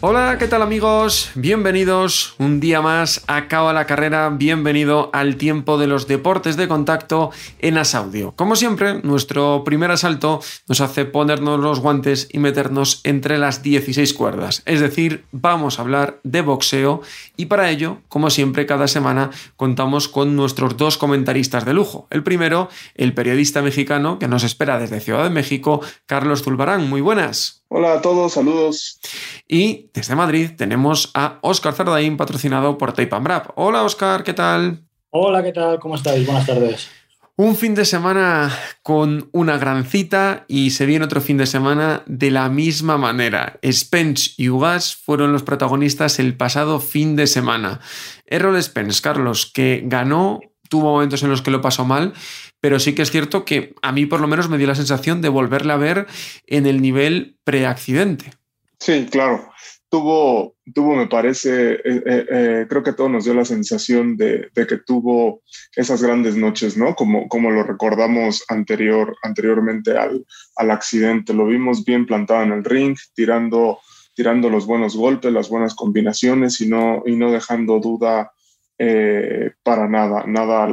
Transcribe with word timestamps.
Hola, 0.00 0.36
¿qué 0.38 0.46
tal 0.46 0.62
amigos? 0.62 1.32
Bienvenidos 1.34 2.36
un 2.38 2.60
día 2.60 2.80
más 2.80 3.24
a 3.26 3.48
Cabo 3.48 3.72
la 3.72 3.84
Carrera, 3.84 4.28
bienvenido 4.30 5.10
al 5.12 5.34
tiempo 5.34 5.76
de 5.76 5.88
los 5.88 6.06
deportes 6.06 6.56
de 6.56 6.68
contacto 6.68 7.32
en 7.58 7.78
Asaudio. 7.78 8.32
Como 8.36 8.54
siempre, 8.54 9.02
nuestro 9.02 9.64
primer 9.64 9.90
asalto 9.90 10.40
nos 10.68 10.80
hace 10.80 11.04
ponernos 11.04 11.58
los 11.58 11.80
guantes 11.80 12.28
y 12.30 12.38
meternos 12.38 13.00
entre 13.02 13.38
las 13.38 13.64
16 13.64 14.14
cuerdas, 14.14 14.62
es 14.66 14.78
decir, 14.78 15.24
vamos 15.32 15.78
a 15.78 15.82
hablar 15.82 16.20
de 16.22 16.42
boxeo 16.42 17.02
y 17.36 17.46
para 17.46 17.68
ello, 17.68 17.98
como 18.06 18.30
siempre, 18.30 18.66
cada 18.66 18.86
semana 18.86 19.30
contamos 19.56 20.06
con 20.06 20.36
nuestros 20.36 20.76
dos 20.76 20.96
comentaristas 20.96 21.64
de 21.64 21.74
lujo. 21.74 22.06
El 22.10 22.22
primero, 22.22 22.68
el 22.94 23.14
periodista 23.14 23.62
mexicano 23.62 24.20
que 24.20 24.28
nos 24.28 24.44
espera 24.44 24.78
desde 24.78 25.00
Ciudad 25.00 25.24
de 25.24 25.30
México, 25.30 25.80
Carlos 26.06 26.44
Zulbarán. 26.44 26.88
Muy 26.88 27.00
buenas. 27.00 27.58
Hola 27.70 27.92
a 27.92 28.00
todos, 28.00 28.32
saludos. 28.32 28.98
Y 29.46 29.90
desde 29.92 30.14
Madrid 30.14 30.52
tenemos 30.56 31.10
a 31.12 31.38
Óscar 31.42 31.74
Zardaín, 31.74 32.16
patrocinado 32.16 32.78
por 32.78 32.94
Tape 32.94 33.14
and 33.14 33.42
Hola 33.56 33.82
Óscar, 33.82 34.24
¿qué 34.24 34.32
tal? 34.32 34.84
Hola, 35.10 35.42
¿qué 35.42 35.52
tal? 35.52 35.78
¿Cómo 35.78 35.96
estáis? 35.96 36.24
Buenas 36.24 36.46
tardes. 36.46 36.88
Un 37.36 37.56
fin 37.56 37.74
de 37.74 37.84
semana 37.84 38.50
con 38.82 39.28
una 39.32 39.58
gran 39.58 39.84
cita 39.84 40.46
y 40.48 40.70
se 40.70 40.86
viene 40.86 41.04
otro 41.04 41.20
fin 41.20 41.36
de 41.36 41.46
semana 41.46 42.02
de 42.06 42.30
la 42.30 42.48
misma 42.48 42.96
manera. 42.96 43.60
Spence 43.62 44.30
y 44.38 44.48
Ugas 44.48 44.96
fueron 44.96 45.32
los 45.32 45.42
protagonistas 45.42 46.18
el 46.18 46.38
pasado 46.38 46.80
fin 46.80 47.16
de 47.16 47.26
semana. 47.26 47.80
Errol 48.24 48.60
Spence, 48.62 49.02
Carlos, 49.02 49.50
que 49.52 49.82
ganó, 49.84 50.40
tuvo 50.68 50.92
momentos 50.92 51.22
en 51.22 51.30
los 51.30 51.42
que 51.42 51.50
lo 51.50 51.60
pasó 51.60 51.84
mal 51.84 52.12
pero 52.60 52.78
sí 52.78 52.94
que 52.94 53.02
es 53.02 53.10
cierto 53.10 53.44
que 53.44 53.74
a 53.82 53.92
mí 53.92 54.06
por 54.06 54.20
lo 54.20 54.28
menos 54.28 54.48
me 54.48 54.58
dio 54.58 54.66
la 54.66 54.74
sensación 54.74 55.22
de 55.22 55.28
volverla 55.28 55.74
a 55.74 55.78
ver 55.78 56.06
en 56.46 56.66
el 56.66 56.82
nivel 56.82 57.38
preaccidente. 57.44 58.32
Sí, 58.80 59.06
claro. 59.10 59.50
Tuvo, 59.90 60.56
tuvo 60.74 60.96
me 60.96 61.06
parece, 61.06 61.72
eh, 61.72 61.80
eh, 61.84 62.26
eh, 62.30 62.66
creo 62.68 62.82
que 62.82 62.92
todo 62.92 63.08
nos 63.08 63.24
dio 63.24 63.32
la 63.32 63.46
sensación 63.46 64.18
de, 64.18 64.50
que 64.54 64.76
tuvo 64.84 65.42
esas 65.74 66.02
grandes 66.02 66.36
noches, 66.36 66.76
¿no? 66.76 66.94
Como, 66.94 67.26
como 67.28 67.50
lo 67.50 67.62
recordamos 67.62 68.44
anterior, 68.48 69.16
anteriormente 69.22 69.96
al, 69.96 70.26
al 70.56 70.70
accidente. 70.70 71.32
Lo 71.32 71.46
vimos 71.46 71.84
bien 71.86 72.04
plantado 72.04 72.42
en 72.42 72.52
el 72.52 72.64
ring, 72.64 72.98
tirando, 73.14 73.78
tirando 74.14 74.50
los 74.50 74.66
buenos 74.66 74.94
golpes, 74.94 75.32
las 75.32 75.48
buenas 75.48 75.74
combinaciones 75.74 76.60
y 76.60 76.68
no, 76.68 77.02
y 77.06 77.16
no 77.16 77.32
dejando 77.32 77.80
duda 77.80 78.32
eh, 78.78 79.52
para 79.64 79.88
nada, 79.88 80.24
nada 80.26 80.64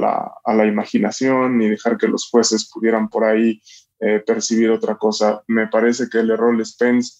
a 0.44 0.53
la, 0.53 0.66
imaginación, 0.66 1.58
ni 1.58 1.70
dejar 1.70 1.98
que 1.98 2.08
los 2.08 2.30
jueces 2.30 2.70
pudieran 2.72 3.09
por 3.09 3.23
ahí 3.23 3.61
eh, 4.00 4.22
percibir 4.25 4.70
otra 4.70 4.95
cosa. 4.95 5.44
Me 5.48 5.67
parece 5.67 6.08
que 6.08 6.20
el 6.20 6.30
error 6.30 6.64
Spence 6.64 7.17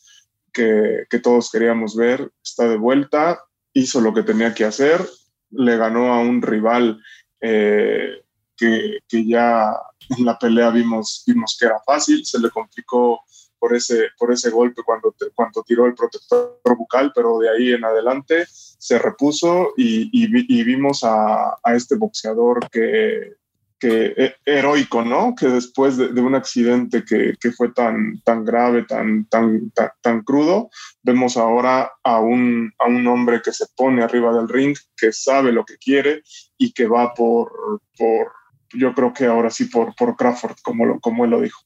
que, 0.54 1.08
todos 1.22 1.52
queríamos 1.52 1.96
ver 1.96 2.32
está 2.44 2.68
de 2.68 2.78
vuelta, 2.78 3.40
hizo 3.74 4.00
lo 4.00 4.14
que 4.14 4.24
tenía 4.24 4.54
que 4.54 4.64
hacer, 4.64 5.06
le 5.50 5.76
ganó 5.76 6.14
a 6.14 6.20
un 6.20 6.42
rival 6.42 7.02
eh, 7.42 8.24
que, 8.56 9.00
que, 9.08 9.26
ya 9.26 9.74
en 10.18 10.26
la 10.26 10.38
pelea 10.38 10.70
vimos, 10.70 11.24
vimos 11.28 11.58
que 11.60 11.66
era 11.66 11.80
fácil, 11.86 12.26
se 12.26 12.40
le 12.40 12.50
complicó 12.52 13.22
por 13.66 13.76
ese, 13.76 14.10
por 14.20 14.32
ese 14.32 14.52
golpe 14.52 14.84
cuando, 14.84 15.16
cuando 15.34 15.64
tiró 15.64 15.88
el 15.88 15.96
protector 15.96 16.60
bucal, 16.78 17.12
pero 17.16 17.40
de 17.40 17.50
ahí 17.50 17.74
en 17.74 17.84
adelante 17.84 18.46
se 18.48 19.00
repuso 19.00 19.74
y, 19.76 20.08
y, 20.14 20.64
vimos 20.64 21.04
a, 21.04 21.58
a, 21.64 21.74
este 21.74 21.96
boxeador 21.96 22.70
que, 22.70 23.38
que 23.80 24.14
e, 24.16 24.36
heroico, 24.46 25.02
¿no? 25.04 25.34
Que 25.34 25.48
después 25.48 25.98
de, 25.98 26.22
un 26.22 26.36
accidente 26.36 27.04
que, 27.04 27.34
que, 27.42 27.52
fue 27.52 27.72
tan, 27.72 28.22
tan 28.22 28.46
grave, 28.46 28.84
tan, 28.84 29.26
tan, 29.26 29.72
tan, 30.00 30.22
crudo, 30.22 30.70
vemos 31.02 31.36
ahora 31.36 31.92
a 32.04 32.20
un, 32.20 32.72
a 32.78 32.86
un 32.86 33.08
hombre 33.08 33.42
que 33.44 33.52
se 33.52 33.66
pone 33.76 34.04
arriba 34.04 34.32
del 34.32 34.48
ring, 34.48 34.78
que 34.96 35.12
sabe 35.12 35.52
lo 35.52 35.66
que 35.66 35.80
quiere 35.80 36.22
y 36.60 36.72
que 36.72 36.86
va 36.86 37.16
por, 37.16 37.82
por 37.98 38.32
yo 38.76 38.94
creo 38.94 39.12
que 39.12 39.26
ahora 39.26 39.50
sí 39.50 39.66
por, 39.66 39.96
por 39.96 40.16
Crawford, 40.16 40.58
como, 40.64 40.86
lo, 40.86 41.00
como 41.00 41.26
él 41.26 41.32
lo 41.32 41.42
dijo. 41.42 41.65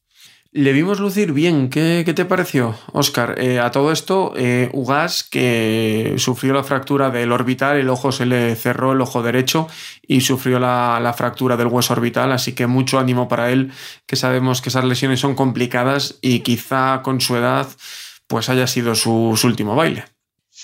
Le 0.52 0.72
vimos 0.72 0.98
lucir 0.98 1.32
bien. 1.32 1.70
¿Qué, 1.70 2.02
te 2.02 2.24
pareció, 2.24 2.74
Oscar? 2.92 3.36
Eh, 3.38 3.60
a 3.60 3.70
todo 3.70 3.92
esto, 3.92 4.32
eh, 4.36 4.68
Ugas, 4.72 5.22
que 5.22 6.14
sufrió 6.16 6.52
la 6.52 6.64
fractura 6.64 7.08
del 7.10 7.30
orbital, 7.30 7.76
el 7.76 7.88
ojo 7.88 8.10
se 8.10 8.26
le 8.26 8.56
cerró 8.56 8.90
el 8.90 9.00
ojo 9.00 9.22
derecho 9.22 9.68
y 10.04 10.22
sufrió 10.22 10.58
la, 10.58 11.14
fractura 11.16 11.56
del 11.56 11.68
hueso 11.68 11.92
orbital, 11.92 12.32
así 12.32 12.52
que 12.52 12.66
mucho 12.66 12.98
ánimo 12.98 13.28
para 13.28 13.52
él, 13.52 13.70
que 14.06 14.16
sabemos 14.16 14.60
que 14.60 14.70
esas 14.70 14.84
lesiones 14.84 15.20
son 15.20 15.36
complicadas 15.36 16.18
y 16.20 16.40
quizá 16.40 17.00
con 17.02 17.20
su 17.20 17.36
edad 17.36 17.68
pues 18.26 18.48
haya 18.48 18.66
sido 18.66 18.96
su, 18.96 19.38
último 19.44 19.76
baile. 19.76 20.02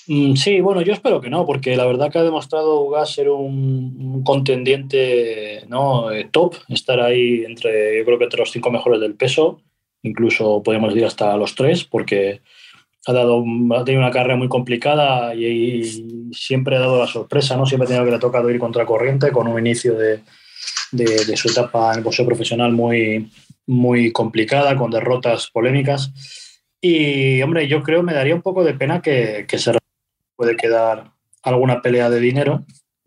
Mm, 0.08 0.34
sí, 0.34 0.60
bueno, 0.60 0.82
yo 0.82 0.94
espero 0.94 1.20
que 1.20 1.30
no, 1.30 1.46
porque 1.46 1.76
la 1.76 1.86
verdad 1.86 2.10
que 2.10 2.18
ha 2.18 2.24
demostrado 2.24 2.80
Ugas 2.80 3.12
ser 3.12 3.28
un, 3.28 4.24
contendiente 4.24 5.62
¿no? 5.68 6.10
Eh, 6.10 6.28
top, 6.28 6.56
estar 6.68 6.98
ahí 6.98 7.44
entre, 7.44 7.98
yo 7.98 8.04
creo 8.04 8.18
que 8.18 8.24
entre 8.24 8.40
los 8.40 8.50
cinco 8.50 8.72
mejores 8.72 9.00
del 9.00 9.14
peso 9.14 9.60
incluso 10.06 10.62
podemos 10.62 10.92
decir 10.92 11.06
hasta 11.06 11.36
los 11.36 11.54
tres, 11.54 11.84
porque 11.84 12.40
ha, 13.06 13.12
dado, 13.12 13.44
ha 13.76 13.84
tenido 13.84 14.02
una 14.02 14.10
carrera 14.10 14.36
muy 14.36 14.48
complicada 14.48 15.34
y, 15.34 16.30
siempre 16.32 16.76
ha 16.76 16.80
dado 16.80 16.98
la 16.98 17.06
sorpresa, 17.06 17.56
¿no? 17.56 17.66
Siempre 17.66 17.86
ha 17.86 17.88
tenido 17.88 18.04
que 18.04 18.10
le 18.10 18.16
ha 18.16 18.20
tocado 18.20 18.50
ir 18.50 18.58
contra 18.58 18.84
corriente 18.84 19.30
con 19.30 19.46
un 19.46 19.58
inicio 19.58 19.94
de, 19.94 20.20
de, 20.92 21.36
su 21.36 21.48
etapa 21.48 21.92
en 21.92 21.98
el 21.98 22.04
boxeo 22.04 22.26
profesional 22.26 22.72
muy, 22.72 23.30
muy 23.66 24.12
complicada, 24.12 24.76
con 24.76 24.90
derrotas 24.90 25.48
polémicas. 25.50 26.12
Y, 26.80 27.40
hombre, 27.42 27.68
yo 27.68 27.82
creo 27.82 28.02
me 28.02 28.14
daría 28.14 28.34
un 28.34 28.42
poco 28.42 28.64
de 28.64 28.74
pena 28.74 29.00
que, 29.00 29.46
se 29.48 29.72
puede 30.34 30.56
quedar 30.56 31.12
alguna 31.42 31.80
pelea 31.80 32.10
de 32.10 32.20
dinero. 32.20 32.64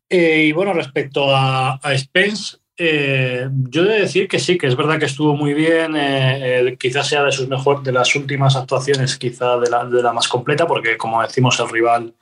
Eh, 0.10 0.46
y 0.46 0.52
bueno, 0.54 0.74
respecto 0.74 1.36
a 1.36 1.80
Spence, 1.98 2.58
eh, 2.82 3.50
yo 3.52 3.84
he 3.84 3.90
de 3.90 4.00
decir 4.00 4.30
que 4.30 4.40
sí, 4.40 4.58
que 4.58 4.68
es 4.68 4.78
verdad 4.78 4.98
que 4.98 5.06
estuvo 5.06 5.36
muy 5.36 5.54
bien, 5.54 5.98
eh, 5.98 6.60
eh, 6.62 6.78
quizás 6.80 7.10
sea 7.10 7.26
de 7.26 7.32
sus 7.34 7.50
mejor, 7.50 7.84
de 7.84 7.92
las 7.92 8.16
últimas 8.16 8.56
actuaciones, 8.56 9.18
quizá 9.18 9.58
de 9.58 9.70
la, 9.70 9.84
de 9.84 10.02
la, 10.02 10.14
más 10.14 10.30
completa, 10.30 10.66
porque 10.66 10.96
como 10.96 11.22
decimos, 11.22 11.60
el 11.60 11.68
rival 11.70 12.14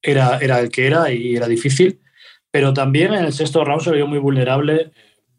era, 0.00 0.38
era 0.38 0.60
el 0.60 0.70
que 0.70 0.86
era 0.86 1.10
y 1.10 1.34
era 1.34 1.48
difícil, 1.48 1.98
pero 2.48 2.72
también 2.72 3.12
en 3.12 3.24
el 3.24 3.32
sexto 3.32 3.64
round 3.64 3.82
se 3.82 3.90
vio 3.90 4.06
muy 4.06 4.20
vulnerable 4.20 4.92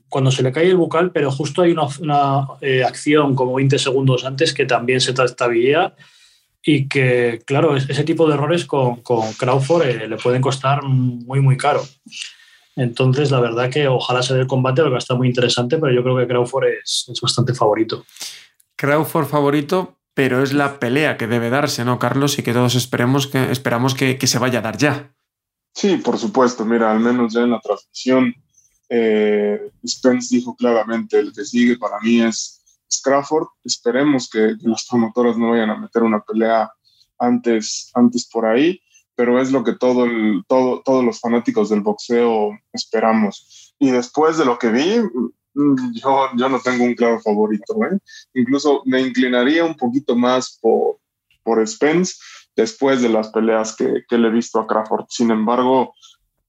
cuando 0.10 0.30
se 0.30 0.44
le 0.44 0.52
cae 0.52 0.68
el 0.68 0.76
bucal, 0.76 1.12
pero 1.12 1.32
justo 1.32 1.62
hay 1.62 1.72
una, 1.72 1.88
una 2.02 2.48
acción 2.86 3.36
como 3.36 3.56
20 3.56 3.80
segundos 3.80 4.26
antes 4.26 4.54
que 4.54 4.66
también 4.66 5.00
se 5.00 5.14
trastabilla 5.14 5.96
y 6.62 6.90
que, 6.90 7.42
claro, 7.46 7.78
ese 7.78 8.04
tipo 8.04 8.28
de 8.28 8.34
errores 8.34 8.66
con, 8.66 8.98
con 9.04 9.32
Crawford 9.34 9.86
le 10.10 10.18
pueden 10.18 10.42
costar 10.42 10.84
muy, 10.84 11.40
muy 11.40 11.56
caro. 11.56 11.82
Entonces, 12.76 13.30
la 13.30 13.40
verdad 13.40 13.70
que 13.70 13.88
ojalá 13.88 14.24
sea 14.24 14.38
el 14.38 14.48
combate, 14.48 14.82
porque 14.82 14.94
va 14.94 14.98
a 14.98 15.00
estar 15.00 15.18
muy 15.18 15.28
interesante, 15.28 15.78
pero 15.78 15.94
yo 15.94 16.04
creo 16.04 16.18
que 16.18 16.28
Crawford 16.28 16.68
es, 16.84 17.12
bastante 17.22 17.54
favorito. 17.54 18.06
Crawford 18.76 19.28
favorito, 19.28 19.98
pero 20.14 20.42
es 20.42 20.54
la 20.54 20.80
pelea 20.80 21.18
que 21.18 21.28
debe 21.28 21.50
darse, 21.50 21.86
¿no, 21.86 22.00
Carlos? 22.00 22.38
Y 22.40 22.44
que 22.44 22.54
todos 22.54 22.76
esperemos 22.76 23.28
que, 23.28 23.52
esperamos 23.52 23.94
que, 23.94 24.18
se 24.26 24.40
vaya 24.40 24.60
a 24.60 24.64
dar 24.64 24.78
ya. 24.78 25.14
Sí, 25.74 25.98
por 25.98 26.18
supuesto. 26.18 26.66
Mira, 26.66 26.92
al 26.92 27.00
menos 27.00 27.34
ya 27.34 27.42
en 27.42 27.52
la 27.52 27.60
transmisión, 27.60 28.34
eh, 28.90 29.72
Spence 29.86 30.36
dijo 30.36 30.56
claramente, 30.56 31.20
el 31.20 31.34
que 31.34 31.46
sigue 31.46 31.78
para 31.78 32.00
mí 32.00 32.22
es, 32.22 32.60
Crawford. 33.04 33.48
Esperemos 33.64 34.30
que, 34.30 34.56
que 34.60 34.68
los 34.68 34.86
promotores 34.88 35.36
no 35.36 35.50
vayan 35.50 35.72
a 35.72 35.78
meter 35.78 36.04
una 36.04 36.22
pelea 36.22 36.72
antes, 37.18 37.90
antes 37.96 38.28
por 38.32 38.46
ahí 38.46 38.80
pero 39.16 39.40
es 39.40 39.52
lo 39.52 39.64
que 39.64 39.74
todo 39.74 40.08
todo, 40.48 40.82
todos 40.84 41.04
los 41.04 41.20
fanáticos 41.20 41.70
del 41.70 41.82
boxeo 41.82 42.52
esperamos. 42.72 43.76
Y 43.80 43.92
después 43.92 44.38
de 44.38 44.46
lo 44.46 44.58
que 44.58 44.70
vi, 44.70 45.00
mm, 45.54 45.94
yo, 45.94 46.30
yo 46.36 46.50
no 46.50 46.60
tengo 46.60 46.84
un 46.84 46.96
claro 46.96 47.20
favorito. 47.20 47.76
¿eh? 47.86 47.98
Incluso 48.34 48.82
me 48.86 49.02
inclinaría 49.02 49.66
un 49.66 49.76
poquito 49.76 50.16
más 50.16 50.58
por, 50.62 50.98
por 51.44 51.66
Spence 51.68 52.16
después 52.56 53.02
de 53.02 53.10
las 53.10 53.30
peleas 53.30 53.76
que, 53.76 54.04
que 54.08 54.18
le 54.18 54.28
he 54.28 54.32
visto 54.32 54.60
a 54.60 54.68
Crawford. 54.68 55.06
Sin 55.10 55.32
embargo, 55.32 55.94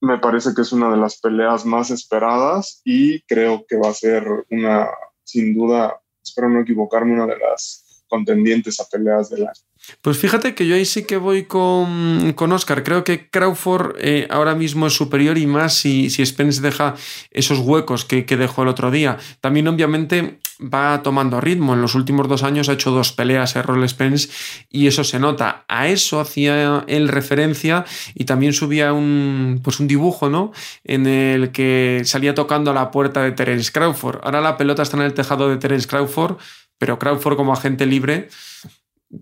me 0.01 0.19
parece 0.19 0.55
que 0.55 0.63
es 0.63 0.73
una 0.73 0.91
de 0.91 0.97
las 0.97 1.21
peleas 1.21 1.65
más 1.65 1.91
esperadas 1.91 2.81
y 2.85 3.23
creo 3.23 3.65
que 3.67 3.77
va 3.77 3.89
a 3.89 3.95
ser 3.95 4.27
una, 4.51 4.89
sin 5.25 5.55
duda, 5.55 6.01
espero 6.23 6.49
no 6.49 6.61
equivocarme, 6.61 7.15
una 7.15 7.27
de 7.27 7.39
las 7.39 7.84
contendientes 8.15 8.79
a 8.79 8.85
peleas 8.89 9.29
del 9.31 9.43
año. 9.43 9.65
Pues 10.01 10.19
fíjate 10.19 10.55
que 10.55 10.67
yo 10.67 10.77
ahí 10.77 10.85
sí 10.85 11.05
que 11.05 11.17
voy 11.17 11.45
con, 11.45 12.33
con 12.35 12.53
Oscar. 12.53 12.85
Creo 12.85 13.05
que 13.05 13.29
Crawford 13.29 13.97
eh, 13.99 14.27
ahora 14.31 14.55
mismo 14.55 14.87
es 14.87 14.95
superior 14.95 15.37
y 15.37 15.47
más 15.47 15.75
si, 15.75 16.11
si 16.11 16.25
Spence 16.25 16.63
deja 16.63 16.95
esos 17.31 17.59
huecos 17.59 18.05
que, 18.05 18.25
que, 18.25 18.37
dejó 18.37 18.63
el 18.63 18.69
otro 18.69 18.91
día. 18.91 19.19
También, 19.41 19.69
obviamente, 19.69 20.39
va 20.61 21.03
tomando 21.03 21.41
ritmo. 21.41 21.75
En 21.75 21.83
los 21.83 21.95
últimos 21.95 22.29
dos 22.29 22.43
años 22.43 22.69
ha 22.69 22.75
hecho 22.75 22.93
dos 22.93 23.13
peleas 23.13 23.57
Errol 23.57 23.87
Spence 23.89 24.29
y 24.71 24.87
eso 24.87 25.05
se 25.05 25.19
nota. 25.19 25.65
A 25.69 25.89
eso 25.89 26.21
hacía 26.21 26.85
él 26.87 27.09
referencia 27.09 27.85
y 28.15 28.25
también 28.25 28.53
subía 28.53 28.93
un, 28.93 29.61
pues 29.63 29.81
un 29.81 29.89
dibujo, 29.89 30.31
¿no? 30.31 30.53
En 30.85 31.07
el 31.07 31.51
que 31.51 32.03
salía 32.05 32.35
tocando 32.35 32.71
a 32.71 32.75
la 32.75 32.91
puerta 32.91 33.23
de 33.23 33.33
Terence 33.33 33.71
Crawford. 33.71 34.21
Ahora 34.23 34.41
la 34.41 34.57
pelota 34.57 34.83
está 34.83 34.97
en 34.97 35.03
el 35.03 35.15
tejado 35.15 35.49
de 35.49 35.57
Terence 35.59 35.87
Crawford, 35.87 36.37
pero 36.85 36.99
Crawford 36.99 37.37
como 37.37 37.55
agente 37.55 37.87
libre 37.87 38.29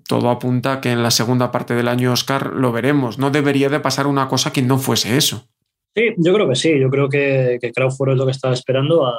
todo 0.09 0.31
apunta 0.31 0.81
que 0.81 0.91
en 0.91 1.01
la 1.01 1.13
segunda 1.13 1.53
parte 1.53 1.75
del 1.77 1.87
año 1.87 2.13
Oscar 2.13 2.55
lo 2.55 2.73
veremos. 2.73 3.21
No 3.21 3.31
debería 3.31 3.69
de 3.69 3.79
pasar 3.79 4.09
una 4.09 4.27
cosa 4.27 4.53
que 4.53 4.63
no 4.63 4.79
fuese 4.79 5.17
eso. 5.17 5.47
Sí, 5.95 6.15
yo 6.17 6.35
creo 6.35 6.49
que 6.49 6.57
sí. 6.57 6.77
Yo 6.81 6.91
creo 6.91 7.09
que, 7.09 7.59
que 7.61 7.71
Crawford 7.71 8.11
es 8.11 8.17
lo 8.17 8.25
que 8.25 8.33
estaba 8.33 8.53
esperando. 8.53 9.07
A... 9.07 9.15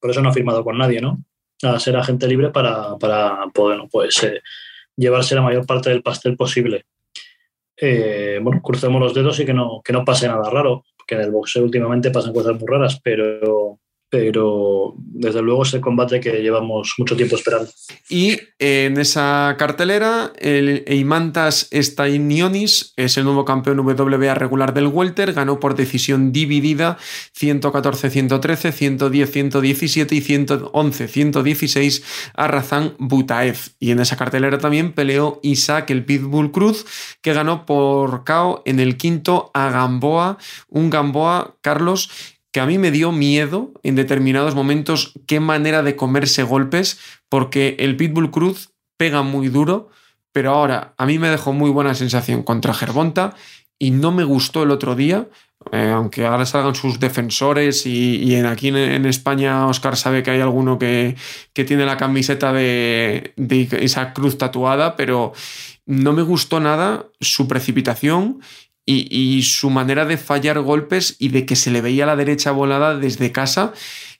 Por 0.00 0.10
eso 0.10 0.22
no 0.22 0.30
ha 0.30 0.32
firmado 0.32 0.64
con 0.64 0.78
nadie, 0.78 1.02
¿no? 1.02 1.18
A 1.64 1.78
ser 1.78 1.96
agente 1.96 2.26
libre 2.26 2.48
para, 2.48 2.96
para 2.96 3.46
poder 3.52 3.80
pues, 3.92 4.22
eh, 4.22 4.40
llevarse 4.96 5.34
la 5.34 5.42
mayor 5.42 5.66
parte 5.66 5.90
del 5.90 6.02
pastel 6.02 6.34
posible. 6.34 6.86
Eh, 7.76 8.38
bueno, 8.40 8.62
crucemos 8.62 9.02
los 9.02 9.12
dedos 9.12 9.38
y 9.40 9.44
que 9.44 9.52
no, 9.52 9.82
que 9.84 9.92
no 9.92 10.02
pase 10.02 10.28
nada 10.28 10.48
raro, 10.48 10.82
que 11.06 11.16
en 11.16 11.20
el 11.20 11.30
boxeo 11.30 11.62
últimamente 11.62 12.10
pasan 12.10 12.32
cosas 12.32 12.58
muy 12.58 12.66
raras, 12.66 12.98
pero 13.04 13.80
pero 14.08 14.94
desde 14.96 15.42
luego 15.42 15.64
es 15.64 15.74
el 15.74 15.80
combate 15.80 16.20
que 16.20 16.40
llevamos 16.42 16.94
mucho 16.98 17.16
tiempo 17.16 17.36
esperando. 17.36 17.70
Y 18.08 18.38
en 18.58 18.98
esa 18.98 19.56
cartelera, 19.58 20.32
el 20.38 20.84
Eimantas 20.86 21.68
Stainionis 21.72 22.92
es 22.96 23.16
el 23.16 23.24
nuevo 23.24 23.44
campeón 23.44 23.80
WBA 23.80 24.34
regular 24.34 24.74
del 24.74 24.86
Welter, 24.86 25.32
ganó 25.32 25.58
por 25.58 25.74
decisión 25.74 26.32
dividida 26.32 26.98
114-113, 27.38 28.72
110-117 29.00 30.12
y 30.12 30.20
111-116 30.20 32.02
a 32.34 32.46
Razan 32.46 32.94
Butaev. 32.98 33.56
Y 33.80 33.90
en 33.90 34.00
esa 34.00 34.16
cartelera 34.16 34.58
también 34.58 34.92
peleó 34.92 35.40
Isaac 35.42 35.90
el 35.90 36.04
Pitbull 36.04 36.52
Cruz, 36.52 36.86
que 37.22 37.32
ganó 37.32 37.66
por 37.66 38.24
KO 38.24 38.62
en 38.64 38.78
el 38.78 38.96
quinto 38.96 39.50
a 39.52 39.70
Gamboa, 39.70 40.38
un 40.68 40.90
Gamboa, 40.90 41.56
Carlos, 41.60 42.35
que 42.56 42.60
a 42.60 42.64
mí 42.64 42.78
me 42.78 42.90
dio 42.90 43.12
miedo 43.12 43.74
en 43.82 43.96
determinados 43.96 44.54
momentos 44.54 45.12
qué 45.26 45.40
manera 45.40 45.82
de 45.82 45.94
comerse 45.94 46.42
golpes, 46.42 46.98
porque 47.28 47.76
el 47.80 47.98
Pitbull 47.98 48.30
Cruz 48.30 48.70
pega 48.96 49.20
muy 49.20 49.48
duro, 49.48 49.90
pero 50.32 50.52
ahora 50.54 50.94
a 50.96 51.04
mí 51.04 51.18
me 51.18 51.28
dejó 51.28 51.52
muy 51.52 51.68
buena 51.68 51.94
sensación 51.94 52.42
contra 52.42 52.72
Gervonta 52.72 53.34
y 53.78 53.90
no 53.90 54.10
me 54.10 54.24
gustó 54.24 54.62
el 54.62 54.70
otro 54.70 54.94
día, 54.96 55.28
eh, 55.70 55.92
aunque 55.94 56.24
ahora 56.24 56.46
salgan 56.46 56.74
sus 56.74 56.98
defensores 56.98 57.84
y, 57.84 58.34
en, 58.34 58.46
aquí 58.46 58.68
en, 58.68 59.04
España 59.04 59.66
Oscar 59.66 59.98
sabe 59.98 60.22
que 60.22 60.30
hay 60.30 60.40
alguno 60.40 60.78
que, 60.78 61.14
que 61.52 61.64
tiene 61.64 61.84
la 61.84 61.98
camiseta 61.98 62.54
de, 62.54 63.34
de 63.36 63.68
esa 63.82 64.14
cruz 64.14 64.38
tatuada, 64.38 64.96
pero 64.96 65.34
no 65.84 66.14
me 66.14 66.22
gustó 66.22 66.58
nada 66.58 67.04
su 67.20 67.48
precipitación 67.48 68.40
y, 68.88 69.42
su 69.42 69.68
manera 69.68 70.04
de 70.04 70.16
fallar 70.16 70.60
golpes 70.60 71.16
y 71.18 71.28
de 71.30 71.44
que 71.44 71.56
se 71.56 71.72
le 71.72 71.80
veía 71.80 72.06
la 72.06 72.14
derecha 72.14 72.52
volada 72.52 72.96
desde 72.96 73.32
casa 73.32 73.72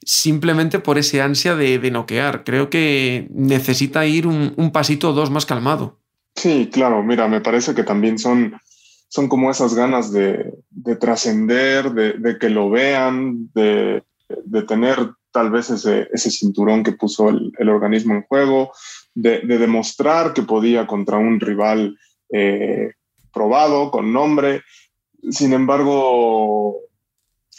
simplemente 0.03 0.79
por 0.79 0.97
ese 0.97 1.21
ansia 1.21 1.55
de, 1.55 1.79
noquear. 1.89 2.43
Creo 2.43 2.69
que 2.69 3.27
necesita 3.31 4.05
ir 4.05 4.27
un, 4.27 4.71
pasito 4.71 5.09
o 5.09 5.13
dos 5.13 5.31
más 5.31 5.45
calmado. 5.45 5.99
Sí, 6.35 6.69
claro, 6.71 7.01
mira, 7.01 7.27
me 7.27 7.41
parece 7.41 7.73
que 7.73 7.83
también 7.83 8.19
son, 8.19 8.59
son 9.07 9.27
como 9.29 9.49
esas 9.49 9.73
ganas 9.73 10.11
de, 10.11 10.53
trascender, 10.99 11.91
de, 11.91 12.37
que 12.37 12.49
lo 12.49 12.69
vean, 12.69 13.49
de, 13.53 14.03
tener 14.67 14.97
tal 15.31 15.49
vez 15.49 15.69
ese, 15.69 16.09
ese 16.11 16.29
cinturón 16.29 16.83
que 16.83 16.91
puso 16.91 17.29
el, 17.29 17.69
organismo 17.69 18.15
en 18.15 18.23
juego, 18.23 18.71
de, 19.15 19.39
demostrar 19.41 20.33
que 20.33 20.43
podía 20.43 20.85
contra 20.85 21.17
un 21.17 21.39
rival 21.39 21.97
eh, 22.31 22.91
probado, 23.37 23.91
con 23.91 24.11
nombre. 24.11 24.63
Sin 25.29 25.53
embargo, 25.53 26.77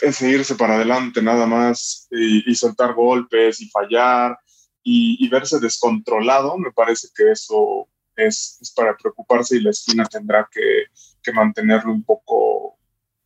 ese 0.01 0.31
irse 0.31 0.55
para 0.57 0.75
adelante 0.75 1.23
nada 1.23 1.47
más 1.47 2.09
y, 2.11 2.55
soltar 2.55 2.95
golpes 2.95 3.61
y 3.61 3.71
fallar 3.71 4.37
y, 4.83 5.29
verse 5.29 5.61
descontrolado, 5.61 6.57
me 6.57 6.73
parece 6.73 7.09
que 7.15 7.31
eso 7.31 7.89
es, 8.17 8.73
para 8.75 8.97
preocuparse 8.97 9.57
y 9.57 9.61
la 9.61 9.71
esquina 9.71 10.05
tendrá 10.05 10.49
que, 10.51 10.87
mantenerlo 11.31 11.93
un 11.93 12.03
poco 12.05 12.79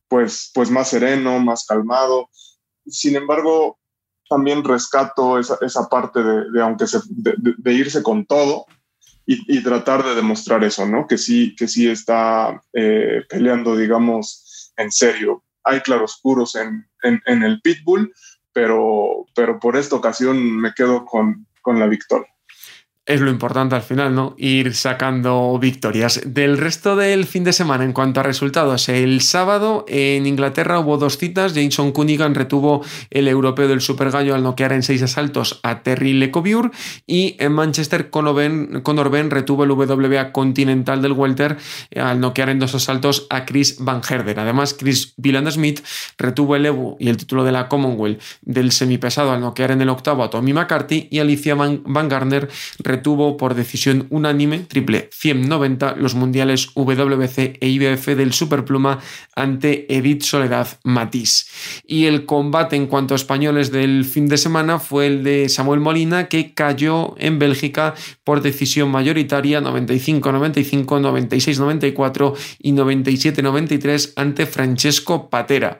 pues, 0.09 0.51
pues 0.53 0.69
más 0.69 0.89
sereno, 0.89 1.39
más 1.39 1.65
calmado. 1.65 2.29
Sin 2.85 3.15
embargo, 3.15 3.79
también 4.27 4.61
rescato 4.61 5.39
esa, 5.39 5.87
parte 5.89 6.21
de, 6.21 6.61
aunque 6.61 6.83
de, 7.07 7.73
irse 7.73 8.03
con 8.03 8.25
todo, 8.25 8.65
y, 9.25 9.63
tratar 9.63 10.03
de 10.03 10.15
demostrar 10.15 10.63
eso, 10.63 10.85
¿no? 10.85 11.07
Que 11.07 11.17
sí, 11.17 11.55
que 11.55 11.67
sí 11.67 11.89
está 11.89 12.61
eh, 12.73 13.21
peleando, 13.29 13.75
digamos, 13.75 14.73
en 14.75 14.91
serio. 14.91 15.43
Hay 15.63 15.79
claroscuros 15.79 16.55
en, 16.55 16.85
en, 17.03 17.21
en, 17.25 17.43
el 17.43 17.61
Pitbull, 17.61 18.13
pero, 18.51 19.25
pero 19.33 19.59
por 19.59 19.77
esta 19.77 19.95
ocasión 19.95 20.43
me 20.43 20.73
quedo 20.73 21.05
con, 21.05 21.47
con 21.61 21.79
la 21.79 21.87
victoria 21.87 22.32
es 23.05 23.19
lo 23.19 23.29
importante 23.29 23.75
al 23.75 23.81
final, 23.81 24.15
¿no? 24.15 24.33
Ir 24.37 24.73
sacando 24.75 25.59
victorias. 25.59 26.21
Del 26.25 26.57
resto 26.57 26.95
del 26.95 27.25
fin 27.25 27.43
de 27.43 27.51
semana, 27.51 27.83
en 27.83 27.91
cuanto 27.91 28.21
a 28.21 28.23
resultados, 28.23 28.87
el 28.87 29.19
sábado 29.19 29.83
en 29.89 30.25
Inglaterra 30.25 30.79
hubo 30.79 30.97
dos 30.97 31.17
citas. 31.17 31.53
Jameson 31.53 31.91
Cunningham 31.91 32.33
retuvo 32.33 32.81
el 33.09 33.27
europeo 33.27 33.67
del 33.67 33.81
Super 33.81 34.09
Gallo 34.09 34.35
al 34.35 34.43
noquear 34.43 34.71
en 34.71 34.83
seis 34.83 35.03
asaltos 35.03 35.59
a 35.63 35.83
Terry 35.83 36.13
Lecoviur 36.13 36.71
y 37.05 37.35
en 37.39 37.51
Manchester 37.51 38.09
Conor 38.09 38.35
Ben 38.35 39.29
retuvo 39.31 39.65
el 39.65 39.71
WBA 39.71 40.31
Continental 40.31 41.01
del 41.01 41.11
Welter 41.11 41.57
al 41.97 42.21
noquear 42.21 42.49
en 42.49 42.59
dos 42.59 42.73
asaltos 42.73 43.27
a 43.29 43.43
Chris 43.43 43.77
Van 43.79 44.01
Herder. 44.07 44.39
Además, 44.39 44.75
Chris 44.79 45.13
Villand 45.17 45.51
Smith 45.51 45.81
retuvo 46.17 46.55
el 46.55 46.65
Evo 46.65 46.95
y 46.99 47.09
el 47.09 47.17
título 47.17 47.43
de 47.43 47.51
la 47.51 47.67
Commonwealth 47.67 48.21
del 48.43 48.71
semipesado 48.71 49.31
al 49.33 49.41
noquear 49.41 49.71
en 49.71 49.81
el 49.81 49.89
octavo 49.89 50.23
a 50.23 50.29
Tommy 50.29 50.53
McCarthy 50.53 51.09
y 51.11 51.19
Alicia 51.19 51.55
Van, 51.55 51.81
Van 51.85 52.07
Garner 52.07 52.47
retuvo 52.79 52.92
por 53.01 53.55
decisión 53.55 54.07
unánime, 54.09 54.59
triple 54.59 55.09
190, 55.11 55.95
los 55.95 56.15
mundiales 56.15 56.69
WBC 56.75 57.57
e 57.59 57.69
IBF 57.69 58.07
del 58.15 58.33
Superpluma 58.33 58.99
ante 59.35 59.93
Edith 59.93 60.23
Soledad 60.23 60.67
Matisse. 60.83 61.45
Y 61.85 62.05
el 62.05 62.25
combate 62.25 62.75
en 62.75 62.87
cuanto 62.87 63.13
a 63.13 63.17
españoles 63.17 63.71
del 63.71 64.05
fin 64.05 64.27
de 64.27 64.37
semana 64.37 64.79
fue 64.79 65.07
el 65.07 65.23
de 65.23 65.49
Samuel 65.49 65.79
Molina, 65.79 66.27
que 66.27 66.53
cayó 66.53 67.15
en 67.17 67.39
Bélgica 67.39 67.95
por 68.23 68.41
decisión 68.41 68.89
mayoritaria 68.89 69.61
95-95, 69.61 70.85
96-94 70.85 72.35
y 72.59 72.71
97-93 72.73 74.13
ante 74.15 74.45
Francesco 74.45 75.29
Patera. 75.29 75.79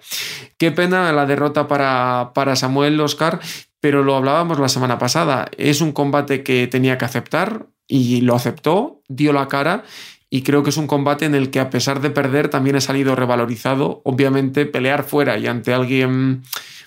Qué 0.58 0.72
pena 0.72 1.12
la 1.12 1.25
derrota 1.25 1.67
para, 1.67 2.32
para 2.34 2.55
Samuel 2.55 3.00
Oscar, 3.01 3.39
pero 3.84 4.02
lo 4.02 4.16
hablábamos 4.16 4.62
la 4.62 4.70
semana 4.70 4.98
pasada. 4.98 5.52
Es 5.58 5.82
un 5.82 5.92
combate 5.92 6.42
que 6.42 6.68
tenía 6.68 6.98
que 6.98 7.04
aceptar 7.04 7.68
y 7.86 8.22
lo 8.22 8.34
aceptó, 8.34 9.02
dio 9.10 9.34
la 9.34 9.50
cara 9.50 9.84
y 10.30 10.44
creo 10.44 10.63
que 10.63 10.70
es 10.70 10.78
un 10.78 10.88
combate 10.88 11.25
en 11.25 11.36
el 11.36 11.52
que 11.52 11.60
a 11.60 11.70
pesar 11.70 12.00
de 12.00 12.10
perder 12.10 12.48
también 12.48 12.78
ha 12.78 12.80
salido 12.80 13.13
revalorizado. 13.13 14.02
Obviamente 14.06 14.66
pelear 14.66 15.04
fuera 15.04 15.38
y 15.38 15.48
ante 15.48 15.74
alguien 15.74 16.44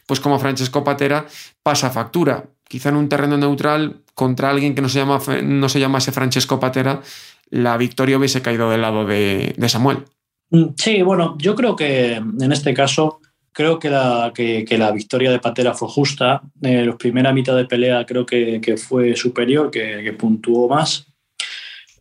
pues 0.07 0.21
como 0.21 0.39
Francesco 0.39 0.85
Patera 0.85 1.27
pasa 1.63 1.91
factura. 1.91 2.47
Quizá 2.67 2.89
en 2.89 2.97
un 2.97 3.11
terreno 3.11 3.37
neutral 3.37 4.01
contra 4.15 4.49
alguien 4.49 4.75
que 4.75 4.81
no 4.81 4.89
se, 4.89 5.01
llama, 5.01 5.19
no 5.45 5.69
se 5.69 5.81
llamase 5.81 6.13
Francesco 6.13 6.59
Patera, 6.59 7.03
la 7.51 7.77
victoria 7.77 8.17
hubiese 8.17 8.41
caído 8.41 8.71
del 8.71 8.81
lado 8.81 9.05
de, 9.05 9.55
Samuel. 9.69 10.05
Mm, 10.49 10.69
sí, 10.79 11.03
bueno, 11.03 11.37
yo 11.37 11.55
creo 11.57 11.77
que 11.77 12.15
en 12.15 12.53
este 12.53 12.73
caso 12.73 13.21
creo 13.57 13.79
que 13.79 13.89
la, 13.89 14.33
que, 14.35 14.67
la 14.77 14.91
victoria 14.93 15.31
de 15.31 15.39
Patera 15.39 15.73
fue 15.73 15.89
justa. 15.89 16.43
Eh, 16.61 16.85
la 16.85 16.95
primera 16.99 17.33
mitad 17.33 17.57
de 17.57 17.65
pelea 17.65 18.05
creo 18.05 18.27
que, 18.27 18.77
fue 18.77 19.17
superior, 19.17 19.71
que, 19.71 20.13
puntuó 20.13 20.69
más. 20.69 21.07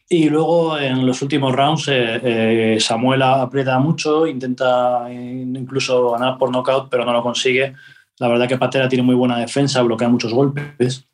Y 0.10 0.28
luego 0.28 0.78
en 0.78 1.06
los 1.08 1.22
últimos 1.22 1.56
rounds 1.56 1.88
eh, 1.88 2.20
eh, 2.24 2.78
Samuel 2.82 3.22
aprieta 3.22 3.80
mucho, 3.80 4.28
intenta 4.28 5.08
incluso 5.10 6.12
ganar 6.12 6.38
por 6.38 6.52
knockout, 6.52 6.90
pero 6.90 7.06
no 7.06 7.14
lo 7.14 7.24
consigue. 7.24 7.74
La 8.20 8.28
verdad 8.28 8.50
que 8.50 8.58
Patera 8.58 8.90
tiene 8.90 9.04
muy 9.04 9.16
buena 9.16 9.40
defensa, 9.40 9.82
bloquea 9.82 10.10
muchos 10.10 10.34
golpes 10.34 11.08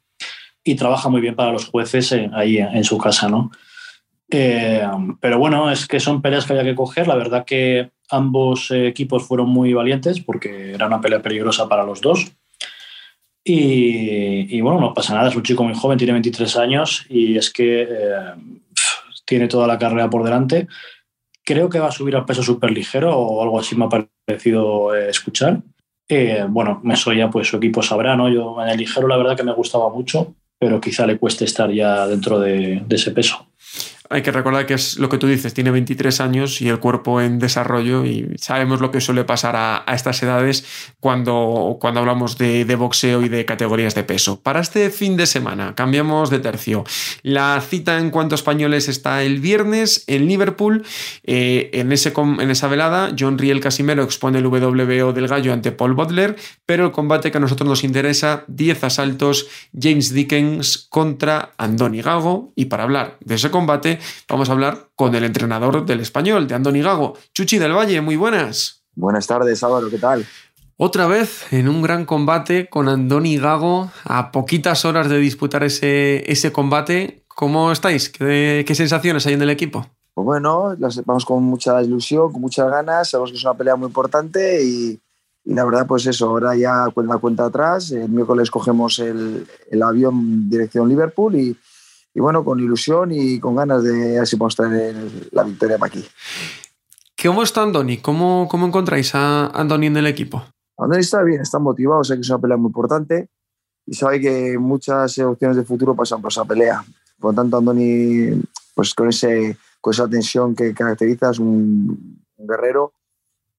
y 0.63 0.73
trabaja 0.73 1.07
muy 1.07 1.21
bien 1.21 1.35
para 1.35 1.51
los 1.51 1.67
jueces 1.67 2.15
ahí 2.33 2.57
en 2.57 2.83
su 2.83 2.97
casa, 2.97 3.29
¿no? 3.29 3.51
pero 4.27 5.37
bueno, 5.37 5.69
es 5.69 5.85
que 5.85 5.99
son 5.99 6.21
peleas 6.21 6.45
que 6.45 6.53
había 6.53 6.63
que 6.63 6.75
coger. 6.75 7.05
La 7.05 7.15
verdad 7.15 7.43
que 7.43 7.91
Ambos 8.11 8.71
equipos 8.71 9.23
fueron 9.23 9.49
muy 9.49 9.73
valientes 9.73 10.19
porque 10.19 10.73
era 10.73 10.87
una 10.87 10.99
pelea 10.99 11.21
peligrosa 11.21 11.67
para 11.69 11.85
los 11.85 12.01
dos. 12.01 12.31
Y, 13.43 14.61
bueno, 14.61 14.79
no 14.79 14.93
pasa 14.93 15.15
nada, 15.15 15.29
es 15.29 15.35
un 15.35 15.43
chico 15.43 15.63
muy 15.63 15.73
joven, 15.73 15.97
tiene 15.97 16.13
23 16.13 16.57
años 16.57 17.05
y 17.09 17.37
es 17.37 17.49
que 17.49 17.87
eh, 17.89 18.33
tiene 19.25 19.47
toda 19.47 19.65
la 19.65 19.79
carrera 19.79 20.09
por 20.09 20.23
delante. 20.23 20.67
Creo 21.43 21.69
que 21.69 21.79
va 21.79 21.87
a 21.87 21.91
subir 21.91 22.15
al 22.15 22.25
peso 22.25 22.43
súper 22.43 22.71
ligero 22.71 23.17
o 23.17 23.41
algo 23.41 23.59
así 23.59 23.75
me 23.75 23.85
ha 23.85 23.89
parecido 23.89 24.93
eh, 24.95 25.09
escuchar. 25.09 25.61
Eh, 26.07 26.45
bueno, 26.47 26.81
eso 26.91 27.13
ya 27.13 27.29
pues 27.29 27.47
su 27.47 27.57
equipo 27.57 27.81
sabrá, 27.81 28.15
¿no? 28.15 28.29
Yo 28.29 28.61
en 28.61 28.69
el 28.69 28.77
ligero 28.77 29.07
la 29.07 29.17
verdad 29.17 29.35
que 29.35 29.43
me 29.43 29.53
gustaba 29.53 29.89
mucho, 29.89 30.35
pero 30.59 30.79
quizá 30.79 31.07
le 31.07 31.17
cueste 31.17 31.45
estar 31.45 31.71
ya 31.71 32.05
dentro 32.07 32.39
de 32.39 32.83
ese 32.89 33.11
peso 33.11 33.50
hay 34.11 34.21
que 34.23 34.31
recordar 34.31 34.65
que 34.65 34.73
es 34.73 34.99
lo 34.99 35.07
que 35.07 35.17
tú 35.17 35.25
dices, 35.25 35.53
tiene 35.53 35.71
23 35.71 36.19
años 36.19 36.61
y 36.61 36.67
el 36.67 36.79
cuerpo 36.79 37.21
en 37.21 37.39
desarrollo 37.39 38.05
y 38.05 38.27
sabemos 38.37 38.81
lo 38.81 38.91
que 38.91 38.99
suele 38.99 39.23
pasar 39.23 39.55
a, 39.55 39.85
estas 39.93 40.21
edades 40.21 40.65
cuando, 40.99 41.77
cuando 41.79 42.01
hablamos 42.01 42.37
de, 42.37 42.75
boxeo 42.75 43.21
y 43.21 43.29
de 43.29 43.45
categorías 43.45 43.95
de 43.95 44.03
peso. 44.03 44.41
Para 44.41 44.59
este 44.59 44.89
fin 44.89 45.15
de 45.15 45.25
semana, 45.25 45.75
cambiamos 45.75 46.29
de 46.29 46.39
tercio. 46.39 46.83
La 47.23 47.61
cita 47.61 47.97
en 47.99 48.09
cuanto 48.09 48.35
a 48.35 48.37
españoles 48.37 48.89
está 48.89 49.23
el 49.23 49.39
viernes 49.39 50.03
en 50.07 50.27
Liverpool. 50.27 50.83
Eh, 51.23 51.69
en, 51.73 51.91
ese, 51.93 52.13
en 52.17 52.51
esa 52.51 52.67
velada, 52.67 53.15
John 53.17 53.37
Riel 53.37 53.61
Casimero 53.61 54.03
expone 54.03 54.39
el 54.39 54.47
WBO 54.47 55.13
del 55.13 55.27
gallo 55.27 55.53
ante 55.53 55.71
Paul 55.71 55.93
Butler, 55.93 56.35
pero 56.65 56.85
el 56.85 56.91
combate 56.91 57.31
que 57.31 57.37
a 57.37 57.41
nosotros 57.41 57.67
nos 57.67 57.83
interesa, 57.85 58.43
10 58.47 58.83
asaltos, 58.83 59.47
James 59.79 60.13
Dickens 60.13 60.87
contra 60.89 61.53
Andoni 61.57 62.01
Gago. 62.01 62.51
Y 62.55 62.65
para 62.65 62.83
hablar 62.83 63.17
de 63.21 63.35
ese 63.35 63.51
combate, 63.51 64.00
vamos 64.29 64.49
a 64.49 64.53
hablar 64.53 64.89
con 64.95 65.15
el 65.15 65.23
entrenador 65.23 65.85
del 65.85 65.99
español, 65.99 66.47
de 66.47 66.55
Andoni 66.55 66.81
Gago. 66.81 67.17
Chuchi 67.33 67.57
del 67.57 67.73
Valle, 67.73 68.01
muy 68.01 68.15
buenas. 68.15 68.83
Buenas 68.95 69.27
tardes, 69.27 69.63
Álvaro, 69.63 69.89
¿qué 69.89 69.97
tal? 69.97 70.25
Otra 70.83 71.05
vez 71.05 71.53
en 71.53 71.69
un 71.69 71.83
gran 71.83 72.05
combate 72.05 72.67
con 72.67 72.89
Andoni 72.89 73.37
Gago, 73.37 73.91
a 74.03 74.31
poquitas 74.31 74.83
horas 74.83 75.09
de 75.09 75.19
disputar 75.19 75.63
ese, 75.63 76.23
ese 76.31 76.51
combate. 76.51 77.23
¿Cómo 77.27 77.71
estáis? 77.71 78.09
¿Qué, 78.09 78.65
sensaciones 78.73 79.27
hay 79.27 79.35
en 79.35 79.43
el 79.43 79.51
equipo? 79.51 79.85
Pues 80.15 80.25
bueno, 80.25 80.75
vamos 81.05 81.23
con 81.23 81.43
mucha 81.43 81.81
ilusión, 81.83 82.31
con 82.31 82.41
muchas 82.41 82.69
ganas, 82.69 83.11
sabemos 83.11 83.29
que 83.29 83.37
es 83.37 83.43
una 83.43 83.53
pelea 83.53 83.75
muy 83.75 83.87
importante 83.87 84.65
y, 84.65 84.99
la 85.45 85.65
verdad, 85.65 85.85
pues 85.85 86.07
eso, 86.07 86.29
ahora 86.29 86.55
ya 86.55 86.87
cuenta 86.93 87.17
cuenta 87.17 87.45
atrás. 87.45 87.91
El 87.91 88.09
miércoles 88.09 88.49
cogemos 88.49 88.97
el, 88.97 89.47
el 89.69 89.83
avión 89.83 90.49
dirección 90.49 90.89
Liverpool 90.89 91.35
y, 91.35 91.55
y 92.13 92.19
bueno, 92.19 92.43
con 92.43 92.59
ilusión 92.59 93.11
y 93.11 93.39
con 93.39 93.55
ganas 93.55 93.83
de 93.83 94.19
así 94.19 94.35
mostrar 94.35 94.71
la 95.31 95.43
victoria 95.43 95.77
para 95.77 95.89
aquí. 95.89 96.05
¿Cómo 97.21 97.43
está 97.43 97.61
Andoni? 97.61 97.97
¿Cómo, 97.97 98.47
¿Cómo 98.49 98.67
encontráis 98.67 99.13
a 99.15 99.47
Andoni 99.47 99.87
en 99.87 99.97
el 99.97 100.07
equipo? 100.07 100.43
Andoni 100.77 101.01
está 101.01 101.21
bien, 101.23 101.41
está 101.41 101.59
motivado, 101.59 102.03
sé 102.03 102.15
que 102.15 102.21
es 102.21 102.29
una 102.29 102.39
pelea 102.39 102.57
muy 102.57 102.69
importante 102.69 103.29
y 103.85 103.93
sabe 103.93 104.19
que 104.19 104.57
muchas 104.57 105.17
opciones 105.19 105.57
de 105.57 105.63
futuro 105.63 105.95
pasan 105.95 106.21
por 106.21 106.31
esa 106.31 106.45
pelea. 106.45 106.83
Por 107.19 107.31
lo 107.31 107.35
tanto, 107.41 107.57
Andoni, 107.57 108.41
pues 108.73 108.93
con, 108.93 109.09
ese, 109.09 109.57
con 109.79 109.93
esa 109.93 110.07
tensión 110.07 110.55
que 110.55 110.73
caracteriza, 110.73 111.29
es 111.31 111.39
un, 111.39 112.23
guerrero. 112.37 112.93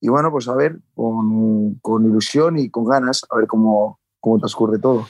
Y 0.01 0.09
bueno, 0.09 0.33
pues 0.33 0.49
a 0.49 0.55
ver, 0.57 0.81
con, 0.95 1.75
con, 1.77 2.05
ilusión 2.05 2.59
y 2.59 2.69
con 2.69 2.85
ganas, 2.85 3.25
a 3.31 3.37
ver 3.37 3.47
cómo, 3.47 4.01
cómo 4.19 4.39
transcurre 4.39 4.81
todo. 4.81 5.07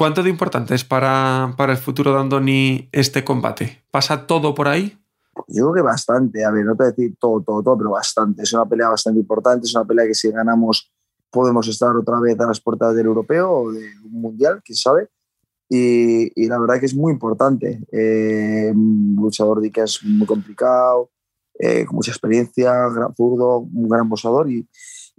¿Cuánto 0.00 0.22
de 0.22 0.30
importante 0.30 0.74
es 0.74 0.82
para, 0.82 1.52
para 1.58 1.72
el 1.72 1.78
futuro 1.78 2.14
de 2.14 2.20
Andoni 2.20 2.88
este 2.90 3.22
combate? 3.22 3.84
¿Pasa 3.90 4.26
todo 4.26 4.54
por 4.54 4.66
ahí? 4.66 4.98
Yo 5.46 5.64
creo 5.64 5.74
que 5.74 5.82
bastante, 5.82 6.42
a 6.42 6.50
ver, 6.50 6.64
no 6.64 6.72
te 6.74 6.84
voy 6.84 6.86
a 6.86 6.90
decir 6.92 7.16
todo, 7.20 7.42
todo, 7.42 7.62
todo, 7.62 7.76
pero 7.76 7.90
bastante. 7.90 8.40
Es 8.40 8.50
una 8.54 8.64
pelea 8.64 8.88
bastante 8.88 9.20
importante, 9.20 9.66
es 9.66 9.74
una 9.74 9.84
pelea 9.84 10.06
que 10.06 10.14
si 10.14 10.30
ganamos 10.30 10.90
podemos 11.30 11.68
estar 11.68 11.94
otra 11.94 12.18
vez 12.18 12.40
a 12.40 12.46
las 12.46 12.62
puertas 12.62 12.94
del 12.94 13.04
europeo 13.04 13.52
o 13.52 13.72
del 13.72 14.00
mundial, 14.04 14.62
quién 14.64 14.76
sabe. 14.76 15.08
Y, 15.68 16.32
y, 16.34 16.48
la 16.48 16.58
verdad 16.58 16.80
que 16.80 16.86
es 16.86 16.94
muy 16.94 17.12
importante. 17.12 17.82
Eh, 17.92 18.72
un 18.74 19.16
luchador 19.20 19.60
de 19.60 19.70
que 19.70 19.82
es 19.82 20.02
muy 20.02 20.26
complicado, 20.26 21.10
eh, 21.58 21.84
con 21.84 21.96
mucha 21.96 22.10
experiencia, 22.10 22.72
gran 22.88 23.14
zurdo, 23.14 23.58
un 23.58 23.86
gran 23.86 24.08
boxeador 24.08 24.50
y, 24.50 24.66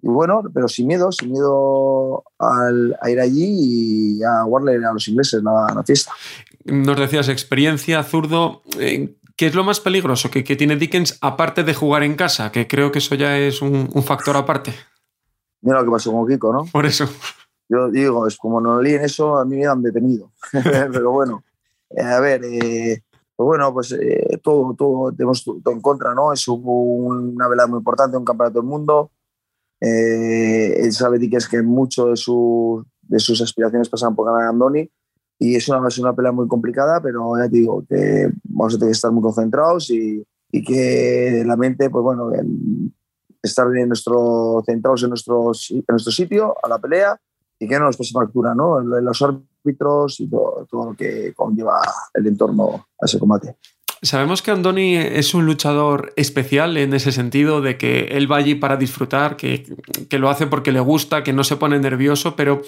y 0.01 0.07
bueno, 0.07 0.43
pero 0.53 0.67
sin 0.67 0.87
miedo, 0.87 1.11
sin 1.11 1.31
miedo 1.31 2.23
al, 2.39 2.97
a 2.99 3.09
ir 3.09 3.19
allí 3.19 4.17
y 4.17 4.23
a 4.23 4.43
guardarle 4.43 4.85
a 4.85 4.93
los 4.93 5.07
ingleses 5.07 5.43
la, 5.43 5.71
la, 5.75 5.83
fiesta. 5.83 6.11
Nos 6.65 6.99
decías 6.99 7.29
experiencia, 7.29 8.03
zurdo. 8.03 8.63
Eh, 8.79 9.15
¿Qué 9.35 9.47
es 9.47 9.55
lo 9.55 9.63
más 9.63 9.79
peligroso 9.79 10.29
que, 10.29 10.43
que, 10.43 10.55
tiene 10.55 10.75
Dickens 10.75 11.17
aparte 11.21 11.63
de 11.63 11.73
jugar 11.73 12.03
en 12.03 12.15
casa? 12.15 12.51
Que 12.51 12.67
creo 12.67 12.91
que 12.91 12.99
eso 12.99 13.15
ya 13.15 13.37
es 13.37 13.61
un, 13.61 13.89
un, 13.93 14.03
factor 14.03 14.35
aparte. 14.37 14.73
Mira 15.61 15.79
lo 15.79 15.85
que 15.85 15.91
pasó 15.91 16.11
con 16.11 16.27
Kiko, 16.27 16.51
¿no? 16.51 16.65
Por 16.65 16.85
eso. 16.85 17.07
Yo 17.69 17.89
digo, 17.89 18.27
es 18.27 18.37
como 18.37 18.59
no 18.59 18.83
en 18.83 19.03
eso, 19.03 19.37
a 19.37 19.45
mí 19.45 19.57
me 19.57 19.65
han 19.65 19.81
detenido. 19.81 20.31
pero 20.51 21.11
bueno, 21.11 21.43
eh, 21.89 22.01
a 22.01 22.19
ver, 22.19 22.43
eh, 22.43 23.01
pues 23.35 23.45
bueno, 23.45 23.73
pues 23.73 23.91
eh, 23.93 24.39
todo, 24.43 24.75
todo 24.77 25.11
tenemos 25.11 25.43
todo 25.43 25.73
en 25.73 25.81
contra, 25.81 26.13
¿no? 26.13 26.33
Es 26.33 26.47
una 26.47 27.47
velada 27.47 27.67
muy 27.67 27.77
importante, 27.77 28.17
un 28.17 28.25
campeonato 28.25 28.59
del 28.59 28.67
mundo 28.67 29.11
eh, 29.81 30.75
él 30.77 30.93
sabe 30.93 31.19
que 31.29 31.37
es 31.37 31.47
que 31.47 31.61
mucho 31.61 32.07
de, 32.07 32.15
su, 32.15 32.85
de 33.01 33.19
sus 33.19 33.41
aspiraciones 33.41 33.89
pasan 33.89 34.15
por 34.15 34.27
ganar 34.27 34.43
a 34.43 34.49
Andoni 34.49 34.89
y 35.39 35.55
es 35.55 35.67
una, 35.67 35.87
es 35.87 35.97
una 35.97 36.15
pelea 36.15 36.31
muy 36.31 36.47
complicada, 36.47 37.01
pero 37.01 37.35
ya 37.37 37.49
te 37.49 37.57
digo 37.57 37.83
que 37.89 38.31
vamos 38.43 38.75
a 38.75 38.77
tener 38.77 38.91
que 38.91 38.95
estar 38.95 39.11
muy 39.11 39.23
concentrados 39.23 39.89
y, 39.89 40.23
y 40.51 40.63
que 40.63 41.43
la 41.45 41.57
mente, 41.57 41.89
pues 41.89 42.03
bueno, 42.03 42.31
estar 43.41 43.69
bien 43.71 43.87
nuestro, 43.87 44.61
centrados 44.65 45.01
en 45.01 45.09
nuestro, 45.09 45.51
en 45.71 45.83
nuestro 45.87 46.11
sitio, 46.11 46.55
a 46.61 46.69
la 46.69 46.77
pelea 46.77 47.19
y 47.57 47.67
que 47.67 47.79
no 47.79 47.85
nos 47.85 47.97
pase 47.97 48.11
factura, 48.13 48.53
¿no? 48.53 48.79
Los 48.79 49.21
árbitros 49.21 50.19
y 50.19 50.29
todo, 50.29 50.67
todo 50.69 50.91
lo 50.91 50.93
que 50.95 51.33
conlleva 51.35 51.79
el 52.13 52.27
entorno 52.27 52.87
a 52.99 53.05
ese 53.05 53.17
combate. 53.17 53.55
Sabemos 54.03 54.41
que 54.41 54.49
Andoni 54.49 54.95
es 54.95 55.35
un 55.35 55.45
luchador 55.45 56.11
especial 56.15 56.75
en 56.77 56.91
ese 56.95 57.11
sentido, 57.11 57.61
de 57.61 57.77
que 57.77 58.07
él 58.11 58.31
va 58.31 58.37
allí 58.37 58.55
para 58.55 58.75
disfrutar, 58.75 59.37
que, 59.37 59.63
que, 60.09 60.17
lo 60.17 60.31
hace 60.31 60.47
porque 60.47 60.71
le 60.71 60.79
gusta, 60.79 61.23
que 61.23 61.33
no 61.33 61.43
se 61.43 61.55
pone 61.55 61.77
nervioso, 61.77 62.35
pero 62.35 62.63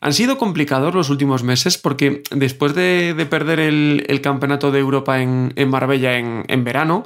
han 0.00 0.12
sido 0.12 0.38
complicados 0.38 0.94
los 0.94 1.10
últimos 1.10 1.42
meses 1.42 1.76
porque 1.76 2.22
después 2.30 2.76
de, 2.76 3.14
de 3.14 3.26
perder 3.26 3.58
el, 3.58 4.04
el, 4.06 4.20
campeonato 4.20 4.70
de 4.70 4.78
Europa 4.78 5.20
en, 5.20 5.52
en 5.56 5.68
Marbella 5.70 6.18
en, 6.18 6.44
en 6.46 6.62
verano, 6.62 7.04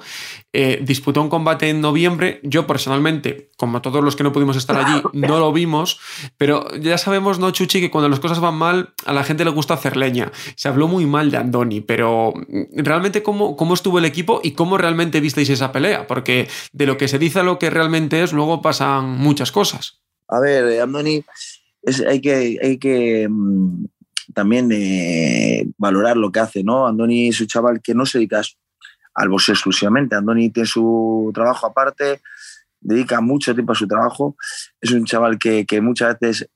eh, 0.53 0.81
disputó 0.83 1.23
un 1.23 1.29
combate 1.29 1.69
en 1.69 1.81
noviembre. 1.81 2.41
Yo 2.43 2.67
personalmente, 2.67 3.51
como 3.57 3.81
todos 3.81 4.03
los 4.03 4.17
que 4.17 4.25
no 4.25 4.33
pudimos 4.33 4.57
estar 4.57 4.77
allí, 4.77 5.01
no 5.13 5.39
lo 5.39 5.53
vimos, 5.53 6.01
pero 6.39 6.69
ya 6.81 6.99
sabemos, 6.99 7.39
¿no, 7.39 7.53
Chuchi? 7.53 7.81
Que 7.81 7.91
cuando 7.91 8.09
las 8.09 8.19
cosas 8.19 8.41
van 8.41 8.57
mal, 8.57 8.93
a 9.07 9.13
la 9.13 9.23
gente 9.23 9.45
le 9.45 9.53
gusta 9.53 9.75
hacer 9.75 9.97
leña. 9.97 10.33
Se 10.57 10.67
habló 10.67 10.89
muy 10.89 11.07
mal 11.07 11.31
de 11.31 11.37
Andoni, 11.37 11.81
pero 11.81 12.35
mm, 12.35 12.83
realmente, 12.83 13.23
¿cómo, 13.23 13.57
cómo 13.57 13.70
estuvo 13.75 13.99
el 13.99 14.05
equipo 14.05 14.41
y 14.43 14.53
cómo 14.53 14.79
realmente 14.79 15.21
visteis 15.21 15.51
esa 15.51 15.73
pelea? 15.73 16.07
Porque 16.07 16.49
de 16.73 16.87
lo 16.87 16.97
que 16.97 17.09
se 17.09 17.19
dice 17.19 17.41
a 17.41 17.43
lo 17.43 17.59
que 17.59 17.71
realmente 17.71 18.23
es, 18.23 18.33
luego 18.33 18.63
pasan 18.63 19.09
muchas 19.19 19.53
cosas. 19.53 20.01
A 20.29 20.41
ver, 20.41 20.67
eh, 20.67 20.81
Andoni, 20.81 21.25
hay 22.09 22.21
que. 22.21 22.59
Hay 22.63 22.79
que 22.79 23.29
mm, 23.29 23.85
también 24.33 24.71
eh, 24.73 25.67
valorar 25.77 26.17
lo 26.17 26.31
que 26.31 26.41
hace, 26.41 26.63
¿no? 26.63 26.87
Andoni 26.87 27.29
es 27.29 27.41
un 27.41 27.49
chaval 27.49 27.81
que 27.83 27.95
no 27.95 28.07
se 28.07 28.19
dedica 28.19 28.43
al 29.15 29.29
boxeo 29.29 29.55
exclusivamente. 29.55 30.15
Andoni 30.15 30.51
tiene 30.51 30.69
su 30.69 31.31
trabajo 31.35 31.67
aparte, 31.67 32.21
dedica 32.81 33.21
mucho 33.21 33.55
tiempo 33.55 33.73
a 33.73 33.77
su 33.77 33.89
trabajo. 33.89 34.37
Es 34.81 34.93
un 34.93 35.05
chaval 35.05 35.39
que, 35.39 35.67
que 35.67 35.81
muchas 35.81 36.19
veces 36.21 36.49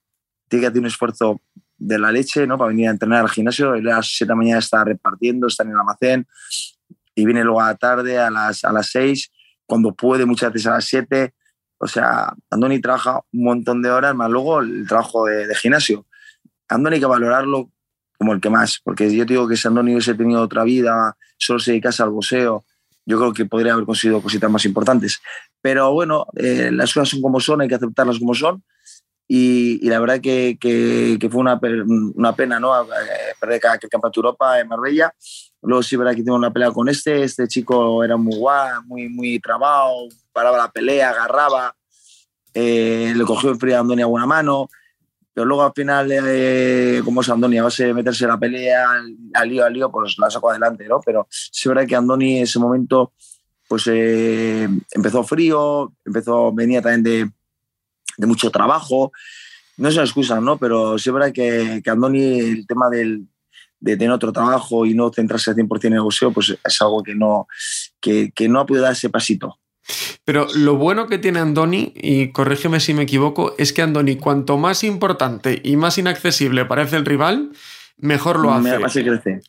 tiene 0.49 0.63
que 0.63 0.67
hacer 0.69 0.81
un 0.81 0.87
esfuerzo 0.87 1.41
de 1.77 1.99
la 1.99 2.13
leche 2.13 2.47
¿no? 2.47 2.57
para 2.57 2.69
venir 2.69 2.89
a 2.89 2.93
entrenar 2.93 3.23
al 3.23 3.31
gimnasio. 3.31 3.73
a 3.73 3.81
las 3.81 4.07
7 4.09 4.29
de 4.29 4.33
la 4.33 4.37
mañana 4.37 4.59
está 4.59 4.85
repartiendo, 4.85 5.47
está 5.47 5.65
en 5.65 5.71
el 5.71 5.79
almacén 5.79 6.27
y 7.15 7.25
viene 7.25 7.45
luego 7.45 7.61
a 7.61 7.69
la 7.69 7.75
tarde 7.77 8.19
a 8.19 8.31
las, 8.31 8.65
a 8.65 8.73
las 8.73 8.91
6, 8.91 9.31
cuando 9.67 9.95
puede, 9.95 10.27
muchas 10.27 10.53
veces 10.53 10.67
a 10.67 10.73
las 10.73 10.85
7. 10.87 11.35
O 11.79 11.87
sea, 11.87 12.33
Andoni 12.51 12.81
trabaja 12.81 13.21
un 13.33 13.45
montón 13.45 13.83
de 13.83 13.91
horas, 13.91 14.15
más 14.15 14.31
luego 14.31 14.61
el 14.61 14.87
trabajo 14.87 15.27
de, 15.27 15.47
de 15.47 15.55
gimnasio. 15.55 16.07
Andoni 16.69 16.95
hay 16.95 17.01
que 17.01 17.07
valorarlo 17.07 17.71
como 18.19 18.33
el 18.33 18.41
que 18.41 18.51
más, 18.51 18.81
porque 18.83 19.15
yo 19.15 19.25
digo 19.25 19.49
que 19.49 19.57
si 19.57 19.69
Andoni 19.69 19.93
hubiese 19.93 20.15
tenido 20.15 20.41
otra 20.41 20.65
vida, 20.65 21.17
solo 21.37 21.59
se 21.59 21.73
dedicase 21.73 22.03
al 22.03 22.11
boxeo, 22.11 22.65
yo 23.07 23.19
creo 23.19 23.33
que 23.33 23.45
podría 23.45 23.75
haber 23.75 23.85
conseguido 23.85 24.23
cositas 24.23 24.51
más 24.51 24.65
importantes. 24.65 25.21
Pero 25.61 25.93
bueno, 25.93 26.27
eh, 26.37 26.71
las 26.73 26.93
cosas 26.93 27.11
son 27.11 27.21
como 27.21 27.41
son, 27.41 27.61
hay 27.61 27.69
que 27.69 27.75
aceptarlas 27.75 28.19
como 28.19 28.35
son. 28.35 28.63
Y, 29.27 29.89
la 29.89 30.01
verdad 30.01 30.21
que, 30.21 30.59
que, 30.61 31.17
que, 31.19 31.31
fue 31.31 31.41
una, 31.41 31.59
una 32.15 32.37
pena 32.37 32.61
¿no? 32.61 32.79
Eh, 32.83 32.87
perder 33.41 33.61
cada 33.61 33.79
que 33.79 33.87
el 33.87 33.91
Campeonato 33.91 34.21
Europa 34.21 34.61
en 34.61 34.69
Marbella. 34.69 35.15
Luego 35.65 35.83
sí, 35.83 35.97
verdad 35.97 36.15
que 36.15 36.23
tengo 36.23 36.37
una 36.37 36.53
pelea 36.53 36.71
con 36.71 36.89
este. 36.89 37.23
Este 37.23 37.49
chico 37.49 38.05
era 38.05 38.17
muy 38.17 38.37
guay, 38.37 38.73
muy, 38.85 39.09
muy 39.09 39.41
trabado, 39.41 40.09
paraba 40.33 40.59
la 40.59 40.71
pelea, 40.71 41.11
agarraba. 41.11 41.75
Eh, 42.53 43.13
le 43.17 43.25
cogió 43.25 43.51
en 43.51 43.59
frío 43.59 43.77
a 43.77 43.81
Andoni 43.81 44.03
a 44.03 44.07
buena 44.07 44.27
mano. 44.27 44.69
Pero 45.33 45.47
luego 45.47 45.65
al 45.65 45.73
final, 45.75 46.09
eh, 46.13 47.01
como 47.05 47.23
es 47.23 47.29
Andoni, 47.29 47.59
a 47.59 47.65
base 47.65 47.87
de 47.87 47.95
meterse 47.95 48.27
la 48.27 48.39
pelea, 48.39 48.87
al 49.33 49.49
lío, 49.49 49.65
al 49.65 49.73
lío, 49.73 49.91
pues 49.91 50.17
la 50.19 50.31
sacó 50.31 50.51
adelante, 50.51 50.87
¿no? 50.87 51.01
Pero 51.05 51.27
sí 51.31 51.69
verdad 51.69 51.87
que 51.87 51.97
Andoni 51.97 52.37
en 52.37 52.43
ese 52.45 52.61
momento, 52.61 53.13
pues 53.69 53.85
eh, 53.89 54.69
empezó 54.93 55.25
frío, 55.25 55.93
empezó, 56.05 56.53
venía 56.53 56.81
también 56.83 57.03
de, 57.03 57.31
de, 58.17 58.27
mucho 58.27 58.51
trabajo 58.51 59.11
no 59.77 59.89
es 59.89 59.95
una 59.95 60.05
excusa, 60.05 60.41
¿no? 60.41 60.57
Pero 60.57 60.99
sí 60.99 61.09
es 61.09 61.13
verdad 61.13 61.33
que, 61.33 61.81
que 61.83 61.91
Andoni, 61.91 62.39
el 62.39 62.67
tema 62.67 62.89
del, 62.89 63.27
de 63.81 63.97
tener 63.97 64.13
otro 64.13 64.33
trabajo 64.33 64.87
y 64.87 64.95
no 64.95 65.11
centrarse 65.11 65.51
al 65.51 65.57
100% 65.57 65.85
en 65.85 65.93
el 65.95 66.01
boxeo, 66.01 66.33
pues 66.33 66.57
es 66.65 66.83
algo 66.83 67.03
que 67.03 67.15
no, 67.15 67.47
que, 68.01 68.33
que 68.35 68.49
no 68.49 68.61
ha 68.61 68.67
podido 68.67 68.85
dar 68.85 68.93
ese 68.93 69.11
pasito. 69.11 69.59
Pero 70.25 70.47
lo 70.55 70.77
bueno 70.77 71.07
que 71.07 71.19
tiene 71.19 71.41
Andoni, 71.41 71.93
y 71.95 72.33
corrígeme 72.33 72.81
si 72.81 72.95
me 72.95 73.03
equivoco, 73.03 73.55
es 73.59 73.73
que 73.73 73.83
Andoni, 73.83 74.17
cuanto 74.17 74.57
más 74.57 74.85
importante 74.85 75.61
y 75.63 75.77
más 75.77 75.99
inaccesible 75.99 76.65
parece 76.65 76.97
el 76.97 77.05
rival, 77.05 77.53
mejor 77.99 78.41
lo 78.41 78.53
hace. 78.53 78.79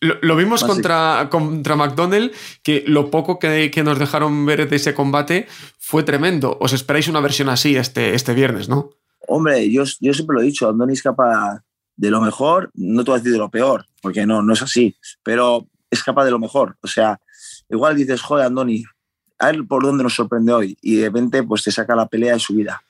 Lo, 0.01 0.15
lo 0.21 0.35
vimos 0.35 0.63
contra, 0.63 1.29
contra 1.31 1.75
McDonald, 1.75 2.31
que 2.63 2.83
lo 2.87 3.09
poco 3.09 3.39
que, 3.39 3.71
que, 3.71 3.83
nos 3.83 3.97
dejaron 3.97 4.45
ver 4.45 4.69
de 4.69 4.75
ese 4.75 4.93
combate 4.93 5.47
fue 5.79 6.03
tremendo. 6.03 6.57
Os 6.59 6.73
esperáis 6.73 7.07
una 7.07 7.21
versión 7.21 7.49
así 7.49 7.75
este, 7.75 8.13
este 8.13 8.33
viernes, 8.33 8.67
¿no? 8.67 8.89
Hombre, 9.27 9.71
yo, 9.71 9.83
yo 9.99 10.13
siempre 10.13 10.35
lo 10.35 10.41
he 10.41 10.45
dicho, 10.45 10.69
Andoni 10.69 10.93
es 10.93 11.01
capaz 11.01 11.61
de 11.97 12.09
lo 12.09 12.21
mejor, 12.21 12.71
no 12.73 13.03
te 13.03 13.11
voy 13.11 13.17
a 13.17 13.19
decir 13.19 13.33
de 13.33 13.39
lo 13.39 13.49
peor, 13.49 13.85
porque 14.01 14.25
no, 14.25 14.41
no 14.41 14.53
es 14.53 14.61
así, 14.61 14.95
pero 15.23 15.67
es 15.89 16.03
capaz 16.03 16.25
de 16.25 16.31
lo 16.31 16.39
mejor. 16.39 16.77
O 16.81 16.87
sea, 16.87 17.19
igual 17.69 17.95
dices, 17.95 18.21
joder, 18.21 18.45
Andoni, 18.45 18.83
a 19.39 19.51
ver 19.51 19.65
por 19.67 19.83
dónde 19.83 20.03
nos 20.03 20.15
sorprende 20.15 20.53
hoy, 20.53 20.77
y 20.81 20.97
de 20.97 21.05
repente 21.05 21.43
pues 21.43 21.63
te 21.63 21.71
saca 21.71 21.95
la 21.95 22.07
pelea 22.07 22.33
de 22.33 22.39
su 22.39 22.55
vida. 22.55 22.81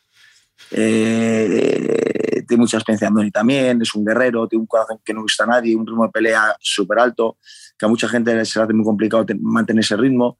Eh, 0.71 2.43
tiene 2.47 2.61
mucha 2.61 2.77
experiencia 2.77 3.07
Andoni 3.07 3.29
también, 3.31 3.81
es 3.81 3.93
un 3.93 4.05
guerrero, 4.05 4.47
tiene 4.47 4.61
un 4.61 4.67
corazón 4.67 4.99
que 5.03 5.13
no 5.13 5.21
gusta 5.21 5.43
a 5.43 5.47
nadie, 5.47 5.75
un 5.75 5.85
ritmo 5.85 6.05
de 6.05 6.11
pelea 6.11 6.55
súper 6.59 6.99
alto, 6.99 7.37
que 7.77 7.85
a 7.85 7.89
mucha 7.89 8.07
gente 8.07 8.31
se 8.45 8.59
le 8.59 8.63
hace 8.63 8.73
muy 8.73 8.85
complicado 8.85 9.25
mantener 9.39 9.83
ese 9.83 9.97
ritmo. 9.97 10.37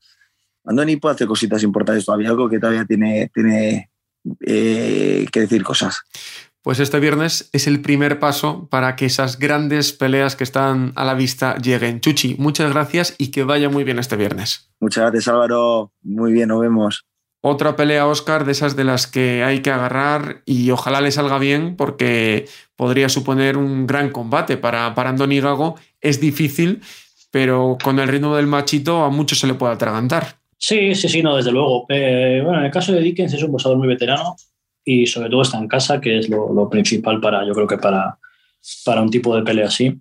Andoni 0.65 0.95
puede 0.97 1.15
hacer 1.15 1.27
cositas 1.27 1.61
importantes 1.63 2.05
todavía, 2.05 2.29
algo 2.29 2.49
que 2.49 2.59
todavía 2.59 2.85
tiene, 2.85 3.29
tiene 3.33 3.91
eh, 4.39 5.25
que 5.31 5.39
decir 5.41 5.63
cosas. 5.63 6.01
Pues 6.65 6.79
este 6.79 6.99
viernes 6.99 7.47
es 7.53 7.67
el 7.67 7.79
primer 7.79 8.17
paso 8.17 8.67
para 8.71 8.95
que 8.95 9.05
esas 9.05 9.37
grandes 9.37 9.93
peleas 9.93 10.35
que 10.35 10.43
están 10.43 10.93
a 10.95 11.05
la 11.05 11.13
vista 11.13 11.57
lleguen. 11.57 12.01
Chuchi, 12.01 12.37
muchas 12.39 12.73
gracias 12.73 13.13
y 13.19 13.29
que 13.29 13.43
vaya 13.43 13.69
muy 13.69 13.83
bien 13.83 13.99
este 13.99 14.15
viernes. 14.15 14.71
Muchas 14.79 15.03
gracias 15.03 15.27
Álvaro, 15.27 15.91
muy 16.01 16.31
bien, 16.33 16.47
nos 16.47 16.61
vemos. 16.61 17.05
Otra 17.41 17.75
pelea, 17.75 18.07
Oscar, 18.07 18.45
de 18.45 18.53
esas 18.53 18.75
de 18.75 18.83
las 18.83 19.05
que 19.05 19.43
hay 19.43 19.59
que 19.59 19.69
agarrar 19.69 20.41
y 20.47 20.71
ojalá 20.71 21.01
le 21.01 21.11
salga 21.11 21.37
bien 21.37 21.75
porque 21.75 22.47
podría 22.75 23.09
suponer 23.09 23.57
un 23.57 23.85
gran 23.85 24.09
combate 24.09 24.57
para, 24.57 24.95
para 24.95 25.11
Andoni 25.11 25.39
Gago. 25.41 25.75
Es 26.01 26.19
difícil, 26.19 26.81
pero 27.29 27.77
con 27.83 27.99
el 27.99 28.07
ritmo 28.07 28.35
del 28.35 28.47
machito 28.47 29.03
a 29.03 29.11
muchos 29.11 29.37
se 29.37 29.45
le 29.45 29.53
puede 29.53 29.73
atragantar. 29.73 30.37
Sí, 30.57 30.95
sí, 30.95 31.09
sí, 31.09 31.21
no, 31.21 31.35
desde 31.35 31.51
luego. 31.51 31.85
Eh, 31.89 32.41
bueno, 32.43 32.57
en 32.57 32.65
el 32.65 32.71
caso 32.71 32.91
de 32.91 33.01
Dickens 33.01 33.35
es 33.35 33.43
un 33.43 33.51
boxeador 33.51 33.77
muy 33.77 33.87
veterano 33.87 34.35
y 34.85 35.07
sobre 35.07 35.29
todo 35.29 35.41
está 35.41 35.57
en 35.57 35.67
casa, 35.67 35.99
que 35.99 36.19
es 36.19 36.29
lo, 36.29 36.69
principal 36.69 37.19
para, 37.19 37.45
yo 37.45 37.53
creo 37.53 37.67
que 37.67 37.77
para, 37.77 38.17
para 38.85 39.01
un 39.01 39.09
tipo 39.09 39.35
de 39.35 39.41
pelea 39.41 39.67
así. 39.67 39.99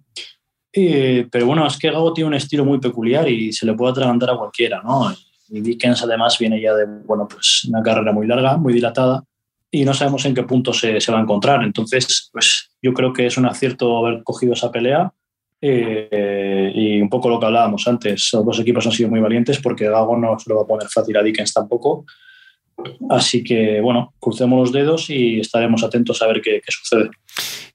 Y, 0.72 1.24
pero 1.24 1.46
bueno, 1.46 1.66
es 1.66 1.78
que 1.78 1.90
Gago 1.90 2.12
tiene 2.12 2.28
un 2.28 2.34
estilo 2.34 2.64
muy 2.64 2.78
peculiar 2.78 3.28
y 3.28 3.52
se 3.52 3.64
le 3.64 3.74
puede 3.74 3.92
atragantar 3.92 4.30
a 4.30 4.36
cualquiera, 4.36 4.82
¿no? 4.82 5.12
Y 5.48 5.60
Dickens 5.60 6.02
además 6.02 6.38
viene 6.38 6.60
ya 6.60 6.74
de, 6.74 6.84
bueno, 7.04 7.26
pues 7.26 7.64
una 7.68 7.82
carrera 7.82 8.12
muy 8.12 8.26
larga, 8.26 8.56
muy 8.56 8.74
dilatada 8.74 9.24
y 9.70 9.84
no 9.84 9.94
sabemos 9.94 10.24
en 10.24 10.34
qué 10.34 10.42
punto 10.44 10.72
se, 10.72 11.00
se 11.00 11.12
va 11.12 11.18
a 11.18 11.22
encontrar. 11.22 11.62
Entonces, 11.62 12.28
pues 12.32 12.70
yo 12.82 12.92
creo 12.92 13.12
que 13.12 13.26
es 13.26 13.36
un 13.36 13.46
acierto 13.46 13.98
haber 13.98 14.22
cogido 14.22 14.52
esa 14.52 14.70
pelea 14.70 15.12
eh, 15.60 16.72
y 16.74 17.00
un 17.00 17.08
poco 17.08 17.28
lo 17.28 17.40
que 17.40 17.46
hablábamos 17.46 17.88
antes, 17.88 18.30
los 18.34 18.44
dos 18.44 18.60
equipos 18.60 18.86
han 18.86 18.92
sido 18.92 19.08
muy 19.08 19.20
valientes 19.20 19.58
porque 19.60 19.88
Gago 19.88 20.16
no 20.16 20.38
se 20.38 20.50
lo 20.50 20.56
va 20.56 20.62
a 20.62 20.66
poner 20.66 20.88
fácil 20.88 21.16
a 21.16 21.22
Dickens 21.22 21.54
tampoco. 21.54 22.04
Así 23.10 23.44
que, 23.44 23.80
bueno, 23.80 24.14
crucemos 24.18 24.58
los 24.58 24.72
dedos 24.72 25.10
y 25.10 25.40
estaremos 25.40 25.84
atentos 25.84 26.20
a 26.22 26.26
ver 26.26 26.40
qué, 26.42 26.60
sucede. 26.68 27.10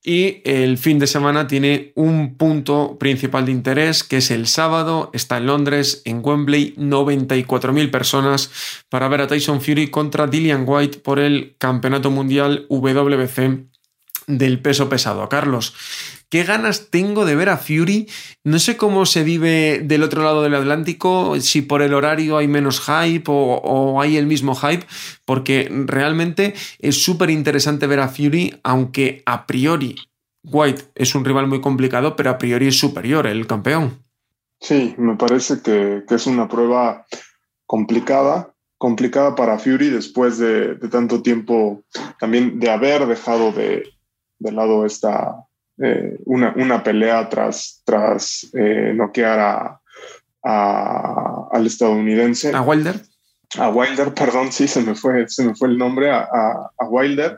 Y 0.04 0.42
el 0.46 0.78
fin 0.78 0.98
de 0.98 1.08
semana 1.08 1.48
tiene 1.48 1.92
un 1.96 2.36
punto 2.38 2.98
principal 2.98 3.46
de 3.46 3.52
interés, 3.52 4.04
que 4.04 4.18
es 4.18 4.32
el 4.32 4.48
sábado, 4.48 5.10
está 5.14 5.38
en 5.38 5.48
Londres, 5.48 6.02
en 6.06 6.22
Wembley, 6.24 6.74
94.000 6.78 7.92
personas 7.92 8.52
para 8.90 9.08
ver 9.08 9.22
a 9.22 9.28
Tyson 9.28 9.62
Fury 9.62 9.90
contra 9.90 10.28
Dillian 10.28 10.64
White 10.66 11.00
por 11.00 11.20
el 11.20 11.56
Campeonato 11.58 12.12
Mundial 12.12 12.66
WBC 12.70 13.66
del 14.28 14.60
peso 14.62 14.88
pesado. 14.88 15.28
Carlos, 15.28 15.74
qué 16.30 16.44
ganas 16.44 16.90
tengo 16.90 17.26
de 17.26 17.36
ver 17.36 17.50
a 17.50 17.58
Fury. 17.58 18.08
No 18.44 18.60
sé 18.60 18.78
cómo 18.78 19.06
se 19.06 19.24
vive 19.24 19.82
del 19.84 20.04
otro 20.04 20.24
lado 20.24 20.44
del 20.44 20.56
Atlántico, 20.56 21.40
si 21.42 21.62
por 21.62 21.82
el 21.82 21.94
horario 21.94 22.38
hay 22.38 22.48
menos 22.48 22.82
hype 22.82 23.26
o, 23.28 24.00
hay 24.02 24.18
el 24.18 24.28
mismo 24.28 24.56
hype, 24.56 24.86
porque 25.26 25.68
realmente 25.86 26.54
es 26.80 27.04
súper 27.04 27.30
interesante 27.30 27.88
ver 27.88 28.00
a 28.00 28.08
Fury, 28.08 28.60
aunque 28.64 29.24
a 29.26 29.46
priori 29.46 29.96
White 30.44 30.84
es 30.96 31.16
un 31.16 31.26
rival 31.26 31.48
muy 31.48 31.60
complicado, 31.62 32.16
pero 32.16 32.30
a 32.30 32.38
priori 32.38 32.68
es 32.68 32.80
superior 32.80 33.28
el 33.28 33.46
campeón. 33.46 34.04
Sí, 34.62 34.96
me 34.98 35.16
parece 35.16 35.62
que, 35.62 36.04
es 36.10 36.28
una 36.28 36.48
prueba 36.48 37.06
complicada, 37.66 38.54
complicada 38.78 39.36
para 39.36 39.60
Fury 39.60 39.90
después 39.90 40.38
de, 40.38 40.76
tanto 40.90 41.22
tiempo 41.22 41.84
también 42.20 42.60
de 42.60 42.70
haber 42.70 43.06
dejado 43.06 43.52
de, 43.52 43.84
de 44.40 44.52
lado 44.52 44.86
esta, 44.86 45.49
eh, 45.82 46.18
una, 46.26 46.54
una, 46.56 46.84
pelea 46.84 47.30
tras, 47.30 47.82
tras 47.86 48.50
eh, 48.54 48.94
noquear 48.96 49.40
a, 49.40 49.82
a, 50.44 51.48
al 51.52 51.66
estadounidense. 51.66 52.54
¿A 52.54 52.62
Wilder? 52.62 53.02
A 53.58 53.70
Wilder, 53.70 54.14
perdón, 54.14 54.52
sí, 54.52 54.68
se 54.68 54.82
me 54.82 54.96
fue, 54.96 55.28
se 55.28 55.44
me 55.44 55.56
fue 55.56 55.70
el 55.70 55.78
nombre, 55.78 56.12
a, 56.12 56.28
a 56.78 56.86
Wilder. 56.88 57.38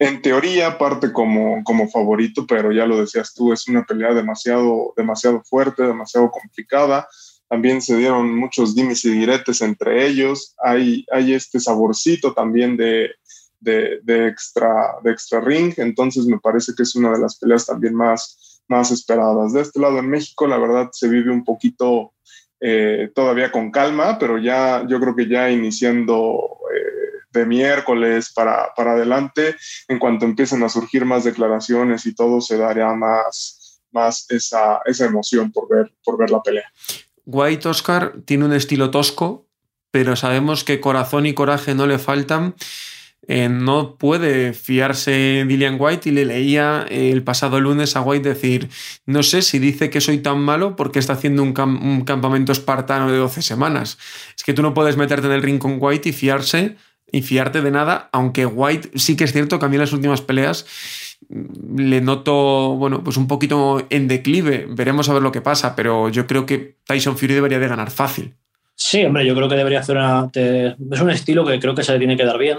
En 0.00 0.22
teoría 0.22 0.78
parte 0.78 1.12
como, 1.12 1.62
como 1.64 1.88
favorito, 1.88 2.46
pero 2.46 2.70
ya 2.70 2.86
lo 2.86 3.00
decías 3.00 3.34
tú, 3.34 3.52
es 3.52 3.66
una 3.66 3.84
pelea 3.84 4.14
demasiado, 4.14 4.92
demasiado 4.96 5.42
fuerte, 5.42 5.82
demasiado 5.82 6.30
complicada. 6.30 7.08
También 7.48 7.82
se 7.82 7.96
dieron 7.96 8.36
muchos 8.36 8.76
dimes 8.76 9.04
y 9.04 9.10
diretes 9.10 9.60
entre 9.60 10.06
ellos. 10.06 10.54
Hay, 10.62 11.04
hay 11.10 11.32
este 11.32 11.58
saborcito 11.58 12.32
también 12.32 12.76
de, 12.76 13.10
de, 13.60 14.00
de, 14.02 14.28
extra, 14.28 14.96
de 15.02 15.10
extra 15.10 15.40
ring, 15.40 15.72
entonces 15.76 16.26
me 16.26 16.38
parece 16.38 16.72
que 16.76 16.82
es 16.82 16.94
una 16.94 17.12
de 17.12 17.18
las 17.18 17.38
peleas 17.38 17.66
también 17.66 17.94
más, 17.94 18.62
más 18.68 18.90
esperadas. 18.90 19.52
De 19.52 19.62
este 19.62 19.80
lado 19.80 19.98
en 19.98 20.08
México, 20.08 20.46
la 20.46 20.58
verdad, 20.58 20.88
se 20.92 21.08
vive 21.08 21.30
un 21.30 21.44
poquito 21.44 22.12
eh, 22.60 23.10
todavía 23.14 23.52
con 23.52 23.70
calma, 23.70 24.18
pero 24.18 24.38
ya 24.38 24.84
yo 24.88 25.00
creo 25.00 25.14
que 25.14 25.28
ya 25.28 25.50
iniciando 25.50 26.58
eh, 26.74 27.08
de 27.30 27.46
miércoles 27.46 28.32
para, 28.34 28.72
para 28.74 28.92
adelante, 28.92 29.56
en 29.86 29.98
cuanto 29.98 30.24
empiecen 30.24 30.62
a 30.62 30.68
surgir 30.68 31.04
más 31.04 31.24
declaraciones 31.24 32.06
y 32.06 32.14
todo, 32.14 32.40
se 32.40 32.56
daría 32.56 32.92
más, 32.94 33.80
más 33.92 34.26
esa, 34.30 34.80
esa 34.84 35.06
emoción 35.06 35.52
por 35.52 35.68
ver, 35.68 35.92
por 36.04 36.18
ver 36.18 36.30
la 36.30 36.42
pelea. 36.42 36.70
White 37.26 37.68
Oscar 37.68 38.14
tiene 38.24 38.46
un 38.46 38.52
estilo 38.52 38.90
tosco, 38.90 39.46
pero 39.90 40.16
sabemos 40.16 40.64
que 40.64 40.80
corazón 40.80 41.26
y 41.26 41.34
coraje 41.34 41.74
no 41.74 41.86
le 41.86 41.98
faltan. 41.98 42.54
Eh, 43.26 43.48
no 43.50 43.96
puede 43.96 44.54
fiarse 44.54 45.44
Dillian 45.46 45.76
White 45.78 46.08
y 46.08 46.12
le 46.12 46.24
leía 46.24 46.86
el 46.88 47.22
pasado 47.22 47.60
lunes 47.60 47.94
a 47.94 48.00
White 48.00 48.26
decir, 48.26 48.70
no 49.04 49.22
sé 49.22 49.42
si 49.42 49.58
dice 49.58 49.90
que 49.90 50.00
soy 50.00 50.18
tan 50.18 50.40
malo 50.40 50.76
porque 50.76 50.98
está 50.98 51.12
haciendo 51.12 51.42
un, 51.42 51.52
cam 51.52 51.82
un, 51.82 52.04
campamento 52.04 52.52
espartano 52.52 53.10
de 53.10 53.18
12 53.18 53.42
semanas. 53.42 53.98
Es 54.34 54.44
que 54.44 54.54
tú 54.54 54.62
no 54.62 54.72
puedes 54.72 54.96
meterte 54.96 55.26
en 55.26 55.32
el 55.32 55.42
ring 55.42 55.58
con 55.58 55.76
White 55.78 56.08
y 56.08 56.12
fiarse 56.12 56.76
y 57.12 57.22
fiarte 57.22 57.60
de 57.60 57.70
nada, 57.70 58.08
aunque 58.12 58.46
White 58.46 58.90
sí 58.94 59.16
que 59.16 59.24
es 59.24 59.32
cierto 59.32 59.58
que 59.58 59.66
a 59.66 59.68
mí 59.68 59.76
en 59.76 59.82
las 59.82 59.92
últimas 59.92 60.22
peleas 60.22 60.66
le 61.28 62.00
noto, 62.00 62.76
bueno, 62.76 63.02
pues 63.04 63.16
un 63.16 63.26
poquito 63.26 63.86
en 63.90 64.08
declive. 64.08 64.66
Veremos 64.70 65.08
a 65.08 65.14
ver 65.14 65.22
lo 65.22 65.32
que 65.32 65.40
pasa, 65.40 65.76
pero 65.76 66.08
yo 66.08 66.26
creo 66.26 66.46
que 66.46 66.76
Tyson 66.84 67.18
Fury 67.18 67.34
debería 67.34 67.58
de 67.58 67.68
ganar 67.68 67.90
fácil. 67.90 68.34
Sí, 68.74 69.04
hombre, 69.04 69.26
yo 69.26 69.34
creo 69.34 69.48
que 69.48 69.56
debería 69.56 69.80
hacer 69.80 69.96
una... 69.96 70.30
Es 70.32 71.00
un 71.00 71.10
estilo 71.10 71.44
que 71.44 71.58
creo 71.58 71.74
que 71.74 71.82
se 71.82 71.92
le 71.92 71.98
tiene 71.98 72.16
que 72.16 72.24
dar 72.24 72.38
bien. 72.38 72.58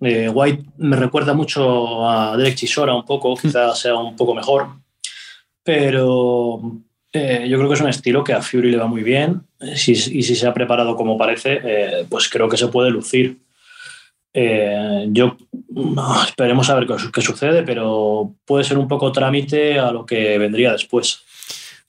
Eh, 0.00 0.28
White 0.28 0.64
me 0.78 0.96
recuerda 0.96 1.34
mucho 1.34 2.08
a 2.08 2.36
Derek 2.36 2.54
Chisora 2.54 2.94
un 2.94 3.04
poco, 3.04 3.36
quizás 3.36 3.78
sea 3.78 3.96
un 3.96 4.16
poco 4.16 4.34
mejor, 4.34 4.68
pero 5.62 6.60
eh, 7.12 7.46
yo 7.48 7.58
creo 7.58 7.68
que 7.68 7.74
es 7.74 7.80
un 7.80 7.88
estilo 7.88 8.24
que 8.24 8.32
a 8.32 8.40
Fury 8.40 8.70
le 8.70 8.78
va 8.78 8.86
muy 8.86 9.02
bien 9.02 9.42
si, 9.74 9.92
y 9.92 10.22
si 10.22 10.34
se 10.34 10.46
ha 10.46 10.54
preparado 10.54 10.96
como 10.96 11.18
parece, 11.18 11.60
eh, 11.62 12.06
pues 12.08 12.28
creo 12.28 12.48
que 12.48 12.56
se 12.56 12.68
puede 12.68 12.90
lucir. 12.90 13.38
Eh, 14.32 15.06
yo 15.08 15.36
no, 15.70 16.22
esperemos 16.22 16.70
a 16.70 16.76
ver 16.76 16.86
qué, 16.86 16.94
qué, 17.12 17.20
sucede, 17.20 17.62
pero 17.64 18.34
puede 18.44 18.64
ser 18.64 18.78
un 18.78 18.86
poco 18.86 19.10
trámite 19.10 19.78
a 19.78 19.90
lo 19.90 20.06
que 20.06 20.38
vendría 20.38 20.72
después. 20.72 21.24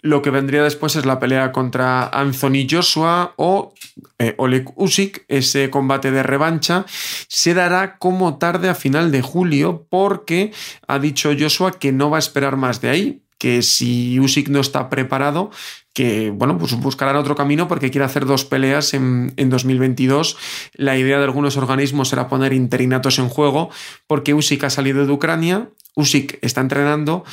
Lo 0.01 0.21
que 0.21 0.31
vendría 0.31 0.63
después 0.63 0.95
es 0.95 1.05
la 1.05 1.19
pelea 1.19 1.51
contra 1.51 2.07
Anthony 2.07 2.67
Joshua 2.69 3.33
o 3.37 3.73
eh, 4.17 4.33
Oleg 4.37 4.71
Usyk. 4.75 5.25
Ese 5.27 5.69
combate 5.69 6.11
de 6.11 6.23
revancha 6.23 6.85
se 7.27 7.53
dará 7.53 7.97
como 7.97 8.37
tarde 8.37 8.69
a 8.69 8.75
final 8.75 9.11
de 9.11 9.21
julio 9.21 9.85
porque 9.89 10.51
ha 10.87 10.97
dicho 10.97 11.31
Joshua 11.37 11.73
que 11.73 11.91
no 11.91 12.09
va 12.09 12.17
a 12.17 12.19
esperar 12.19 12.57
más 12.57 12.81
de 12.81 12.89
ahí 12.89 13.21
que 13.41 13.63
si 13.63 14.19
Usyk 14.19 14.49
no 14.49 14.59
está 14.59 14.87
preparado, 14.87 15.49
que 15.93 16.29
bueno, 16.29 16.59
pues 16.59 16.75
buscarán 16.75 17.15
otro 17.15 17.33
camino 17.33 17.67
porque 17.67 17.89
quiere 17.89 18.05
hacer 18.05 18.27
dos 18.27 18.45
peleas 18.45 18.93
en, 18.93 19.33
en, 19.35 19.49
2022. 19.49 20.37
La 20.75 20.95
idea 20.95 21.17
de 21.17 21.23
algunos 21.23 21.57
organismos 21.57 22.13
era 22.13 22.27
poner 22.27 22.53
interinatos 22.53 23.17
en 23.17 23.29
juego 23.29 23.71
porque 24.05 24.35
Usyk 24.35 24.63
ha 24.65 24.69
salido 24.69 25.07
de 25.07 25.11
Ucrania, 25.11 25.69
Usyk 25.95 26.37
está 26.43 26.61
entrenando, 26.61 27.25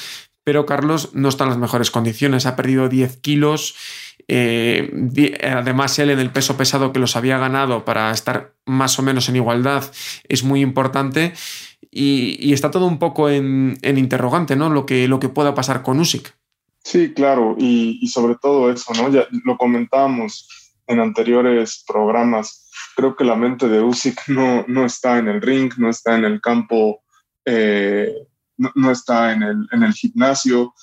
pero 0.49 0.65
Carlos 0.65 1.11
no 1.13 1.29
está 1.29 1.45
en 1.45 1.51
las 1.51 1.59
mejores 1.59 1.91
condiciones, 1.91 2.47
ha 2.47 2.57
perdido 2.57 2.89
10 2.89 3.19
kilos. 3.19 3.77
Eh, 4.29 4.91
además, 5.43 5.99
él 5.99 6.09
en 6.09 6.21
el 6.21 6.31
peso 6.31 6.57
pesado 6.57 6.91
que 6.91 6.99
los 6.99 7.17
había 7.17 7.37
ganado 7.37 7.85
para 7.85 8.11
estar 8.13 8.55
más 8.65 8.99
o 8.99 9.03
menos 9.03 9.29
en 9.29 9.37
igualdad 9.37 9.85
es 10.27 10.45
muy 10.45 10.63
importante. 10.63 11.35
Y, 11.91 12.51
está 12.55 12.71
todo 12.71 12.87
un 12.87 12.99
poco 12.99 13.29
en, 13.29 13.79
interrogante, 13.83 14.57
¿no? 14.57 14.71
Lo 14.71 14.87
que, 14.87 15.07
lo 15.07 15.21
que 15.21 15.29
pueda 15.29 15.55
pasar 15.55 15.83
con 15.83 16.01
Usyk. 16.01 16.35
Sí, 16.83 17.13
claro, 17.13 17.55
y, 17.59 18.09
sobre 18.09 18.37
todo 18.37 18.73
eso, 18.73 18.95
¿no? 18.95 19.13
Ya 19.13 19.27
lo 19.45 19.59
comentábamos 19.59 20.49
en 20.87 20.99
anteriores 20.99 21.85
programas. 21.87 22.71
Creo 22.97 23.15
que 23.17 23.25
la 23.25 23.37
mente 23.37 23.69
de 23.69 23.83
Usyk 23.83 24.29
no, 24.29 24.65
no 24.67 24.87
está 24.87 25.19
en 25.19 25.29
el 25.29 25.43
ring, 25.43 25.75
no 25.77 25.91
está 25.91 26.17
en 26.17 26.25
el 26.25 26.41
campo, 26.41 27.03
eh, 27.45 28.15
no, 28.59 28.91
está 28.91 29.33
en 29.33 29.43
el, 29.43 29.69
en 29.73 29.83
el 29.83 29.93
gimnasio. 29.93 30.75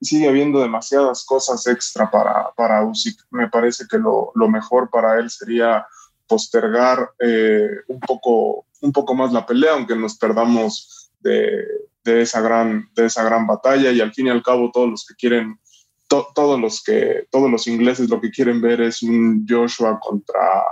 Sigue 0.00 0.28
habiendo 0.28 0.60
demasiadas 0.60 1.24
cosas 1.24 1.66
extra 1.66 2.10
para, 2.10 2.50
para 2.56 2.84
Usyk. 2.84 3.26
Me 3.30 3.48
parece 3.48 3.86
que 3.88 3.98
lo, 3.98 4.32
lo 4.34 4.48
mejor 4.48 4.90
para 4.90 5.18
él 5.18 5.30
sería 5.30 5.86
postergar 6.26 7.10
eh, 7.18 7.68
un, 7.88 8.00
poco, 8.00 8.66
un 8.80 8.92
poco 8.92 9.14
más 9.14 9.32
la 9.32 9.44
pelea, 9.44 9.72
aunque 9.72 9.94
nos 9.94 10.16
perdamos 10.16 11.10
de, 11.20 11.64
de, 12.04 12.22
esa 12.22 12.40
gran, 12.40 12.88
de 12.94 13.06
esa 13.06 13.22
gran 13.22 13.46
batalla 13.46 13.90
y 13.90 14.00
al 14.00 14.12
fin 14.12 14.26
y 14.26 14.30
al 14.30 14.42
cabo 14.42 14.70
todos 14.72 14.88
los 14.88 15.06
que 15.06 15.14
quieren, 15.14 15.60
todos, 16.08 16.60
los 16.60 16.82
que, 16.82 17.26
todos 17.30 17.50
los 17.50 17.66
ingleses 17.66 18.08
lo 18.08 18.20
que 18.20 18.30
quieren 18.30 18.60
ver 18.60 18.80
es 18.80 19.02
un 19.02 19.46
Joshua 19.48 19.98
contra, 20.00 20.62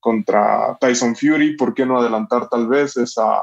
contra 0.00 0.76
Tyson 0.80 1.14
Fury, 1.14 1.56
¿por 1.56 1.74
qué 1.74 1.86
no 1.86 1.98
adelantar 1.98 2.48
tal 2.48 2.66
vez 2.66 2.96
esa, 2.96 3.42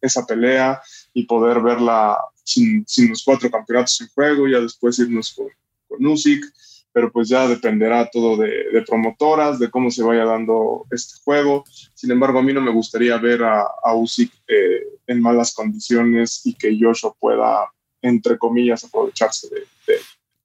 esa 0.00 0.26
pelea 0.26 0.80
y 1.12 1.24
poder 1.24 1.60
verla 1.60 2.18
sin, 2.44 2.84
los 3.08 3.24
cuatro 3.24 3.50
campeonatos 3.50 4.00
en 4.00 4.08
juego, 4.08 4.48
ya 4.48 4.60
después 4.60 4.98
irnos 4.98 5.32
con, 5.34 5.48
con 5.88 6.06
Usyk? 6.06 6.44
pero 6.92 7.12
pues 7.12 7.28
ya 7.28 7.46
dependerá 7.46 8.10
todo 8.10 8.36
de, 8.36 8.82
promotoras, 8.86 9.58
de 9.58 9.70
cómo 9.70 9.90
se 9.90 10.02
vaya 10.02 10.24
dando 10.24 10.86
este 10.90 11.20
juego. 11.22 11.64
Sin 11.94 12.10
embargo, 12.10 12.40
a 12.40 12.42
mí 12.42 12.52
no 12.52 12.60
me 12.60 12.72
gustaría 12.72 13.16
ver 13.18 13.44
a, 13.44 13.62
a 13.84 13.94
Usyk 13.94 14.32
eh, 14.48 14.82
en 15.06 15.20
malas 15.20 15.54
condiciones 15.54 16.44
y 16.44 16.54
que 16.54 16.76
Joshua 16.78 17.14
pueda, 17.18 17.70
entre 18.02 18.38
comillas, 18.38 18.84
aprovecharse 18.84 19.48
de 19.48 19.89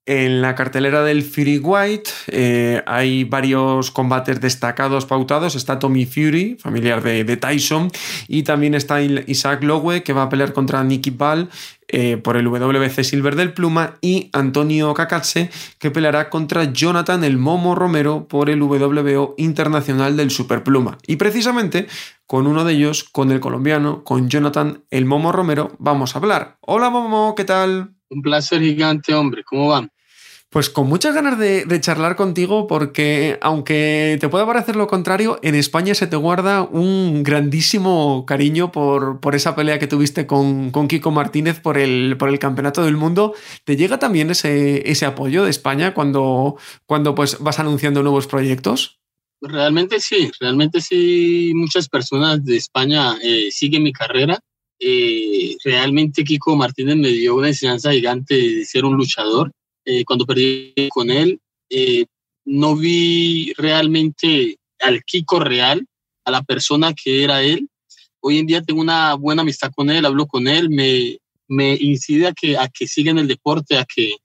en 0.06 0.40
la 0.40 0.54
cartelera 0.54 1.02
del 1.02 1.24
Fury 1.24 1.58
White 1.58 2.10
eh, 2.28 2.82
hay 2.86 3.24
varios 3.24 3.90
combates 3.90 4.40
destacados 4.40 5.04
pautados. 5.04 5.56
Está 5.56 5.80
Tommy 5.80 6.06
Fury, 6.06 6.56
familiar 6.60 7.02
de, 7.02 7.36
Tyson, 7.36 7.90
y 8.28 8.44
también 8.44 8.74
está 8.74 9.02
Isaac 9.02 9.64
Lowe, 9.64 10.04
que 10.04 10.12
va 10.12 10.22
a 10.22 10.28
pelear 10.28 10.52
contra 10.52 10.82
Nicky 10.84 11.10
Ball 11.10 11.48
eh, 11.88 12.16
por 12.18 12.36
el 12.36 12.46
WBC 12.46 13.02
Silver 13.02 13.34
del 13.34 13.52
Pluma, 13.52 13.96
y 14.00 14.30
Antonio 14.32 14.94
Kakatse, 14.94 15.50
que 15.78 15.90
peleará 15.90 16.30
contra 16.30 16.72
Jonathan 16.72 17.24
el 17.24 17.36
Momo 17.36 17.74
Romero 17.74 18.28
por 18.28 18.48
el 18.48 18.62
WBO 18.62 19.34
Internacional 19.38 20.16
del 20.16 20.30
Superpluma. 20.30 20.98
Y 21.06 21.16
precisamente 21.16 21.88
con 22.26 22.46
uno 22.46 22.64
de 22.64 22.74
ellos, 22.74 23.02
con 23.04 23.32
el 23.32 23.40
colombiano, 23.40 24.04
con 24.04 24.28
Jonathan 24.28 24.84
el 24.90 25.04
Momo 25.04 25.32
Romero, 25.32 25.74
vamos 25.78 26.14
a 26.14 26.20
hablar. 26.20 26.58
Hola 26.60 26.90
Momo, 26.90 27.34
¿qué 27.36 27.44
tal? 27.44 27.92
Un 28.08 28.22
placer 28.22 28.60
gigante, 28.60 29.12
hombre. 29.14 29.42
¿Cómo 29.44 29.68
van? 29.68 29.90
Pues 30.56 30.70
con 30.70 30.88
muchas 30.88 31.14
ganas 31.14 31.38
de, 31.38 31.80
charlar 31.82 32.16
contigo 32.16 32.66
porque 32.66 33.36
aunque 33.42 34.16
te 34.18 34.30
pueda 34.30 34.46
parecer 34.46 34.74
lo 34.74 34.86
contrario, 34.86 35.38
en 35.42 35.54
España 35.54 35.94
se 35.94 36.06
te 36.06 36.16
guarda 36.16 36.62
un 36.62 37.22
grandísimo 37.22 38.24
cariño 38.24 38.72
por, 38.72 39.20
por 39.20 39.34
esa 39.34 39.54
pelea 39.54 39.78
que 39.78 39.86
tuviste 39.86 40.26
con, 40.26 40.70
con, 40.70 40.88
Kiko 40.88 41.10
Martínez 41.10 41.60
por 41.60 41.76
el, 41.76 42.16
por 42.18 42.30
el 42.30 42.38
Campeonato 42.38 42.82
del 42.82 42.96
Mundo. 42.96 43.34
¿Te 43.64 43.76
llega 43.76 43.98
también 43.98 44.30
ese, 44.30 44.90
ese 44.90 45.04
apoyo 45.04 45.44
de 45.44 45.50
España 45.50 45.92
cuando, 45.92 46.56
cuando 46.86 47.14
pues, 47.14 47.38
vas 47.38 47.58
anunciando 47.58 48.02
nuevos 48.02 48.26
proyectos? 48.26 48.98
Realmente 49.42 50.00
sí, 50.00 50.30
realmente 50.40 50.80
sí, 50.80 51.52
muchas 51.54 51.86
personas 51.86 52.42
de 52.42 52.56
España 52.56 53.18
eh, 53.22 53.48
siguen 53.50 53.82
mi 53.82 53.92
carrera. 53.92 54.40
Eh, 54.80 55.54
realmente 55.62 56.24
Kiko 56.24 56.56
Martínez 56.56 56.96
me 56.96 57.08
dio 57.08 57.34
una 57.34 57.48
enseñanza 57.48 57.92
gigante 57.92 58.34
de 58.34 58.64
ser 58.64 58.86
un 58.86 58.96
luchador 58.96 59.52
eh, 59.86 60.04
cuando 60.04 60.26
perdí 60.26 60.74
con 60.90 61.10
él, 61.10 61.40
eh, 61.70 62.06
no 62.44 62.76
vi 62.76 63.52
realmente 63.56 64.58
al 64.80 65.02
Kiko 65.04 65.38
real, 65.38 65.86
a 66.24 66.30
la 66.32 66.42
persona 66.42 66.92
que 66.92 67.22
era 67.22 67.42
él. 67.42 67.68
Hoy 68.20 68.38
en 68.38 68.46
día 68.46 68.62
tengo 68.62 68.80
una 68.80 69.14
buena 69.14 69.42
amistad 69.42 69.70
con 69.74 69.88
él, 69.88 70.04
hablo 70.04 70.26
con 70.26 70.48
él, 70.48 70.68
me, 70.68 71.18
me 71.46 71.76
incide 71.80 72.26
a 72.26 72.32
que, 72.32 72.58
a 72.58 72.68
que 72.68 72.88
siga 72.88 73.12
en 73.12 73.18
el 73.18 73.28
deporte, 73.28 73.78
a 73.78 73.84
que, 73.84 74.16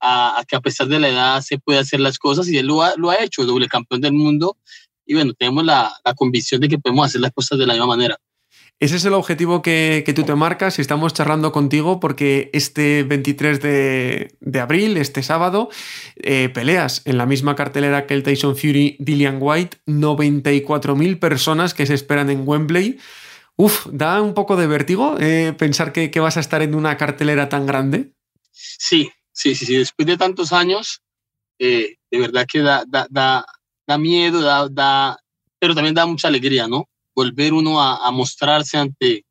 a, 0.00 0.44
que 0.46 0.54
a 0.54 0.60
pesar 0.60 0.86
de 0.88 1.00
la 1.00 1.08
edad 1.08 1.40
se 1.40 1.58
puede 1.58 1.78
hacer 1.78 2.00
las 2.00 2.18
cosas 2.18 2.48
y 2.48 2.58
él 2.58 2.66
lo 2.66 2.82
ha, 2.82 2.94
lo 2.96 3.08
ha 3.08 3.22
hecho, 3.22 3.46
doble 3.46 3.68
campeón 3.68 4.02
del 4.02 4.12
mundo. 4.12 4.58
Y 5.06 5.14
bueno, 5.14 5.32
tenemos 5.32 5.64
la, 5.64 5.94
la 6.04 6.14
convicción 6.14 6.60
de 6.60 6.68
que 6.68 6.78
podemos 6.78 7.06
hacer 7.06 7.22
las 7.22 7.32
cosas 7.32 7.58
de 7.58 7.66
la 7.66 7.72
misma 7.72 7.86
manera. 7.86 8.18
Ese 8.78 8.96
es 8.96 9.04
el 9.06 9.14
objetivo 9.14 9.62
que, 9.62 10.04
tú 10.14 10.24
te 10.24 10.34
marcas 10.34 10.78
y 10.78 10.82
estamos 10.82 11.14
charlando 11.14 11.50
contigo 11.50 11.98
porque 11.98 12.50
este 12.52 13.04
23 13.04 13.62
de, 13.62 14.60
abril, 14.60 14.98
este 14.98 15.22
sábado, 15.22 15.70
eh, 16.16 16.50
peleas 16.50 17.00
en 17.06 17.16
la 17.16 17.24
misma 17.24 17.56
cartelera 17.56 18.06
que 18.06 18.12
el 18.12 18.22
Tyson 18.22 18.54
Fury 18.54 18.96
Dillian 18.98 19.38
White, 19.40 19.78
94.000 19.86 21.18
personas 21.18 21.72
que 21.72 21.86
se 21.86 21.94
esperan 21.94 22.28
en 22.28 22.46
Wembley. 22.46 22.98
Uf, 23.56 23.86
da 23.90 24.20
un 24.20 24.34
poco 24.34 24.56
de 24.56 24.66
vértigo 24.66 25.16
eh, 25.18 25.54
pensar 25.56 25.94
que, 25.94 26.10
vas 26.20 26.36
a 26.36 26.40
estar 26.40 26.60
en 26.60 26.74
una 26.74 26.98
cartelera 26.98 27.48
tan 27.48 27.64
grande. 27.64 28.12
Sí, 28.52 29.10
sí, 29.32 29.54
sí, 29.54 29.64
sí. 29.64 29.76
Después 29.78 30.06
de 30.06 30.18
tantos 30.18 30.52
años, 30.52 31.00
eh, 31.58 31.96
de 32.10 32.18
verdad 32.18 32.46
que 32.46 32.58
da, 32.58 32.84
da, 32.86 33.06
da, 33.08 33.46
da 33.86 33.96
miedo, 33.96 34.42
da, 34.68 35.18
pero 35.58 35.74
también 35.74 35.94
da 35.94 36.04
mucha 36.04 36.28
alegría, 36.28 36.68
¿no? 36.68 36.90
Volver 37.16 37.54
uno 37.54 37.80
a, 37.80 38.10
mostrarse 38.12 38.76
ante, 38.76 39.24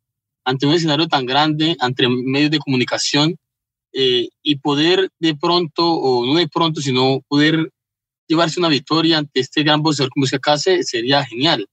ante 0.44 0.66
un 0.66 0.74
escenario 0.74 1.08
tan 1.08 1.26
grande, 1.26 1.78
ante 1.80 2.10
medios 2.10 2.50
de 2.50 2.58
comunicación 2.58 3.38
eh, 3.94 4.28
y 4.42 4.56
poder 4.58 5.10
de 5.20 5.36
pronto, 5.36 5.94
o 5.94 6.26
no 6.26 6.40
de 6.40 6.48
pronto, 6.48 6.82
sino 6.82 7.22
poder 7.28 7.72
llevarse 8.28 8.60
una 8.60 8.70
victoria 8.70 9.20
ante 9.20 9.40
este 9.40 9.62
gran 9.62 9.84
boxeador 9.84 10.10
como 10.10 10.26
Case 10.42 10.84
sería 10.84 11.24
genial, 11.24 11.68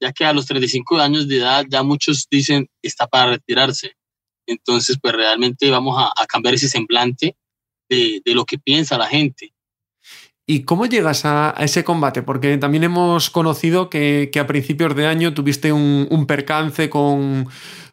ya 0.00 0.12
que 0.12 0.24
a 0.24 0.32
los 0.32 0.46
35 0.46 0.98
años 0.98 1.28
de 1.28 1.36
edad 1.36 1.64
ya 1.70 1.84
muchos 1.84 2.26
dicen 2.28 2.68
está 2.82 3.06
para 3.06 3.30
retirarse. 3.30 3.94
Entonces, 4.46 4.98
pues 5.00 5.14
realmente 5.14 5.70
vamos 5.70 5.96
a, 5.96 6.12
a 6.20 6.26
cambiar 6.26 6.54
ese 6.54 6.68
semblante 6.68 7.36
de, 7.88 8.20
de, 8.24 8.34
lo 8.34 8.44
que 8.44 8.58
piensa 8.58 8.98
la 8.98 9.06
gente. 9.06 9.51
¿Y 10.46 10.64
cómo 10.64 10.86
llegas 10.86 11.24
a, 11.24 11.54
ese 11.60 11.84
combate? 11.84 12.22
Porque 12.22 12.58
también 12.58 12.84
hemos 12.84 13.30
conocido 13.30 13.88
que, 13.88 14.30
a 14.38 14.46
principios 14.46 14.94
de 14.96 15.06
año 15.06 15.34
tuviste 15.34 15.72
un, 15.72 16.26
percance 16.26 16.90
con, 16.90 17.46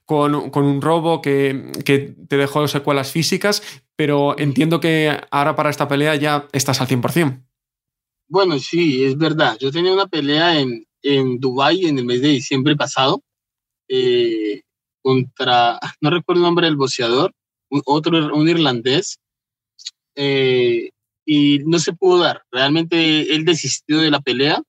con, 0.06 0.34
un 0.34 0.82
robo 0.82 1.22
que, 1.22 1.74
te 1.86 2.38
dejó 2.38 2.68
secuelas 2.68 3.12
físicas, 3.12 3.62
pero 3.96 4.38
entiendo 4.40 4.80
que 4.80 5.16
ahora 5.30 5.56
para 5.56 5.70
esta 5.70 5.88
pelea 5.88 6.16
ya 6.16 6.48
estás 6.52 6.82
al 6.82 6.88
100%. 6.88 7.46
Bueno, 8.28 8.60
sí, 8.60 9.04
es 9.04 9.18
verdad. 9.18 9.58
Yo 9.60 9.72
tenía 9.72 9.94
una 9.94 10.08
pelea 10.08 10.60
en, 10.60 10.86
en 11.02 11.40
Dubái 11.40 11.86
en 11.86 11.98
el 12.00 12.06
mes 12.06 12.22
de 12.22 12.30
diciembre 12.30 12.76
pasado 12.76 13.24
eh, 13.88 14.62
contra, 15.02 15.80
no 16.02 16.10
recuerdo 16.12 16.42
el 16.42 16.46
nombre 16.46 16.68
del 16.68 16.76
boxeador, 16.76 17.34
otro, 17.86 18.36
un 18.36 18.48
irlandés. 18.48 19.20
Eh, 20.16 20.90
y 21.32 21.60
no 21.60 21.78
se 21.78 21.94
pudo 21.94 22.24
dar. 22.24 22.42
Realmente 22.52 23.36
él 23.36 23.46
desistió 23.46 24.00
de 24.00 24.10
la 24.10 24.20
pelea. 24.20 24.64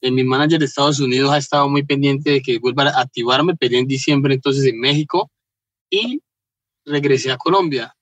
Eh, 0.00 0.10
mi 0.10 0.24
manager 0.24 0.58
de 0.58 0.64
Estados 0.64 0.98
Unidos 0.98 1.30
ha 1.30 1.38
estado 1.38 1.68
muy 1.68 1.84
pendiente 1.84 2.32
de 2.32 2.42
que 2.42 2.58
vuelva 2.58 2.88
a 2.88 3.02
activarme. 3.02 3.54
Peleé 3.54 3.78
en 3.78 3.86
diciembre 3.86 4.34
entonces 4.34 4.64
en 4.64 4.80
México 4.80 5.30
y 5.88 6.20
regresé 6.84 7.30
a 7.30 7.36
Colombia. 7.36 7.94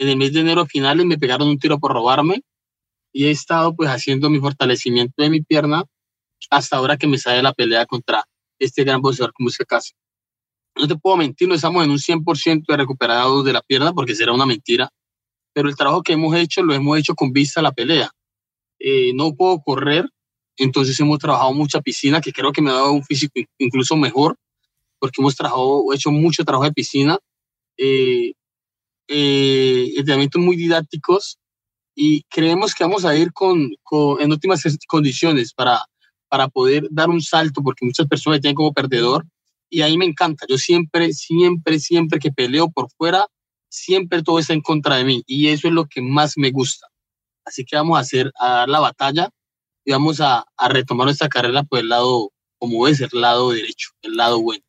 En 0.00 0.08
el 0.08 0.16
mes 0.16 0.32
de 0.32 0.40
enero 0.40 0.66
finales 0.66 1.06
me 1.06 1.18
pegaron 1.18 1.46
un 1.46 1.56
tiro 1.56 1.78
por 1.78 1.92
robarme 1.92 2.42
y 3.12 3.26
he 3.26 3.30
estado 3.30 3.76
pues 3.76 3.88
haciendo 3.90 4.28
mi 4.28 4.40
fortalecimiento 4.40 5.22
de 5.22 5.30
mi 5.30 5.40
pierna 5.40 5.84
hasta 6.50 6.78
ahora 6.78 6.96
que 6.96 7.06
me 7.06 7.16
sale 7.16 7.44
la 7.44 7.52
pelea 7.52 7.86
contra 7.86 8.24
este 8.58 8.82
gran 8.82 9.00
boxeador 9.00 9.32
como 9.32 9.50
se 9.50 9.64
casa. 9.64 9.94
No 10.74 10.88
te 10.88 10.96
puedo 10.96 11.16
mentir, 11.16 11.46
no 11.46 11.54
estamos 11.54 11.84
en 11.84 11.92
un 11.92 11.98
100% 11.98 12.64
de 12.66 12.76
recuperado 12.76 13.44
de 13.44 13.52
la 13.52 13.62
pierna 13.62 13.92
porque 13.92 14.16
será 14.16 14.32
una 14.32 14.46
mentira 14.46 14.90
pero 15.52 15.68
el 15.68 15.76
trabajo 15.76 16.02
que 16.02 16.12
hemos 16.12 16.34
hecho 16.36 16.62
lo 16.62 16.74
hemos 16.74 16.98
hecho 16.98 17.14
con 17.14 17.32
vista 17.32 17.60
a 17.60 17.62
la 17.62 17.72
pelea. 17.72 18.10
Eh, 18.78 19.12
no 19.14 19.34
puedo 19.34 19.60
correr, 19.60 20.08
entonces 20.56 20.98
hemos 21.00 21.18
trabajado 21.18 21.52
mucha 21.52 21.80
piscina, 21.80 22.20
que 22.20 22.32
creo 22.32 22.52
que 22.52 22.62
me 22.62 22.70
ha 22.70 22.74
dado 22.74 22.92
un 22.92 23.04
físico 23.04 23.32
incluso 23.58 23.96
mejor, 23.96 24.36
porque 24.98 25.20
hemos 25.20 25.36
trabajado, 25.36 25.92
hecho 25.92 26.10
mucho 26.10 26.44
trabajo 26.44 26.64
de 26.64 26.72
piscina. 26.72 27.18
Eh, 27.76 28.32
eh, 29.12 29.92
entrenamientos 29.96 30.40
muy 30.40 30.54
didácticos 30.54 31.36
y 31.96 32.22
creemos 32.28 32.74
que 32.74 32.84
vamos 32.84 33.04
a 33.04 33.16
ir 33.16 33.32
con, 33.32 33.74
con, 33.82 34.22
en 34.22 34.30
óptimas 34.30 34.62
condiciones 34.86 35.52
para, 35.52 35.84
para 36.28 36.46
poder 36.46 36.86
dar 36.90 37.10
un 37.10 37.20
salto, 37.20 37.60
porque 37.60 37.84
muchas 37.84 38.06
personas 38.06 38.40
tienen 38.40 38.54
como 38.54 38.72
perdedor 38.72 39.26
y 39.68 39.82
ahí 39.82 39.98
me 39.98 40.04
encanta. 40.04 40.46
Yo 40.48 40.56
siempre, 40.58 41.12
siempre, 41.12 41.80
siempre 41.80 42.20
que 42.20 42.30
peleo 42.30 42.70
por 42.70 42.88
fuera, 42.92 43.26
siempre 43.70 44.22
todo 44.22 44.38
está 44.38 44.52
en 44.52 44.60
contra 44.60 44.96
de 44.96 45.04
mí 45.04 45.22
y 45.26 45.48
eso 45.48 45.68
es 45.68 45.74
lo 45.74 45.86
que 45.86 46.02
más 46.02 46.36
me 46.36 46.50
gusta. 46.50 46.88
Así 47.44 47.64
que 47.64 47.76
vamos 47.76 47.96
a 47.96 48.00
hacer, 48.00 48.30
a 48.38 48.50
dar 48.50 48.68
la 48.68 48.80
batalla 48.80 49.30
y 49.84 49.92
vamos 49.92 50.20
a, 50.20 50.44
retomar 50.68 51.06
nuestra 51.06 51.28
carrera 51.28 51.62
por 51.62 51.78
el 51.78 51.88
lado, 51.88 52.32
como 52.58 52.86
es, 52.86 53.00
el 53.00 53.08
lado 53.12 53.50
derecho, 53.50 53.90
el 54.02 54.16
lado 54.16 54.40
bueno. 54.42 54.62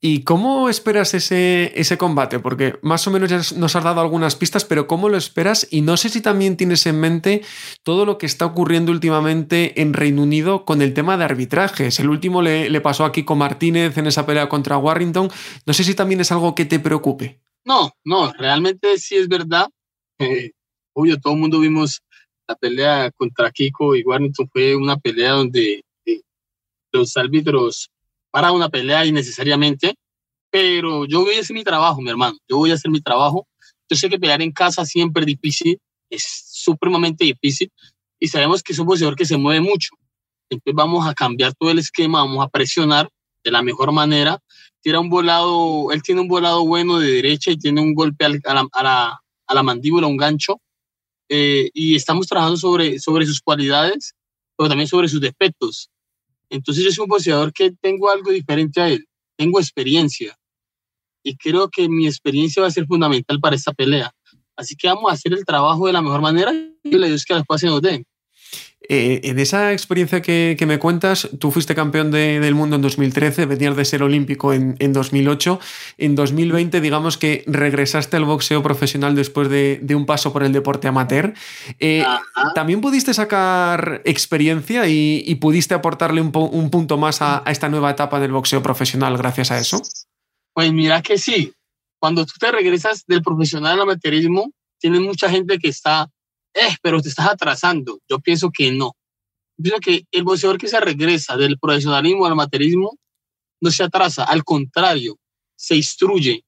¿Y 0.00 0.22
cómo 0.22 0.68
esperas 0.68 1.12
ese, 1.14 1.72
ese 1.74 1.98
combate? 1.98 2.38
Porque 2.38 2.78
más 2.82 3.04
o 3.08 3.10
menos 3.10 3.28
ya 3.28 3.40
nos 3.56 3.74
has 3.74 3.82
dado 3.82 4.00
algunas 4.00 4.36
pistas, 4.36 4.64
pero 4.64 4.86
¿cómo 4.86 5.08
lo 5.08 5.16
esperas? 5.16 5.66
Y 5.72 5.80
no 5.80 5.96
sé 5.96 6.08
si 6.08 6.20
también 6.20 6.56
tienes 6.56 6.86
en 6.86 7.00
mente 7.00 7.42
todo 7.82 8.06
lo 8.06 8.16
que 8.16 8.26
está 8.26 8.46
ocurriendo 8.46 8.92
últimamente 8.92 9.82
en 9.82 9.92
Reino 9.92 10.22
Unido 10.22 10.64
con 10.64 10.82
el 10.82 10.94
tema 10.94 11.16
de 11.16 11.24
arbitrajes. 11.24 11.98
El 11.98 12.10
último 12.10 12.42
le, 12.42 12.70
le 12.70 12.80
pasó 12.80 13.04
a 13.04 13.10
Kiko 13.10 13.34
Martínez 13.34 13.98
en 13.98 14.06
esa 14.06 14.24
pelea 14.24 14.48
contra 14.48 14.78
Warrington. 14.78 15.30
No 15.66 15.72
sé 15.72 15.82
si 15.82 15.96
también 15.96 16.20
es 16.20 16.30
algo 16.30 16.54
que 16.54 16.64
te 16.64 16.78
preocupe. 16.78 17.40
No, 17.68 17.92
no, 18.02 18.32
realmente 18.32 18.96
sí 18.96 19.16
es 19.16 19.28
verdad. 19.28 19.68
Eh, 20.18 20.52
obvio, 20.94 21.20
todo 21.20 21.34
el 21.34 21.40
mundo 21.40 21.60
vimos 21.60 22.00
la 22.48 22.56
pelea 22.56 23.10
contra 23.10 23.50
Kiko 23.50 23.94
y 23.94 24.02
Warrington. 24.04 24.48
Fue 24.50 24.74
una 24.74 24.96
pelea 24.96 25.32
donde 25.32 25.82
eh, 26.06 26.22
los 26.92 27.14
árbitros 27.18 27.90
para 28.30 28.52
una 28.52 28.70
pelea 28.70 29.04
innecesariamente, 29.04 29.96
pero 30.50 31.04
yo 31.04 31.20
voy 31.20 31.34
a 31.34 31.40
hacer 31.40 31.52
mi 31.52 31.62
trabajo, 31.62 32.00
mi 32.00 32.08
hermano, 32.08 32.38
yo 32.48 32.56
voy 32.56 32.70
a 32.70 32.74
hacer 32.74 32.90
mi 32.90 33.02
trabajo. 33.02 33.46
Yo 33.90 33.96
sé 33.98 34.08
que 34.08 34.18
pelear 34.18 34.40
en 34.40 34.52
casa 34.52 34.86
siempre 34.86 35.24
es 35.24 35.26
difícil, 35.26 35.78
es 36.08 36.24
supremamente 36.50 37.26
difícil, 37.26 37.70
y 38.18 38.28
sabemos 38.28 38.62
que 38.62 38.72
es 38.72 38.78
un 38.78 38.86
boxeador 38.86 39.14
que 39.14 39.26
se 39.26 39.36
mueve 39.36 39.60
mucho. 39.60 39.90
Entonces 40.48 40.74
vamos 40.74 41.06
a 41.06 41.12
cambiar 41.12 41.52
todo 41.52 41.70
el 41.70 41.80
esquema, 41.80 42.20
vamos 42.20 42.42
a 42.42 42.48
presionar 42.48 43.10
de 43.48 43.52
la 43.52 43.62
mejor 43.62 43.92
manera. 43.92 44.38
Tira 44.80 45.00
un 45.00 45.08
volado, 45.08 45.90
él 45.90 46.02
tiene 46.02 46.20
un 46.20 46.28
volado 46.28 46.64
bueno 46.64 46.98
de 46.98 47.10
derecha 47.10 47.50
y 47.50 47.58
tiene 47.58 47.80
un 47.80 47.94
golpe 47.94 48.24
a, 48.24 48.28
la, 48.28 48.38
a, 48.72 48.82
la, 48.82 49.20
a 49.46 49.54
la, 49.54 49.62
mandíbula, 49.62 50.06
un 50.06 50.16
gancho. 50.16 50.60
Eh, 51.28 51.70
y 51.74 51.96
estamos 51.96 52.26
trabajando 52.26 52.56
sobre, 52.56 52.98
sobre 52.98 53.26
sus 53.26 53.40
cualidades, 53.40 54.14
pero 54.56 54.68
también 54.68 54.88
sobre 54.88 55.08
sus 55.08 55.20
defectos. 55.20 55.90
Entonces 56.50 56.84
yo 56.84 56.90
soy 56.90 57.02
un 57.02 57.08
boxeador 57.08 57.52
que 57.52 57.72
tengo 57.72 58.10
algo 58.10 58.30
diferente 58.30 58.80
a 58.80 58.88
él, 58.88 59.06
tengo 59.36 59.60
experiencia 59.60 60.38
y 61.22 61.36
creo 61.36 61.68
que 61.68 61.88
mi 61.88 62.06
experiencia 62.06 62.62
va 62.62 62.68
a 62.68 62.72
ser 62.72 62.86
fundamental 62.86 63.38
para 63.40 63.56
esta 63.56 63.72
pelea. 63.72 64.10
Así 64.56 64.74
que 64.76 64.88
vamos 64.88 65.10
a 65.10 65.14
hacer 65.14 65.32
el 65.32 65.44
trabajo 65.44 65.86
de 65.86 65.92
la 65.92 66.02
mejor 66.02 66.22
manera 66.22 66.52
y 66.82 66.90
le 66.90 67.08
Dios 67.08 67.24
que 67.24 67.34
después 67.34 67.60
se 67.60 67.66
nos 67.66 67.82
den. 67.82 68.04
Eh, 68.90 69.20
en 69.24 69.38
esa 69.38 69.72
experiencia 69.72 70.22
que, 70.22 70.56
que, 70.58 70.64
me 70.64 70.78
cuentas, 70.78 71.28
tú 71.38 71.50
fuiste 71.50 71.74
campeón 71.74 72.10
de, 72.10 72.40
del 72.40 72.54
mundo 72.54 72.76
en 72.76 72.82
2013, 72.82 73.44
venías 73.44 73.76
de 73.76 73.84
ser 73.84 74.02
olímpico 74.02 74.54
en, 74.54 74.76
en, 74.78 74.94
2008. 74.94 75.60
En 75.98 76.14
2020, 76.14 76.80
digamos 76.80 77.18
que 77.18 77.44
regresaste 77.46 78.16
al 78.16 78.24
boxeo 78.24 78.62
profesional 78.62 79.14
después 79.14 79.50
de, 79.50 79.78
de 79.82 79.94
un 79.94 80.06
paso 80.06 80.32
por 80.32 80.42
el 80.42 80.52
deporte 80.52 80.88
amateur. 80.88 81.34
Eh, 81.78 82.02
¿También 82.54 82.80
pudiste 82.80 83.12
sacar 83.12 84.00
experiencia 84.06 84.88
y, 84.88 85.22
y 85.26 85.34
pudiste 85.34 85.74
aportarle 85.74 86.22
un, 86.22 86.32
un 86.34 86.70
punto 86.70 86.96
más 86.96 87.20
a, 87.20 87.42
a, 87.44 87.50
esta 87.50 87.68
nueva 87.68 87.90
etapa 87.90 88.18
del 88.20 88.32
boxeo 88.32 88.62
profesional 88.62 89.18
gracias 89.18 89.50
a 89.50 89.58
eso? 89.58 89.82
Pues 90.54 90.72
mira 90.72 91.02
que 91.02 91.18
sí. 91.18 91.52
Cuando 92.00 92.24
tú 92.24 92.32
te 92.40 92.50
regresas 92.50 93.04
del 93.06 93.20
profesional 93.22 93.72
al 93.74 93.82
amateurismo, 93.82 94.50
tienes 94.78 95.02
mucha 95.02 95.28
gente 95.28 95.58
que 95.58 95.68
está 95.68 96.08
eh, 96.54 96.76
pero 96.82 97.00
te 97.00 97.08
estás 97.08 97.28
atrasando. 97.28 98.00
Yo 98.08 98.18
pienso 98.18 98.50
que 98.50 98.72
no. 98.72 98.92
Yo 99.56 99.62
pienso 99.62 99.80
que 99.80 100.06
el 100.10 100.24
boxeador 100.24 100.58
que 100.58 100.68
se 100.68 100.80
regresa 100.80 101.36
del 101.36 101.58
profesionalismo 101.58 102.26
al 102.26 102.32
amateurismo 102.32 102.96
no 103.60 103.70
se 103.70 103.82
atrasa, 103.82 104.24
al 104.24 104.44
contrario, 104.44 105.18
se 105.56 105.76
instruye. 105.76 106.44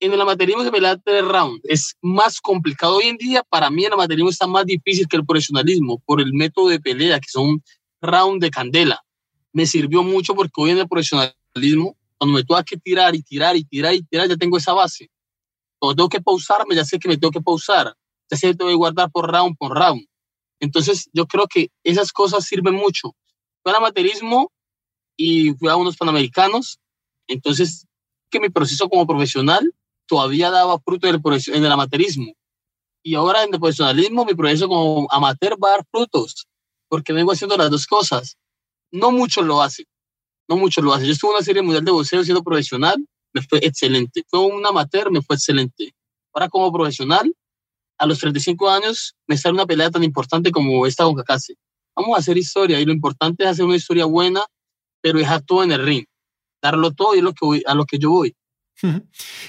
En 0.00 0.12
el 0.12 0.20
amateurismo 0.20 0.62
se 0.62 0.70
pelea 0.70 0.96
tres 0.98 1.24
rounds. 1.24 1.60
Es 1.64 1.96
más 2.02 2.40
complicado 2.40 2.96
hoy 2.96 3.06
en 3.06 3.16
día. 3.16 3.42
Para 3.48 3.70
mí 3.70 3.84
el 3.84 3.92
amateurismo 3.92 4.30
está 4.30 4.46
más 4.46 4.66
difícil 4.66 5.06
que 5.08 5.16
el 5.16 5.24
profesionalismo 5.24 6.02
por 6.04 6.20
el 6.20 6.32
método 6.32 6.68
de 6.68 6.80
pelea, 6.80 7.18
que 7.18 7.28
son 7.28 7.62
round 8.00 8.42
de 8.42 8.50
candela. 8.50 9.02
Me 9.52 9.66
sirvió 9.66 10.02
mucho 10.02 10.34
porque 10.34 10.60
hoy 10.60 10.70
en 10.70 10.78
el 10.78 10.88
profesionalismo, 10.88 11.96
cuando 12.18 12.36
me 12.36 12.44
tengo 12.44 12.62
que 12.64 12.76
tirar 12.76 13.14
y 13.14 13.22
tirar 13.22 13.56
y 13.56 13.64
tirar 13.64 13.94
y 13.94 14.02
tirar, 14.02 14.28
ya 14.28 14.36
tengo 14.36 14.58
esa 14.58 14.74
base. 14.74 15.10
Cuando 15.78 15.96
tengo 15.96 16.08
que 16.10 16.20
pausarme, 16.20 16.74
ya 16.74 16.84
sé 16.84 16.98
que 16.98 17.08
me 17.08 17.16
tengo 17.16 17.30
que 17.30 17.40
pausar 17.40 17.94
ya 18.30 18.36
se 18.36 18.54
debe 18.54 18.74
guardar 18.74 19.10
por 19.10 19.30
round 19.30 19.56
por 19.56 19.76
round. 19.76 20.06
Entonces, 20.60 21.08
yo 21.12 21.26
creo 21.26 21.46
que 21.46 21.70
esas 21.84 22.12
cosas 22.12 22.44
sirven 22.44 22.74
mucho. 22.74 23.14
Fue 23.62 23.72
al 23.72 23.78
amateurismo 23.78 24.50
y 25.16 25.52
fui 25.54 25.68
a 25.68 25.76
unos 25.76 25.96
panamericanos. 25.96 26.78
Entonces, 27.26 27.86
que 28.30 28.40
mi 28.40 28.48
proceso 28.48 28.88
como 28.88 29.06
profesional 29.06 29.72
todavía 30.06 30.50
daba 30.50 30.78
fruto 30.78 31.08
en 31.08 31.16
el, 31.16 31.20
en. 31.54 32.34
Y 33.02 33.14
ahora 33.14 33.44
en 33.44 33.54
el 33.54 33.60
profesionalismo, 33.60 34.24
mi 34.24 34.34
proceso 34.34 34.68
como 34.68 35.06
amateur 35.10 35.56
va 35.62 35.68
a 35.68 35.70
dar 35.72 35.86
frutos, 35.90 36.46
porque 36.88 37.12
vengo 37.12 37.32
haciendo 37.32 37.56
las 37.56 37.70
dos 37.70 37.86
cosas. 37.86 38.36
No 38.90 39.10
mucho 39.10 39.42
lo 39.42 39.62
hace, 39.62 39.84
no 40.48 40.56
mucho 40.56 40.80
lo 40.80 40.92
hace. 40.92 41.06
Yo 41.06 41.12
estuve 41.12 41.30
en 41.30 41.36
una 41.36 41.44
serie 41.44 41.62
mundial 41.62 41.84
de 41.84 41.90
boxeo 41.90 42.24
siendo 42.24 42.42
profesional, 42.42 42.96
me 43.32 43.42
fue 43.42 43.58
excelente. 43.62 44.24
Fue 44.28 44.40
un 44.40 44.64
amateur, 44.64 45.10
me 45.10 45.22
fue 45.22 45.36
excelente. 45.36 45.94
Ahora 46.32 46.48
como 46.48 46.72
profesional, 46.72 47.32
a 47.98 48.06
los 48.06 48.18
35 48.18 48.70
años 48.70 49.14
me 49.26 49.36
sale 49.36 49.54
una 49.54 49.66
pelea 49.66 49.90
tan 49.90 50.04
importante 50.04 50.50
como 50.50 50.86
esta 50.86 51.04
con 51.04 51.14
Kakase. 51.14 51.54
Vamos 51.94 52.16
a 52.16 52.20
hacer 52.20 52.36
historia 52.36 52.80
y 52.80 52.84
lo 52.84 52.92
importante 52.92 53.44
es 53.44 53.50
hacer 53.50 53.64
una 53.64 53.76
historia 53.76 54.04
buena, 54.04 54.42
pero 55.00 55.18
dejar 55.18 55.42
todo 55.42 55.64
en 55.64 55.72
el 55.72 55.84
ring, 55.84 56.04
darlo 56.62 56.92
todo 56.92 57.14
y 57.14 57.20
lo 57.20 57.32
que 57.32 57.46
voy, 57.46 57.62
a 57.66 57.74
lo 57.74 57.86
que 57.86 57.98
yo 57.98 58.10
voy. 58.10 58.34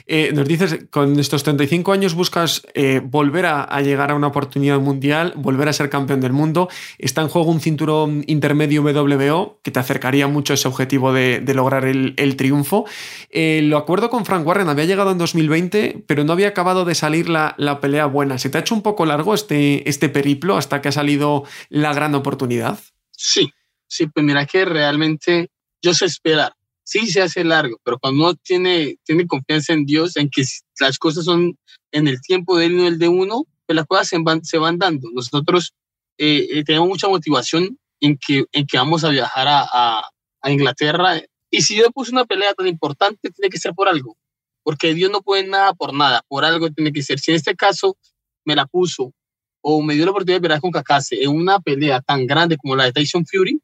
Eh, 0.05 0.31
nos 0.33 0.47
dices, 0.47 0.85
con 0.89 1.19
estos 1.19 1.43
35 1.43 1.91
años 1.91 2.13
buscas 2.13 2.65
eh, 2.73 3.01
volver 3.03 3.45
a, 3.45 3.81
llegar 3.81 4.11
a 4.11 4.15
una 4.15 4.27
oportunidad 4.27 4.79
mundial, 4.79 5.33
volver 5.35 5.67
a 5.67 5.73
ser 5.73 5.89
campeón 5.89 6.21
del 6.21 6.33
mundo. 6.33 6.69
Está 6.97 7.21
en 7.21 7.27
juego 7.27 7.51
un 7.51 7.59
cinturón 7.59 8.23
intermedio 8.27 8.81
WBO 8.83 9.59
que 9.63 9.71
te 9.71 9.79
acercaría 9.79 10.27
mucho 10.27 10.53
a 10.53 10.55
ese 10.55 10.67
objetivo 10.67 11.11
de, 11.11 11.41
lograr 11.53 11.85
el, 11.85 12.13
el 12.17 12.35
triunfo. 12.35 12.85
Eh, 13.29 13.61
lo 13.63 13.77
acuerdo 13.77 14.09
con 14.09 14.25
Frank 14.25 14.45
Warren, 14.45 14.69
había 14.69 14.85
llegado 14.85 15.11
en 15.11 15.17
2020, 15.17 16.03
pero 16.07 16.23
no 16.23 16.33
había 16.33 16.49
acabado 16.49 16.85
de 16.85 16.95
salir 16.95 17.29
la, 17.29 17.55
la, 17.57 17.81
pelea 17.81 18.05
buena. 18.05 18.37
¿Se 18.37 18.49
te 18.49 18.57
ha 18.57 18.61
hecho 18.61 18.75
un 18.75 18.81
poco 18.81 19.05
largo 19.05 19.33
este, 19.33 19.87
este 19.89 20.09
periplo 20.09 20.57
hasta 20.57 20.81
que 20.81 20.89
ha 20.89 20.93
salido 20.93 21.43
la 21.69 21.93
gran 21.93 22.15
oportunidad? 22.15 22.79
Sí, 23.11 23.51
sí, 23.87 24.07
pues 24.07 24.25
mira 24.25 24.45
que 24.45 24.63
realmente 24.65 25.49
yo 25.81 25.93
sé 25.93 26.05
esperar 26.05 26.56
sí 26.88 27.08
se 27.08 27.21
hace 27.21 27.43
largo, 27.43 27.78
pero 27.84 28.00
cuando 28.00 28.23
uno 28.23 28.36
tiene, 28.36 28.97
tiene 29.04 29.28
confianza 29.28 29.73
en 29.73 29.86
Dios, 29.86 30.15
en 30.15 30.30
que 30.30 30.43
las 30.80 30.97
cosas 30.97 31.26
son 31.26 31.58
en 31.91 32.08
el 32.08 32.21
tiempo 32.21 32.58
de 32.58 32.67
él 32.67 32.78
no 32.78 32.88
el 32.88 32.97
de 32.97 33.10
uno, 33.10 33.43
pues 33.65 33.76
las 33.76 33.86
cosas 33.86 34.08
se 34.08 34.17
van, 34.19 34.45
se 34.45 34.58
van 34.58 34.78
dando. 34.78 35.10
Nosotros 35.12 35.73
eh, 36.17 36.63
tenemos 36.63 36.88
mucha 36.88 37.10
motivación 37.10 37.78
en 38.00 38.17
que, 38.17 38.45
en 38.54 38.65
que 38.65 38.78
vamos 38.78 39.04
a 39.04 39.10
viajar 39.10 39.50
a, 39.50 39.67
a, 39.69 40.02
a 40.41 40.52
Inglaterra. 40.52 41.21
Y 41.52 41.62
si 41.62 41.76
Dios 41.76 41.89
puso 41.93 42.13
una 42.13 42.23
pelea 42.23 42.54
tan 42.54 42.67
importante, 42.67 43.32
tiene 43.32 43.50
que 43.50 43.60
ser 43.60 43.73
por 43.73 43.89
algo, 43.89 44.15
porque 44.63 44.93
Dios 44.93 45.12
no 45.12 45.21
puede 45.21 45.45
nada 45.45 45.73
por 45.73 45.93
nada, 45.93 46.23
por 46.30 46.45
algo 46.45 46.69
tiene 46.69 46.93
que 46.93 47.04
ser. 47.04 47.19
Si 47.19 47.32
en 47.32 47.36
este 47.38 47.54
caso 47.54 47.97
me 48.45 48.56
la 48.56 48.65
puso 48.65 49.12
o 49.60 49.82
me 49.82 49.95
dio 49.95 50.06
la 50.06 50.12
oportunidad 50.12 50.38
de 50.38 50.41
pelear 50.41 50.62
con 50.62 50.71
Kakase 50.71 51.21
en 51.21 51.32
una 51.32 51.60
pelea 51.60 52.00
tan 52.00 52.26
grande 52.26 52.56
como 52.56 52.78
la 52.78 52.86
de 52.86 52.93
Tyson 52.93 53.26
Fury, 53.26 53.60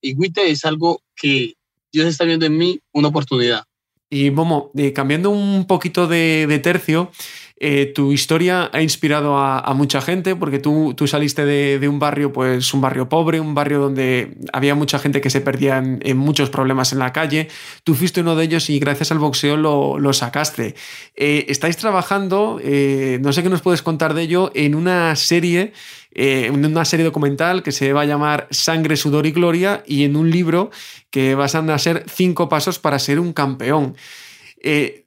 y 0.00 0.16
Guite 0.16 0.50
es 0.50 0.64
algo 0.64 1.00
que 1.14 1.54
Dios 1.94 2.08
está 2.08 2.24
viendo 2.24 2.44
en 2.44 2.58
mí 2.58 2.80
una 2.92 3.08
oportunidad. 3.08 3.62
Y 4.10 4.32
Momo, 4.32 4.72
eh, 4.76 4.92
cambiando 4.92 5.30
un 5.30 5.64
poquito 5.66 6.08
de, 6.08 6.60
tercio, 6.62 7.10
eh, 7.56 7.92
tu 7.94 8.12
historia 8.12 8.68
ha 8.72 8.82
inspirado 8.82 9.38
a, 9.38 9.72
mucha 9.74 10.00
gente 10.00 10.34
porque 10.34 10.58
tú, 10.58 10.94
tú 10.96 11.06
saliste 11.06 11.44
de, 11.44 11.88
un 11.88 12.00
barrio, 12.00 12.32
pues 12.32 12.74
un 12.74 12.80
barrio 12.80 13.08
pobre, 13.08 13.38
un 13.38 13.54
barrio 13.54 13.78
donde 13.78 14.36
había 14.52 14.74
mucha 14.74 14.98
gente 14.98 15.20
que 15.20 15.30
se 15.30 15.40
perdía 15.40 15.78
en, 15.78 16.16
muchos 16.16 16.50
problemas 16.50 16.92
en 16.92 16.98
la 16.98 17.12
calle. 17.12 17.48
Tú 17.84 17.94
fuiste 17.94 18.20
uno 18.20 18.34
de 18.34 18.44
ellos 18.44 18.70
y 18.70 18.80
gracias 18.80 19.12
al 19.12 19.20
boxeo 19.20 19.56
lo, 19.56 19.98
lo 20.00 20.12
sacaste. 20.12 20.74
Eh, 21.14 21.46
estáis 21.48 21.76
trabajando, 21.76 22.60
no 23.20 23.32
sé 23.32 23.42
qué 23.42 23.48
nos 23.48 23.62
puedes 23.62 23.82
contar 23.82 24.14
de 24.14 24.22
ello, 24.22 24.50
en 24.54 24.74
una 24.74 25.14
serie 25.14 25.72
eh, 26.14 26.46
en 26.46 26.64
una 26.64 26.84
serie 26.84 27.04
documental 27.04 27.62
que 27.62 27.72
se 27.72 27.92
va 27.92 28.02
a 28.02 28.06
llamar 28.06 28.46
Sangre, 28.50 28.96
Sudor 28.96 29.26
y 29.26 29.32
Gloria 29.32 29.82
y 29.86 30.04
en 30.04 30.16
un 30.16 30.30
libro 30.30 30.70
que 31.10 31.34
van 31.34 31.70
a 31.70 31.78
ser 31.78 32.04
cinco 32.08 32.48
pasos 32.48 32.78
para 32.78 32.98
ser 32.98 33.18
un 33.18 33.32
campeón. 33.32 33.96
Eh, 34.62 35.06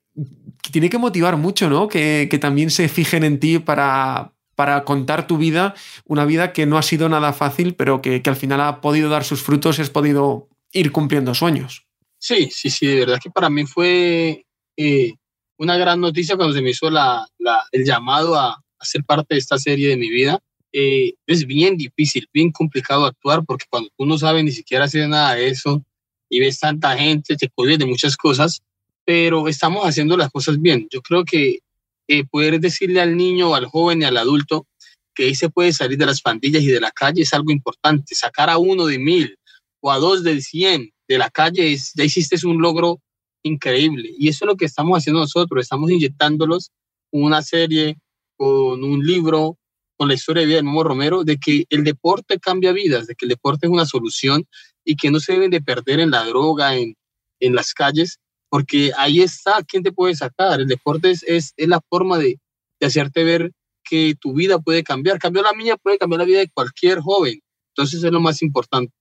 tiene 0.71 0.89
que 0.89 0.97
motivar 0.97 1.37
mucho, 1.37 1.69
¿no? 1.69 1.87
Que, 1.87 2.27
que 2.29 2.39
también 2.39 2.69
se 2.69 2.89
fijen 2.89 3.23
en 3.23 3.39
ti 3.39 3.59
para, 3.59 4.33
para, 4.55 4.83
contar 4.83 5.27
tu 5.27 5.37
vida, 5.37 5.75
una 6.05 6.25
vida 6.25 6.51
que 6.53 6.65
no 6.65 6.77
ha 6.77 6.81
sido 6.81 7.07
nada 7.09 7.33
fácil, 7.33 7.75
pero 7.75 8.01
que, 8.01 8.21
que 8.21 8.29
al 8.29 8.35
final 8.35 8.61
ha 8.61 8.81
podido 8.81 9.09
dar 9.09 9.23
sus 9.23 9.41
frutos 9.41 9.79
y 9.79 9.83
has 9.83 9.89
podido 9.89 10.49
ir 10.73 10.91
cumpliendo 10.91 11.33
sueños. 11.33 11.87
Sí, 12.19 12.49
sí, 12.51 12.69
sí, 12.69 12.87
de 12.87 12.99
verdad 13.01 13.19
que 13.21 13.29
para 13.29 13.49
mí 13.49 13.65
fue 13.65 14.45
eh, 14.75 15.13
una 15.57 15.77
gran 15.77 16.01
noticia 16.01 16.35
cuando 16.35 16.53
se 16.53 16.61
me 16.61 16.71
hizo 16.71 16.89
la, 16.89 17.25
el 17.71 17.85
llamado 17.85 18.35
a, 18.35 18.49
a, 18.49 18.85
ser 18.85 19.03
parte 19.03 19.35
de 19.35 19.39
esta 19.39 19.57
serie 19.57 19.89
de 19.89 19.97
mi 19.97 20.09
vida. 20.09 20.39
Eh, 20.79 21.15
es 21.25 21.47
bien 21.47 21.75
difícil, 21.75 22.29
bien 22.31 22.51
complicado 22.51 23.07
actuar 23.07 23.43
porque 23.43 23.65
cuando 23.67 23.89
tú 23.97 24.05
no 24.05 24.15
sabes 24.15 24.43
ni 24.43 24.51
siquiera 24.51 24.85
hacer 24.85 25.09
nada 25.09 25.33
de 25.33 25.47
eso 25.47 25.83
y 26.29 26.39
ves 26.39 26.59
tanta 26.59 26.95
gente, 26.95 27.35
te 27.35 27.49
cuides 27.49 27.79
de 27.79 27.87
muchas 27.87 28.15
cosas, 28.15 28.61
pero 29.03 29.47
estamos 29.47 29.83
haciendo 29.85 30.15
las 30.15 30.29
cosas 30.29 30.61
bien. 30.61 30.87
Yo 30.91 31.01
creo 31.01 31.25
que 31.25 31.61
eh, 32.07 32.25
poder 32.25 32.59
decirle 32.59 33.01
al 33.01 33.17
niño, 33.17 33.55
al 33.55 33.65
joven 33.65 34.03
y 34.03 34.05
al 34.05 34.17
adulto 34.17 34.67
que 35.15 35.23
ahí 35.23 35.33
se 35.33 35.49
puede 35.49 35.73
salir 35.73 35.97
de 35.97 36.05
las 36.05 36.21
pandillas 36.21 36.61
y 36.61 36.67
de 36.67 36.79
la 36.79 36.91
calle 36.91 37.23
es 37.23 37.33
algo 37.33 37.51
importante. 37.51 38.13
Sacar 38.13 38.51
a 38.51 38.59
uno 38.59 38.85
de 38.85 38.99
mil 38.99 39.35
o 39.79 39.91
a 39.91 39.97
dos 39.97 40.23
de 40.23 40.39
cien 40.41 40.91
de 41.07 41.17
la 41.17 41.31
calle, 41.31 41.73
es, 41.73 41.91
ya 41.95 42.03
hiciste 42.03 42.37
un 42.45 42.61
logro 42.61 43.01
increíble. 43.41 44.11
Y 44.15 44.27
eso 44.29 44.45
es 44.45 44.47
lo 44.47 44.55
que 44.55 44.65
estamos 44.65 44.95
haciendo 44.95 45.21
nosotros. 45.21 45.63
Estamos 45.63 45.89
inyectándolos 45.89 46.69
una 47.09 47.41
serie, 47.41 47.97
con 48.35 48.83
un 48.83 49.03
libro, 49.03 49.57
con 49.97 50.07
la 50.07 50.13
historia 50.13 50.41
de 50.41 50.47
vida 50.47 50.57
de 50.57 50.63
Momo 50.63 50.83
Romero, 50.83 51.23
de 51.23 51.37
que 51.37 51.65
el 51.69 51.83
deporte 51.83 52.39
cambia 52.39 52.71
vidas, 52.71 53.07
de 53.07 53.15
que 53.15 53.25
el 53.25 53.29
deporte 53.29 53.65
es 53.65 53.71
una 53.71 53.85
solución 53.85 54.45
y 54.85 54.95
que 54.95 55.11
no 55.11 55.19
se 55.19 55.33
deben 55.33 55.51
de 55.51 55.61
perder 55.61 55.99
en 55.99 56.11
la 56.11 56.23
droga, 56.23 56.75
en, 56.75 56.95
en 57.39 57.55
las 57.55 57.73
calles, 57.73 58.19
porque 58.49 58.91
ahí 58.97 59.21
está 59.21 59.63
quién 59.67 59.83
te 59.83 59.91
puede 59.91 60.15
sacar. 60.15 60.61
El 60.61 60.67
deporte 60.67 61.11
es, 61.11 61.23
es, 61.27 61.53
la 61.57 61.81
forma 61.89 62.17
de, 62.17 62.39
de, 62.79 62.87
hacerte 62.87 63.23
ver 63.23 63.51
que 63.83 64.15
tu 64.19 64.33
vida 64.33 64.59
puede 64.59 64.83
cambiar. 64.83 65.19
Cambió 65.19 65.41
la 65.41 65.53
mía, 65.53 65.77
puede 65.77 65.97
cambiar 65.97 66.19
la 66.19 66.25
vida 66.25 66.39
de 66.39 66.49
cualquier 66.49 66.99
joven. 66.99 67.41
Entonces 67.75 68.03
es 68.03 68.11
lo 68.11 68.19
más 68.19 68.41
importante. 68.41 68.93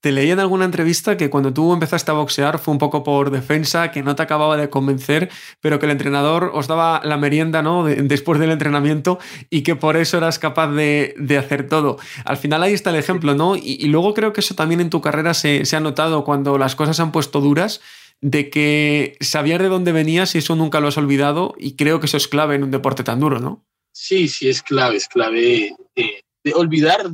Te 0.00 0.12
leí 0.12 0.30
en 0.30 0.40
alguna 0.40 0.64
entrevista 0.64 1.16
que 1.16 1.30
cuando 1.30 1.52
tú 1.52 1.72
empezaste 1.72 2.10
a 2.10 2.14
boxear 2.14 2.58
fue 2.58 2.72
un 2.72 2.78
poco 2.78 3.02
por 3.02 3.30
defensa, 3.30 3.90
que 3.90 4.02
no 4.02 4.14
te 4.14 4.22
acababa 4.22 4.56
de 4.56 4.70
convencer, 4.70 5.30
pero 5.60 5.78
que 5.78 5.86
el 5.86 5.92
entrenador 5.92 6.50
os 6.54 6.66
daba 6.66 7.00
la 7.04 7.16
merienda 7.16 7.62
¿no? 7.62 7.84
después 7.84 8.38
del 8.38 8.52
entrenamiento 8.52 9.18
y 9.50 9.62
que 9.62 9.74
por 9.76 9.96
eso 9.96 10.18
eras 10.18 10.38
capaz 10.38 10.68
de, 10.68 11.14
hacer 11.38 11.68
todo. 11.68 11.98
Al 12.24 12.36
final 12.36 12.62
ahí 12.62 12.72
está 12.72 12.90
el 12.90 12.96
ejemplo, 12.96 13.34
¿no? 13.34 13.56
Y, 13.56 13.86
luego 13.86 14.14
creo 14.14 14.32
que 14.32 14.40
eso 14.40 14.54
también 14.54 14.80
en 14.80 14.90
tu 14.90 15.00
carrera 15.00 15.34
se, 15.34 15.64
se 15.64 15.76
ha 15.76 15.80
notado 15.80 16.24
cuando 16.24 16.58
las 16.58 16.76
cosas 16.76 16.96
se 16.96 17.02
han 17.02 17.12
puesto 17.12 17.40
duras 17.40 17.80
de 18.20 18.50
que 18.50 19.16
sabías 19.20 19.60
de 19.60 19.68
dónde 19.68 19.92
venías 19.92 20.34
y 20.34 20.38
eso 20.38 20.56
nunca 20.56 20.80
lo 20.80 20.88
has 20.88 20.98
olvidado 20.98 21.54
y 21.58 21.76
creo 21.76 22.00
que 22.00 22.06
eso 22.06 22.16
es 22.16 22.28
clave 22.28 22.54
en 22.54 22.64
un 22.64 22.70
deporte 22.70 23.04
tan 23.04 23.20
duro, 23.20 23.40
¿no? 23.40 23.64
Sí, 23.92 24.28
sí, 24.28 24.48
es 24.48 24.62
clave, 24.62 24.96
es 24.96 25.08
clave 25.08 25.74
eh, 25.94 26.20
de 26.44 26.54
olvidar 26.54 27.06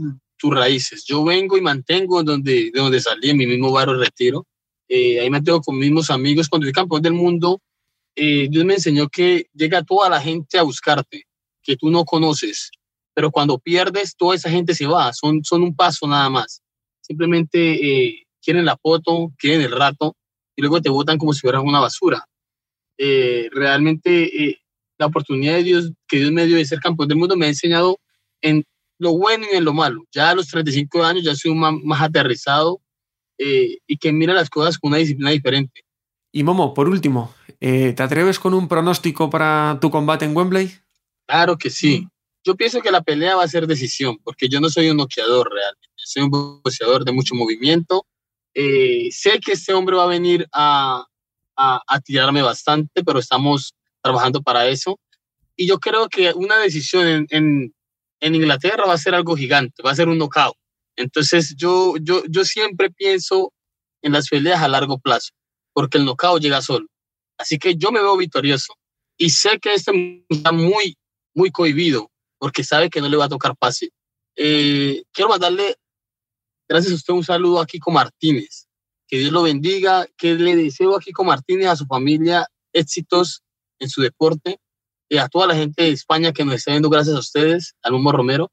tus 0.43 0.55
raíces. 0.55 1.05
Yo 1.05 1.25
vengo 1.25 1.57
y 1.57 1.61
mantengo 1.61 2.23
donde, 2.23 2.71
de 2.73 2.81
donde 2.81 3.01
salí, 3.01 3.31
en 3.31 3.37
mi 3.37 3.47
mismo 3.47 3.71
barrio 3.71 3.95
retiro. 3.95 4.47
Eh, 4.89 5.21
ahí 5.21 5.31
mantengo 5.31 5.61
con 5.61 5.77
mis 5.77 5.87
mismos 5.87 6.11
amigos. 6.11 6.49
Cuando 6.49 6.67
fui 6.67 6.73
campeón 6.73 7.03
del 7.03 7.13
mundo, 7.13 7.63
eh, 8.17 8.49
Dios 8.51 8.65
me 8.65 8.75
enseñó 8.75 9.09
que 9.09 9.47
llega 9.55 9.83
toda 9.83 10.11
la 10.11 10.21
gente 10.21 10.59
a 10.59 10.63
buscarte, 10.63 11.25
que 11.63 11.77
tú 11.77 11.91
no 11.91 12.05
conoces. 12.05 12.71
Pero 13.15 13.31
cuando 13.31 13.59
pierdes, 13.59 14.17
toda 14.17 14.35
esa 14.35 14.51
gente 14.51 14.75
se 14.75 14.87
va, 14.87 15.13
son, 15.13 15.45
son 15.45 15.63
un 15.63 15.77
paso 15.77 16.07
nada 16.07 16.29
más. 16.29 16.61
Simplemente 17.01 18.27
quieren 18.43 18.65
la 18.65 18.77
foto, 18.77 19.33
quieren 19.39 19.61
el 19.61 19.71
rato, 19.71 20.17
y 20.57 20.63
luego 20.63 20.83
te 20.83 20.91
votan 20.91 21.19
como 21.19 21.33
si 21.33 21.41
fueras 21.41 21.63
una 21.65 21.81
basura. 21.81 22.27
Eh, 22.99 23.49
realmente 23.53 24.45
eh, 24.45 24.59
la 24.99 25.07
oportunidad 25.07 25.55
de 25.55 25.63
Dios, 25.63 25.93
que 26.07 26.19
Dios 26.19 26.33
me 26.33 26.47
dio 26.47 26.57
de 26.57 26.65
ser 26.65 26.81
campeón 26.81 27.09
del 27.09 27.19
mundo 27.19 27.37
me 27.37 27.47
ha 27.47 27.49
enseñado 27.49 27.99
en 28.41 28.65
lo 29.03 29.13
bueno 29.13 29.47
y 29.51 29.57
en 29.57 29.65
lo 29.65 29.73
malo. 29.73 30.05
Ya 30.13 30.31
a 30.31 30.35
los 30.35 30.49
35 30.49 31.03
años 31.03 31.25
ya 31.25 31.35
soy 31.35 31.55
más, 31.55 31.75
más 31.83 32.01
aterrizado 32.01 32.81
eh, 33.39 33.79
y 33.87 33.97
que 33.97 34.13
mira 34.13 34.33
las 34.33 34.49
cosas 34.49 34.79
con 34.79 34.89
una 34.89 34.99
disciplina 34.99 35.31
diferente. 35.31 35.85
Y 36.31 36.43
Momo, 36.45 36.73
por 36.73 36.89
último, 36.89 37.35
¿te 37.59 38.03
atreves 38.03 38.39
con 38.39 38.55
un 38.55 38.69
pronóstico 38.69 39.29
para 39.29 39.79
tu 39.81 39.91
combate 39.91 40.25
en 40.25 40.35
Wembley? 40.35 40.73
Claro 41.27 41.59
que 41.59 41.69
sí. 41.69 42.09
Yo 42.45 42.57
pienso 42.57 42.81
que 42.81 42.91
la 42.91 43.03
pelea 43.03 43.37
va 43.37 43.45
a 43.45 43.49
ser 43.49 43.67
decisión, 43.67 44.19
porque 44.25 44.49
yo 44.49 44.61
no 44.61 44.69
soy 44.69 44.89
un 44.89 44.97
noqueador 44.97 45.51
realmente. 45.53 45.89
Soy 45.97 46.23
un 46.23 46.31
boxeador 46.31 47.05
de 47.05 47.13
mucho 47.13 47.35
movimiento, 47.35 48.07
eh, 48.55 49.09
sé 49.11 49.41
que 49.41 49.53
este 49.53 49.73
hombre 49.73 49.97
va 49.97 50.05
a 50.05 50.09
venir 50.09 50.47
a, 50.53 51.07
a, 51.57 52.01
tirarme 52.01 52.43
bastante, 52.43 53.05
pero 53.05 53.19
estamos 53.19 53.75
trabajando 54.03 54.43
para 54.43 54.67
eso. 54.69 54.99
Y 55.57 55.67
yo 55.67 55.79
creo 55.79 56.09
que 56.09 56.33
una 56.33 56.59
decisión 56.59 57.07
en, 57.07 57.27
en, 57.31 57.75
en, 58.23 58.35
Inglaterra 58.35 58.87
va 58.87 58.95
a 58.95 58.99
ser 58.99 59.15
algo 59.15 59.37
gigante, 59.37 59.83
va 59.83 59.91
a 59.91 59.97
ser 59.97 60.09
un 60.09 60.19
knockout. 60.19 60.57
Entonces 60.97 61.55
yo, 61.57 61.95
yo, 62.01 62.23
yo 62.29 62.45
siempre 62.45 62.91
pienso 62.91 63.53
en 64.03 64.13
las 64.13 64.29
peleas 64.29 64.63
a 64.63 64.69
largo 64.69 64.99
plazo, 64.99 65.33
porque 65.73 65.99
el 65.99 66.05
knockout 66.05 66.41
llega 66.41 66.63
solo. 66.63 66.87
Así 67.39 67.59
que 67.59 67.77
yo 67.77 67.93
me 67.93 68.01
veo 68.01 68.17
victorioso 68.17 68.75
y 69.17 69.31
sé 69.31 69.59
que 69.61 69.75
este 69.75 70.25
está 70.29 70.53
muy, 70.53 70.97
muy 71.35 71.51
cohibido, 71.51 72.11
porque 72.39 72.65
sabe 72.65 72.91
que 72.91 73.01
no 73.01 73.09
le 73.09 73.17
va 73.17 73.27
a 73.27 73.31
tocar 73.31 73.55
fácil. 73.59 73.91
Eh, 74.37 75.03
quiero 75.13 75.29
mandarle 75.29 75.77
Gracias 76.73 76.93
a 76.93 76.97
usted 76.97 77.13
un 77.13 77.23
saludo 77.23 77.61
a 77.61 77.67
Kiko 77.67 77.91
Martínez. 77.91 78.67
Que 79.07 79.19
Dios 79.19 79.31
lo 79.31 79.43
bendiga, 79.43 80.07
que 80.17 80.35
le 80.37 80.57
deseo 80.57 80.97
a 80.97 81.01
Kiko 81.01 81.23
Martínez, 81.23 81.69
a 81.69 81.77
su 81.77 81.85
familia, 81.85 82.49
éxitos 82.73 83.43
en 83.79 83.91
su 83.91 84.01
deporte, 84.01 84.59
a 85.19 85.29
toda 85.29 85.47
la 85.47 85.55
gente 85.55 85.83
de 85.83 85.91
España 85.91 86.33
que 86.33 86.45
nos 86.45 86.55
está 86.55 86.71
viendo, 86.71 86.91
gracias 86.91 87.17
a 87.17 87.21
ustedes, 87.21 87.75
al 87.83 87.93
Momo 87.93 88.13
Romero. 88.13 88.51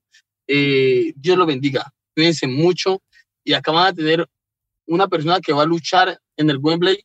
Eh, 0.47 1.13
Dios 1.15 1.37
lo 1.37 1.45
bendiga, 1.45 1.93
cuídense 2.15 2.47
mucho 2.47 3.01
y 3.43 3.53
acaban 3.53 3.93
de 3.95 4.03
tener 4.03 4.29
una 4.87 5.07
persona 5.07 5.39
que 5.39 5.53
va 5.53 5.63
a 5.63 5.65
luchar 5.65 6.19
en 6.37 6.49
el 6.49 6.57
Wembley 6.57 7.03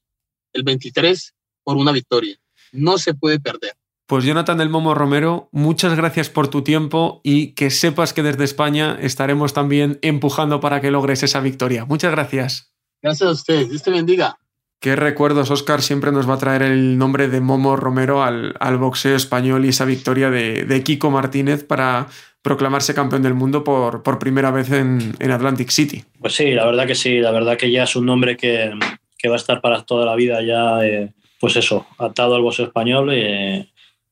el 0.52 0.62
23 0.62 1.34
por 1.62 1.76
una 1.76 1.92
victoria. 1.92 2.36
No 2.72 2.98
se 2.98 3.14
puede 3.14 3.38
perder. 3.38 3.72
Pues 4.06 4.24
Jonathan 4.24 4.58
del 4.58 4.68
Momo 4.68 4.94
Romero, 4.94 5.48
muchas 5.50 5.96
gracias 5.96 6.28
por 6.28 6.48
tu 6.48 6.62
tiempo 6.62 7.20
y 7.24 7.52
que 7.54 7.70
sepas 7.70 8.12
que 8.12 8.22
desde 8.22 8.44
España 8.44 8.98
estaremos 9.00 9.54
también 9.54 9.98
empujando 10.02 10.60
para 10.60 10.80
que 10.80 10.90
logres 10.90 11.22
esa 11.22 11.40
victoria. 11.40 11.86
Muchas 11.86 12.10
gracias. 12.10 12.74
Gracias 13.00 13.28
a 13.28 13.32
ustedes. 13.32 13.70
Dios 13.70 13.82
te 13.82 13.90
bendiga. 13.90 14.38
Qué 14.84 14.96
recuerdos, 14.96 15.50
Oscar, 15.50 15.80
siempre 15.80 16.12
nos 16.12 16.28
va 16.28 16.34
a 16.34 16.38
traer 16.38 16.60
el 16.60 16.98
nombre 16.98 17.28
de 17.28 17.40
Momo 17.40 17.74
Romero 17.74 18.22
al, 18.22 18.54
al 18.60 18.76
boxeo 18.76 19.16
español 19.16 19.64
y 19.64 19.68
esa 19.68 19.86
victoria 19.86 20.28
de, 20.28 20.64
de, 20.66 20.82
Kiko 20.82 21.10
Martínez 21.10 21.64
para 21.64 22.08
proclamarse 22.42 22.94
campeón 22.94 23.22
del 23.22 23.32
mundo 23.32 23.64
por, 23.64 24.02
por 24.02 24.18
primera 24.18 24.50
vez 24.50 24.70
en, 24.70 25.14
en, 25.20 25.30
Atlantic 25.30 25.70
City. 25.70 26.04
Pues 26.20 26.34
sí, 26.34 26.50
la 26.50 26.66
verdad 26.66 26.86
que 26.86 26.94
sí, 26.94 27.18
la 27.20 27.30
verdad 27.30 27.56
que 27.56 27.70
ya 27.70 27.84
es 27.84 27.96
un 27.96 28.04
nombre 28.04 28.36
que, 28.36 28.72
que 29.16 29.28
va 29.30 29.36
a 29.36 29.38
estar 29.38 29.62
para 29.62 29.84
toda 29.84 30.04
la 30.04 30.14
vida 30.16 30.42
ya, 30.42 30.84
eh, 30.84 31.14
pues 31.40 31.56
eso, 31.56 31.86
atado 31.96 32.34
al 32.34 32.42
boxeo 32.42 32.66
español. 32.66 33.08
Eh, 33.10 33.66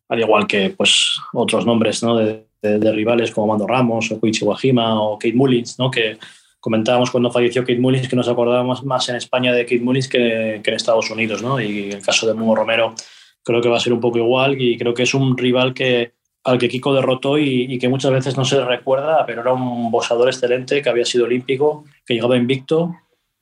al 0.09 0.21
igual 0.21 0.47
que 0.47 0.71
pues, 0.71 1.17
otros 1.35 1.67
nombres 1.67 2.03
¿no? 2.03 2.17
de, 2.17 2.47
de, 2.63 2.93
rivales 2.93 3.31
como 3.31 3.49
Mando 3.49 3.67
Ramos 3.67 4.11
o 4.11 4.19
Koichi 4.19 4.47
Wajima 4.47 4.99
o 5.03 5.19
Kate 5.19 5.35
Mullins, 5.35 5.79
¿no? 5.79 5.91
que 5.91 6.17
comentábamos 6.63 7.11
cuando 7.11 7.33
falleció 7.33 7.63
Kate 7.63 7.81
Mullins 7.81 8.09
que 8.09 8.15
nos 8.15 8.29
acordábamos 8.29 8.85
más 8.85 9.09
en 9.09 9.17
España 9.17 9.53
de 9.53 9.65
Kate 9.65 9.81
Mullins 9.81 10.07
que, 10.09 10.61
que 10.63 10.71
en 10.71 10.77
Estados 10.77 11.11
Unidos. 11.11 11.43
¿no? 11.43 11.61
Y 11.61 11.87
en 11.87 11.93
el 11.95 12.03
caso 12.03 12.25
de 12.25 12.35
Momo 12.35 12.55
Romero 12.55 12.95
creo 13.43 13.61
que 13.61 13.69
va 13.69 13.79
a 13.79 13.81
ser 13.81 13.93
un 13.93 14.01
poco 14.01 14.19
igual 14.19 14.63
y 14.63 14.79
creo 14.79 14.95
que 14.95 15.03
es 15.03 15.13
un 15.13 15.37
rival 15.37 15.75
que, 15.75 16.13
al 16.45 16.59
que 16.59 16.69
Kiko 16.69 16.95
derrotó 16.95 17.37
y, 17.37 17.67
y, 17.69 17.79
que 17.81 17.89
muchas 17.89 18.13
veces 18.13 18.37
no 18.37 18.45
se 18.45 18.65
recuerda, 18.65 19.27
pero 19.27 19.43
era 19.43 19.53
un 19.53 19.91
boxeador 19.91 20.29
excelente 20.29 20.81
que 20.81 20.89
había 20.89 21.05
sido 21.05 21.25
olímpico, 21.25 21.85
que 22.07 22.15
llegaba 22.15 22.37
invicto 22.37 22.95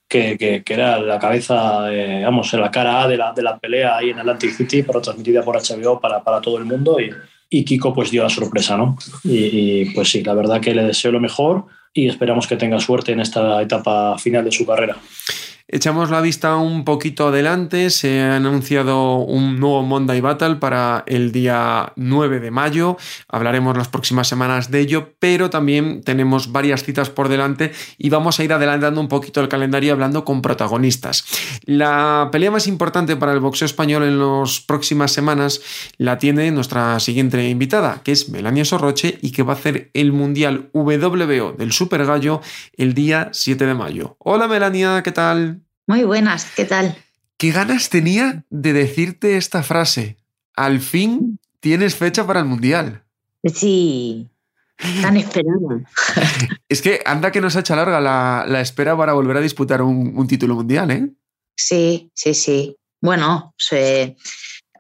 que, 0.08 0.38
que, 0.38 0.64
que, 0.64 0.72
era 0.72 0.98
la 0.98 1.18
cabeza, 1.18 1.92
eh, 1.92 2.22
vamos, 2.24 2.50
la 2.54 2.70
cara 2.70 3.02
A 3.02 3.08
de 3.08 3.18
la, 3.18 3.34
de 3.34 3.42
la 3.42 3.58
pelea 3.58 3.98
ahí 3.98 4.08
en 4.08 4.18
Atlantic 4.18 4.52
City, 4.52 4.82
pero 4.82 5.02
transmitida 5.02 5.42
por 5.42 5.56
HBO 5.56 6.00
para, 6.00 6.24
para 6.24 6.40
todo 6.40 6.56
el 6.56 6.64
mundo. 6.64 6.98
Y, 6.98 7.10
y, 7.50 7.64
Kiko 7.66 7.92
pues 7.92 8.10
dio 8.10 8.22
la 8.22 8.30
sorpresa, 8.30 8.78
¿no? 8.78 8.96
Y, 9.24 9.82
y, 9.82 9.84
pues 9.94 10.08
sí, 10.08 10.24
la 10.24 10.32
verdad 10.32 10.58
que 10.58 10.74
le 10.74 10.84
deseo 10.84 11.12
lo 11.12 11.20
mejor 11.20 11.66
y 11.92 12.08
esperamos 12.08 12.46
que 12.46 12.56
tenga 12.56 12.78
suerte 12.80 13.12
en 13.12 13.20
esta 13.20 13.60
etapa 13.62 14.18
final 14.18 14.44
de 14.44 14.52
su 14.52 14.66
carrera. 14.66 14.96
Echamos 15.72 16.10
la 16.10 16.20
vista 16.20 16.56
un 16.56 16.84
poquito 16.84 17.28
adelante, 17.28 17.90
se 17.90 18.20
ha 18.22 18.34
anunciado 18.34 19.18
un 19.18 19.60
nuevo 19.60 19.84
Monday 19.84 20.20
Battle 20.20 20.56
para 20.56 21.04
el 21.06 21.30
día 21.30 21.92
9 21.94 22.40
de 22.40 22.50
mayo, 22.50 22.96
hablaremos 23.28 23.78
las 23.78 23.86
próximas 23.86 24.26
semanas 24.26 24.72
de 24.72 24.80
ello, 24.80 25.12
pero 25.20 25.48
también 25.48 26.02
tenemos 26.02 26.50
varias 26.50 26.82
citas 26.82 27.08
por 27.08 27.28
delante 27.28 27.70
y 27.98 28.10
vamos 28.10 28.40
a 28.40 28.44
ir 28.44 28.52
adelantando 28.52 29.00
un 29.00 29.06
poquito 29.06 29.40
el 29.40 29.46
calendario 29.46 29.92
hablando 29.92 30.24
con 30.24 30.42
protagonistas. 30.42 31.24
La 31.66 32.30
pelea 32.32 32.50
más 32.50 32.66
importante 32.66 33.14
para 33.14 33.32
el 33.32 33.38
boxeo 33.38 33.66
español 33.66 34.02
en 34.02 34.18
las 34.18 34.58
próximas 34.58 35.12
semanas 35.12 35.60
la 35.98 36.18
tiene 36.18 36.50
nuestra 36.50 36.98
siguiente 36.98 37.48
invitada, 37.48 38.00
que 38.02 38.10
es 38.10 38.28
Melania 38.28 38.64
Sorroche 38.64 39.20
y 39.22 39.30
que 39.30 39.44
va 39.44 39.52
a 39.52 39.56
hacer 39.56 39.92
el 39.94 40.10
Mundial 40.10 40.68
WBO 40.72 41.52
del 41.52 41.70
Super 41.70 42.04
Gallo 42.06 42.40
el 42.76 42.92
día 42.92 43.28
7 43.30 43.66
de 43.66 43.74
mayo. 43.74 44.16
Hola 44.18 44.48
Melania, 44.48 45.04
¿qué 45.04 45.12
tal? 45.12 45.59
Muy 45.90 46.04
buenas, 46.04 46.46
¿qué 46.54 46.64
tal? 46.64 46.96
¿Qué 47.36 47.50
ganas 47.50 47.88
tenía 47.90 48.44
de 48.48 48.72
decirte 48.72 49.36
esta 49.36 49.64
frase? 49.64 50.18
Al 50.54 50.78
fin 50.78 51.40
tienes 51.58 51.96
fecha 51.96 52.24
para 52.24 52.38
el 52.38 52.46
Mundial. 52.46 53.02
Sí, 53.42 54.30
tan 55.02 55.16
esperado. 55.16 55.80
es 56.68 56.80
que 56.80 57.00
anda 57.04 57.32
que 57.32 57.40
nos 57.40 57.56
ha 57.56 57.60
hecho 57.60 57.74
larga 57.74 58.00
la, 58.00 58.44
la 58.46 58.60
espera 58.60 58.96
para 58.96 59.14
volver 59.14 59.38
a 59.38 59.40
disputar 59.40 59.82
un, 59.82 60.16
un, 60.16 60.28
título 60.28 60.54
mundial, 60.54 60.92
¿eh? 60.92 61.10
Sí, 61.56 62.12
sí, 62.14 62.34
sí. 62.34 62.76
Bueno, 63.00 63.52
se, 63.58 64.16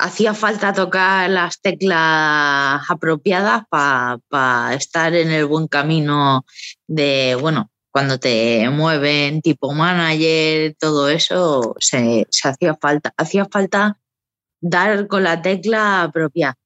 hacía 0.00 0.34
falta 0.34 0.72
tocar 0.72 1.28
las 1.28 1.60
teclas 1.60 2.82
apropiadas 2.88 3.64
para 3.68 4.74
estar 4.74 5.14
en 5.14 5.30
el 5.30 5.46
buen 5.46 5.68
camino 5.68 6.44
de, 6.86 7.36
bueno, 7.40 7.69
cuando 7.92 8.18
te 8.18 8.68
mueven 8.70 9.42
tipo 9.42 9.72
manager, 9.72 10.74
todo 10.78 11.08
eso, 11.08 11.74
se, 11.78 12.26
se 12.30 12.48
hacía 12.48 12.76
falta, 12.80 13.12
hacía 13.16 13.46
falta 13.50 13.98
dar 14.60 15.06
con 15.08 15.24
la 15.24 15.42
tecla 15.42 16.02
apropiada 16.02 16.59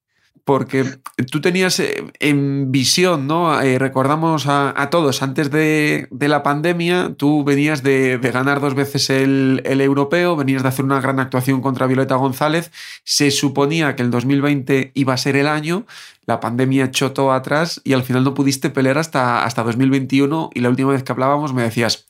porque 0.45 0.85
tú 1.31 1.41
tenías 1.41 1.81
eh, 1.81 2.05
en 2.21 2.71
visión, 2.71 3.27
¿no? 3.27 3.61
Eh, 3.61 3.79
recordamos 3.79 4.47
a, 4.47 4.89
todos, 4.91 5.23
antes 5.23 5.51
de, 5.51 6.07
la 6.11 6.43
pandemia, 6.43 7.15
tú 7.17 7.45
venías 7.45 7.83
de, 7.83 8.19
ganar 8.23 8.61
dos 8.61 8.75
veces 8.75 9.09
el, 9.09 9.63
europeo, 9.65 10.37
venías 10.37 10.63
de 10.63 10.69
hacer 10.69 10.85
una 10.85 11.01
gran 11.01 11.19
actuación 11.19 11.63
contra 11.63 11.87
Violeta 11.87 12.17
González, 12.17 12.71
se 13.05 13.31
suponía 13.31 13.97
que 13.97 14.03
el 14.03 14.11
2020 14.11 14.93
iba 14.95 15.15
a 15.15 15.19
ser 15.19 15.37
el 15.37 15.47
año, 15.47 15.87
la 16.27 16.41
pandemia 16.41 16.87
echó 16.87 17.13
todo 17.13 17.33
atrás 17.33 17.81
y 17.85 17.95
al 17.95 18.03
final 18.03 18.25
no 18.25 18.35
pudiste 18.35 18.71
pelear 18.71 18.99
hasta, 18.99 19.45
hasta 19.45 19.63
2021 19.63 20.51
y 20.55 20.61
la 20.61 20.69
última 20.69 20.93
vez 20.93 21.03
que 21.03 21.13
hablábamos 21.13 21.55
me 21.55 21.63
decías, 21.63 22.07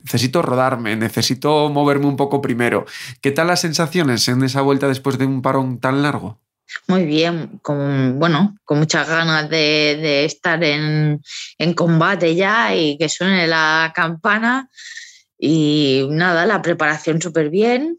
necesito 0.00 0.42
rodarme, 0.42 0.96
necesito 0.96 1.68
moverme 1.70 2.06
un 2.06 2.16
poco 2.16 2.40
primero. 2.40 2.86
¿Qué 3.20 3.30
tal 3.30 3.48
las 3.48 3.60
sensaciones 3.60 4.28
en 4.28 4.42
esa 4.42 4.62
vuelta 4.62 4.88
después 4.88 5.18
de 5.18 5.26
un 5.26 5.42
parón 5.42 5.78
tan 5.78 6.02
largo? 6.02 6.43
Muy 6.86 7.04
bien, 7.06 7.58
con, 7.62 8.18
bueno, 8.18 8.56
con 8.64 8.78
muchas 8.78 9.08
ganas 9.08 9.48
de, 9.48 10.24
estar 10.24 10.62
en, 10.62 11.20
combate 11.74 12.34
ya 12.34 12.74
y 12.74 12.98
que 12.98 13.08
suene 13.08 13.46
la 13.46 13.92
campana. 13.94 14.68
Y 15.38 16.06
nada, 16.10 16.46
la 16.46 16.62
preparación 16.62 17.20
súper 17.20 17.50
bien. 17.50 17.98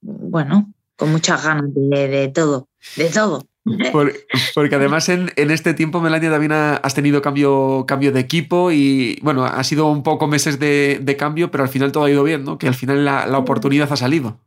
Bueno, 0.00 0.72
con 0.96 1.12
muchas 1.12 1.44
ganas 1.44 1.66
de, 1.74 2.30
todo, 2.34 2.68
de 2.96 3.10
todo. 3.10 3.46
porque 4.54 4.74
además 4.74 5.08
en, 5.08 5.30
este 5.36 5.74
tiempo, 5.74 6.00
Melania, 6.00 6.30
también 6.30 6.52
has 6.52 6.94
tenido 6.94 7.22
cambio, 7.22 7.84
cambio 7.86 8.12
de 8.12 8.20
equipo 8.20 8.70
y 8.70 9.18
bueno, 9.22 9.44
ha 9.44 9.64
sido 9.64 9.86
un 9.86 10.02
poco 10.02 10.26
meses 10.26 10.58
de, 10.58 11.16
cambio, 11.18 11.50
pero 11.50 11.64
al 11.64 11.70
final 11.70 11.92
todo 11.92 12.04
ha 12.04 12.10
ido 12.10 12.22
bien, 12.22 12.44
¿no? 12.44 12.58
Que 12.58 12.68
al 12.68 12.74
final 12.74 13.04
la 13.04 13.38
oportunidad 13.38 13.92
ha 13.92 13.96
salido. 13.96 14.40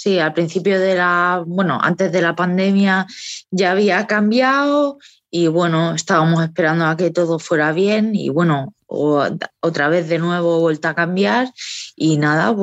Sí, 0.00 0.20
al 0.20 0.32
principio 0.32 0.78
de 0.78 0.94
la, 0.94 1.42
bueno, 1.44 1.80
antes 1.82 2.12
de 2.12 2.22
la 2.22 2.36
pandemia 2.36 3.04
ya 3.50 3.72
había 3.72 4.06
cambiado 4.06 4.98
y 5.28 5.48
bueno, 5.48 5.92
estábamos 5.92 6.44
esperando 6.44 6.86
a 6.86 6.96
que 6.96 7.10
todo 7.10 7.40
fuera 7.40 7.72
bien 7.72 8.14
y 8.14 8.28
bueno, 8.28 8.74
otra 8.86 9.88
vez 9.88 10.08
de 10.08 10.20
nuevo 10.20 10.60
vuelta 10.60 10.90
a 10.90 10.94
cambiar 10.94 11.52
y 11.96 12.16
nada, 12.16 12.54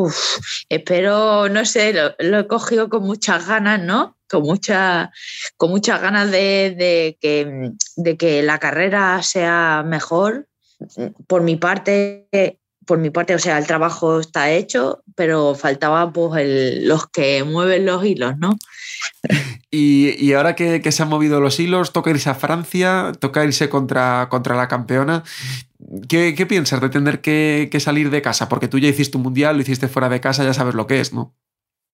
espero, 0.70 1.50
no 1.50 1.66
sé, 1.66 1.94
lo, 2.20 2.40
he 2.40 2.48
cogido 2.48 2.88
con 2.88 3.04
muchas 3.04 3.46
ganas, 3.46 3.82
¿no? 3.82 4.16
Con, 4.30 4.44
mucha, 4.44 5.12
con 5.58 5.72
muchas 5.72 6.02
ganas 6.02 6.32
de, 6.32 7.18
que, 7.20 7.74
de 7.98 8.16
que 8.16 8.44
la 8.44 8.60
carrera 8.60 9.22
sea 9.24 9.84
mejor. 9.86 10.48
Por 11.28 11.42
mi 11.42 11.58
parte, 11.58 12.30
por 12.86 12.98
mi 13.00 13.10
parte, 13.10 13.36
o 13.36 13.40
sea, 13.40 13.58
el 13.58 13.68
trabajo 13.68 14.20
está 14.20 14.52
hecho, 14.52 15.04
pero 15.16 15.56
faltaba 15.56 16.12
pues 16.14 16.82
los 16.84 17.08
que 17.08 17.44
mueven 17.44 17.86
los 17.86 18.04
hilos, 18.06 18.38
¿no? 18.38 18.58
Y, 19.78 20.32
ahora 20.32 20.56
que, 20.56 20.90
se 20.90 21.04
han 21.04 21.10
movido 21.10 21.42
los 21.42 21.60
hilos, 21.60 21.92
toca 21.92 22.10
irse 22.10 22.30
a 22.30 22.36
Francia, 22.36 23.12
toca 23.20 23.44
irse 23.44 23.68
contra, 23.68 24.30
contra 24.30 24.56
la 24.56 24.70
campeona. 24.70 25.26
¿Qué, 26.08 26.46
piensas 26.48 26.80
de 26.80 26.88
tener 26.88 27.20
que, 27.20 27.78
salir 27.82 28.10
de 28.10 28.22
casa? 28.22 28.48
Porque 28.48 28.70
tú 28.70 28.80
ya 28.80 28.88
hiciste 28.88 29.18
un 29.18 29.24
mundial, 29.24 29.58
lo 29.58 29.64
hiciste 29.64 29.90
fuera 29.90 30.08
de 30.08 30.22
casa, 30.22 30.46
ya 30.46 30.54
sabes 30.54 30.76
lo 30.76 30.88
que 30.88 31.02
es, 31.02 31.12
¿no? 31.12 31.36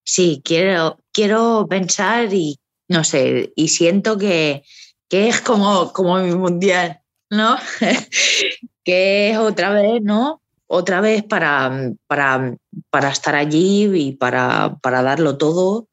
Sí, 0.04 0.42
quiero, 0.44 1.00
quiero 1.12 1.66
pensar 1.68 2.32
y 2.32 2.60
no 2.88 3.02
sé, 3.04 3.52
y 3.56 3.68
siento 3.68 4.18
que, 4.18 4.62
que 5.08 5.28
es 5.28 5.40
como, 5.40 5.92
como 5.92 6.18
mi 6.18 6.34
mundial, 6.34 7.00
¿no? 7.30 7.56
que 8.84 9.30
es 9.30 9.38
otra 9.38 9.70
vez, 9.70 10.02
¿no? 10.02 10.41
Otra 10.74 11.02
vez 11.02 11.22
para, 11.22 11.92
para, 12.06 12.56
estar 13.10 13.34
allí 13.34 13.90
y 13.94 14.12
para, 14.12 14.78
darlo 14.82 15.36
todo. 15.36 15.88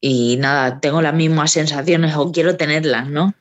Y 0.00 0.36
nada, 0.38 0.80
tengo 0.80 1.00
las 1.02 1.14
mismas 1.14 1.52
sensaciones 1.52 2.16
o 2.16 2.32
quiero 2.32 2.56
tenerlas, 2.56 3.08
¿no? 3.08 3.34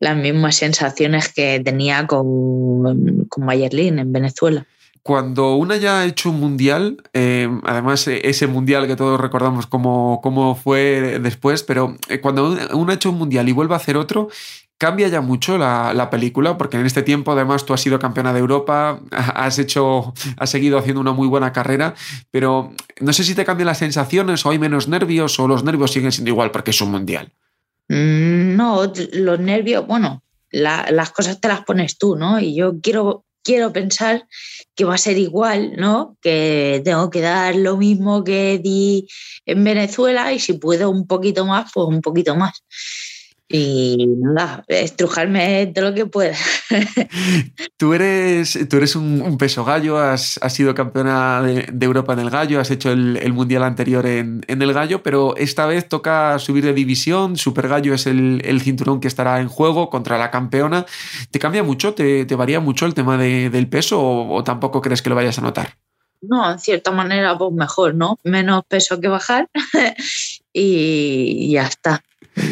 Las 0.00 0.16
mismas 0.16 0.56
sensaciones 0.56 1.32
que 1.32 1.60
tenía 1.64 2.08
con, 2.08 3.26
con 3.28 3.44
Mayerlin 3.44 4.00
en 4.00 4.12
Venezuela 4.12 4.66
cuando 5.06 5.54
una 5.54 5.76
ya 5.76 6.00
ha 6.00 6.04
hecho 6.04 6.30
un 6.30 6.40
mundial, 6.40 6.96
eh, 7.12 7.48
además 7.62 8.08
e, 8.08 8.28
ese 8.28 8.48
mundial 8.48 8.88
que 8.88 8.96
todos 8.96 9.20
recordamos 9.20 9.68
cómo, 9.68 10.18
cómo 10.20 10.56
fue 10.56 11.20
después, 11.20 11.62
pero 11.62 11.96
eh, 12.08 12.20
cuando 12.20 12.58
una 12.72 12.92
ha 12.92 12.96
hecho 12.96 13.10
un 13.10 13.18
mundial 13.18 13.48
y 13.48 13.52
vuelve 13.52 13.74
a 13.74 13.76
hacer 13.76 13.96
otro, 13.96 14.30
cambia 14.78 15.08
ya 15.08 15.20
mucho 15.20 15.58
la, 15.58 16.08
película, 16.10 16.58
porque 16.58 16.78
en 16.78 16.86
este 16.86 17.02
tiempo 17.02 17.32
además 17.32 17.64
tú 17.64 17.72
has 17.72 17.80
sido 17.80 17.98
campeona 17.98 18.32
de 18.32 18.40
Europa, 18.40 19.00
has 19.10 19.58
hecho, 19.58 20.14
has 20.36 20.50
seguido 20.50 20.78
haciendo 20.78 21.00
una 21.00 21.12
muy 21.12 21.28
buena 21.28 21.52
carrera, 21.52 21.94
pero 22.30 22.72
no 23.00 23.12
sé 23.12 23.24
si 23.24 23.34
te 23.34 23.44
cambian 23.44 23.66
las 23.66 23.78
sensaciones 23.78 24.44
o 24.44 24.50
hay 24.50 24.58
menos 24.58 24.88
nervios 24.88 25.38
o 25.40 25.48
los 25.48 25.64
nervios 25.64 25.92
siguen 25.92 26.12
siendo 26.12 26.30
igual 26.30 26.50
porque 26.50 26.70
es 26.70 26.80
un 26.80 26.90
mundial. 26.90 27.32
Mm, 27.88 28.56
no, 28.56 28.92
los 29.12 29.40
nervios, 29.40 29.86
bueno, 29.86 30.22
las 30.50 31.10
cosas 31.10 31.40
te 31.40 31.48
las 31.48 31.64
pones 31.64 31.98
tú, 31.98 32.16
¿no? 32.16 32.40
Y 32.40 32.54
yo 32.54 32.80
quiero, 32.80 33.24
quiero 33.42 33.72
pensar 33.72 34.26
que 34.74 34.84
va 34.84 34.94
a 34.94 34.98
ser 34.98 35.18
igual, 35.18 35.74
¿no? 35.76 36.16
Que 36.20 36.82
tengo 36.84 37.10
que 37.10 37.20
dar 37.20 37.54
lo 37.54 37.76
mismo 37.76 38.24
que 38.24 38.58
di 38.58 39.08
en 39.44 39.64
Venezuela 39.64 40.32
y 40.32 40.38
si 40.38 40.54
puedo 40.54 40.90
un 40.90 41.06
poquito 41.06 41.46
más, 41.46 41.70
pues 41.72 41.86
un 41.86 42.00
poquito 42.00 42.34
más 42.36 42.62
y 43.48 44.06
nada, 44.18 44.64
estrujarme 44.66 45.66
todo 45.66 45.90
lo 45.90 45.94
que 45.94 46.06
pueda. 46.06 46.36
tú 47.76 47.94
eres, 47.94 48.58
tú 48.68 48.78
eres 48.78 48.96
un, 48.96 49.38
peso 49.38 49.64
gallo, 49.64 49.98
has, 49.98 50.40
sido 50.48 50.74
campeona 50.74 51.42
de, 51.42 51.86
Europa 51.86 52.12
en 52.14 52.20
el 52.20 52.30
gallo, 52.30 52.60
has 52.60 52.70
hecho 52.72 52.90
el, 52.90 53.32
mundial 53.32 53.62
anterior 53.62 54.04
en, 54.06 54.42
el 54.48 54.72
gallo, 54.72 55.02
pero 55.02 55.36
esta 55.36 55.66
vez 55.66 55.88
toca 55.88 56.38
subir 56.40 56.64
de 56.64 56.72
división, 56.72 57.36
Super 57.36 57.68
Gallo 57.68 57.94
es 57.94 58.06
el, 58.06 58.60
cinturón 58.62 59.00
que 59.00 59.08
estará 59.08 59.40
en 59.40 59.48
juego 59.48 59.90
contra 59.90 60.18
la 60.18 60.30
campeona. 60.32 60.84
¿Te 61.30 61.38
cambia 61.38 61.62
mucho? 61.62 61.94
¿Te, 61.94 62.24
varía 62.34 62.58
mucho 62.58 62.84
el 62.86 62.94
tema 62.94 63.16
del 63.16 63.68
peso 63.68 64.02
o, 64.02 64.42
tampoco 64.42 64.80
crees 64.80 65.02
que 65.02 65.10
lo 65.10 65.16
vayas 65.16 65.38
a 65.38 65.42
notar? 65.42 65.74
No, 66.20 66.50
en 66.50 66.58
cierta 66.58 66.90
manera, 66.90 67.38
pues 67.38 67.52
mejor, 67.52 67.94
¿no? 67.94 68.18
Menos 68.24 68.64
peso 68.66 69.00
que 69.00 69.08
bajar 69.08 69.48
y 70.52 71.52
ya 71.52 71.66
está 71.66 72.02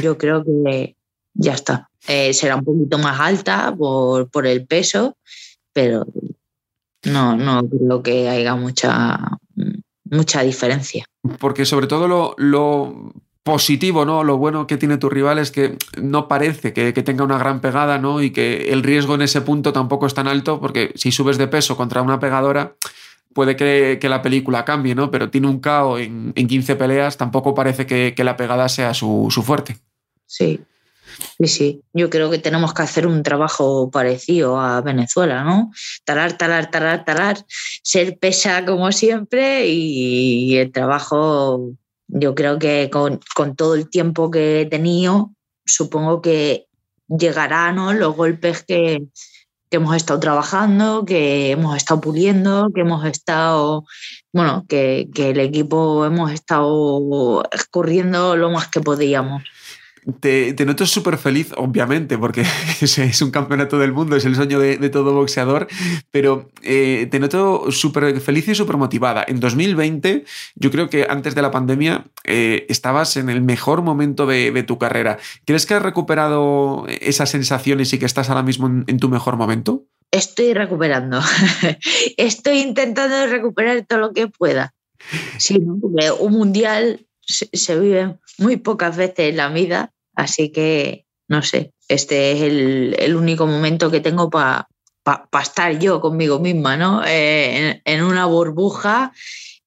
yo 0.02 0.18
creo 0.18 0.44
que 0.44 0.96
ya 1.34 1.54
está. 1.54 1.90
Eh, 2.06 2.34
será 2.34 2.56
un 2.56 2.64
poquito 2.64 2.98
más 2.98 3.18
alta 3.20 3.74
por, 3.76 4.46
el 4.46 4.66
peso, 4.66 5.16
pero 5.72 6.06
no, 7.04 7.36
no 7.36 7.68
creo 7.68 8.02
que 8.02 8.28
haya 8.28 8.54
mucha, 8.54 9.38
mucha 10.04 10.42
diferencia. 10.42 11.04
Porque 11.38 11.64
sobre 11.64 11.86
todo 11.86 12.34
lo, 12.36 13.12
positivo, 13.44 14.06
¿no? 14.06 14.24
Lo 14.24 14.38
bueno 14.38 14.66
que 14.66 14.78
tiene 14.78 14.96
tu 14.96 15.10
rival 15.10 15.38
es 15.38 15.50
que 15.50 15.76
no 16.00 16.28
parece 16.28 16.72
que, 16.72 16.92
tenga 16.94 17.24
una 17.24 17.38
gran 17.38 17.60
pegada, 17.60 17.98
¿no? 17.98 18.22
Y 18.22 18.30
que 18.30 18.72
el 18.72 18.82
riesgo 18.82 19.14
en 19.14 19.22
ese 19.22 19.42
punto 19.42 19.72
tampoco 19.72 20.06
es 20.06 20.14
tan 20.14 20.26
alto, 20.26 20.60
porque 20.60 20.92
si 20.96 21.12
subes 21.12 21.36
de 21.36 21.46
peso 21.46 21.76
contra 21.76 22.00
una 22.00 22.18
pegadora, 22.18 22.74
puede 23.34 23.56
que, 23.56 24.08
la 24.08 24.22
película 24.22 24.64
cambie, 24.64 24.94
¿no? 24.94 25.10
Pero 25.10 25.30
tiene 25.30 25.48
un 25.48 25.60
KO 25.60 25.98
en, 25.98 26.32
15 26.32 26.76
peleas, 26.76 27.16
tampoco 27.16 27.54
parece 27.54 27.86
que, 27.86 28.14
la 28.24 28.36
pegada 28.36 28.68
sea 28.68 28.94
su, 28.94 29.28
fuerte. 29.44 29.76
Sí, 30.26 30.60
sí, 31.38 31.46
sí. 31.46 31.82
Yo 31.92 32.08
creo 32.08 32.30
que 32.30 32.38
tenemos 32.38 32.72
que 32.72 32.82
hacer 32.82 33.06
un 33.06 33.22
trabajo 33.22 33.90
parecido 33.90 34.58
a 34.58 34.80
Venezuela, 34.80 35.44
¿no? 35.44 35.70
Talar, 36.04 36.38
talar, 36.38 36.70
talar, 36.70 37.04
talar, 37.04 37.44
ser 37.82 38.18
pesa 38.18 38.64
como 38.64 38.90
siempre 38.92 39.66
y 39.66 40.56
el 40.56 40.72
trabajo, 40.72 41.72
yo 42.06 42.34
creo 42.34 42.58
que 42.58 42.88
con, 42.90 43.20
con 43.34 43.56
todo 43.56 43.74
el 43.74 43.90
tiempo 43.90 44.30
que 44.30 44.62
he 44.62 44.66
tenido, 44.66 45.32
supongo 45.66 46.22
que 46.22 46.66
llegará, 47.08 47.72
¿no? 47.72 47.92
Los 47.92 48.16
golpes 48.16 48.62
que, 48.62 49.04
que 49.74 49.78
hemos 49.78 49.96
estado 49.96 50.20
trabajando, 50.20 51.04
que 51.04 51.50
hemos 51.50 51.76
estado 51.76 52.00
puliendo, 52.00 52.68
que 52.72 52.82
hemos 52.82 53.04
estado, 53.06 53.84
bueno, 54.32 54.64
que, 54.68 55.08
que 55.12 55.30
el 55.30 55.40
equipo 55.40 56.04
hemos 56.04 56.30
estado 56.30 57.42
corriendo 57.72 58.36
lo 58.36 58.50
más 58.50 58.68
que 58.68 58.80
podíamos. 58.80 59.42
Te, 60.20 60.54
noto 60.66 60.86
súper 60.86 61.16
feliz, 61.16 61.52
obviamente, 61.56 62.18
porque 62.18 62.42
es, 62.80 63.22
un 63.22 63.30
campeonato 63.30 63.78
del 63.78 63.92
mundo, 63.92 64.16
es 64.16 64.24
el 64.24 64.36
sueño 64.36 64.58
de, 64.58 64.88
todo 64.90 65.14
boxeador, 65.14 65.66
pero 66.10 66.50
eh, 66.62 67.08
te 67.10 67.18
noto 67.18 67.70
súper 67.70 68.20
feliz 68.20 68.48
y 68.48 68.54
súper 68.54 68.76
motivada. 68.76 69.24
En 69.26 69.40
2020, 69.40 70.24
yo 70.56 70.70
creo 70.70 70.90
que 70.90 71.06
antes 71.08 71.34
de 71.34 71.42
la 71.42 71.50
pandemia, 71.50 72.04
eh, 72.24 72.66
estabas 72.68 73.16
en 73.16 73.30
el 73.30 73.40
mejor 73.40 73.82
momento 73.82 74.26
de, 74.26 74.62
tu 74.64 74.78
carrera. 74.78 75.18
¿Crees 75.44 75.66
que 75.66 75.74
has 75.74 75.82
recuperado 75.82 76.86
esas 76.88 77.30
sensaciones 77.30 77.92
y 77.92 77.98
que 77.98 78.06
estás 78.06 78.28
ahora 78.28 78.42
mismo 78.42 78.66
en, 78.66 78.98
tu 78.98 79.08
mejor 79.08 79.36
momento? 79.36 79.84
Estoy 80.10 80.54
recuperando. 80.54 81.20
Estoy 82.16 82.58
intentando 82.60 83.26
recuperar 83.26 83.84
todo 83.86 83.98
lo 83.98 84.12
que 84.12 84.28
pueda. 84.28 84.74
Sí, 85.38 85.58
un 85.58 86.32
mundial 86.32 87.06
se, 87.26 87.78
vive 87.78 88.16
muy 88.38 88.56
pocas 88.56 88.96
veces 88.96 89.30
en 89.30 89.36
la 89.36 89.48
vida, 89.48 89.92
así 90.14 90.50
que 90.50 91.04
no 91.28 91.42
sé, 91.42 91.72
este 91.88 92.32
es 92.32 92.42
el, 92.42 93.16
único 93.16 93.46
momento 93.46 93.90
que 93.90 94.00
tengo 94.00 94.30
para 94.30 94.68
estar 95.42 95.78
yo 95.78 96.00
conmigo 96.00 96.38
misma, 96.38 96.76
¿no? 96.76 97.02
Eh, 97.04 97.80
en, 97.84 98.02
una 98.02 98.26
burbuja 98.26 99.12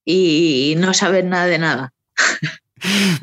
y 0.05 0.75
no 0.77 0.93
saber 0.93 1.25
nada 1.25 1.45
de 1.45 1.59
nada. 1.59 1.93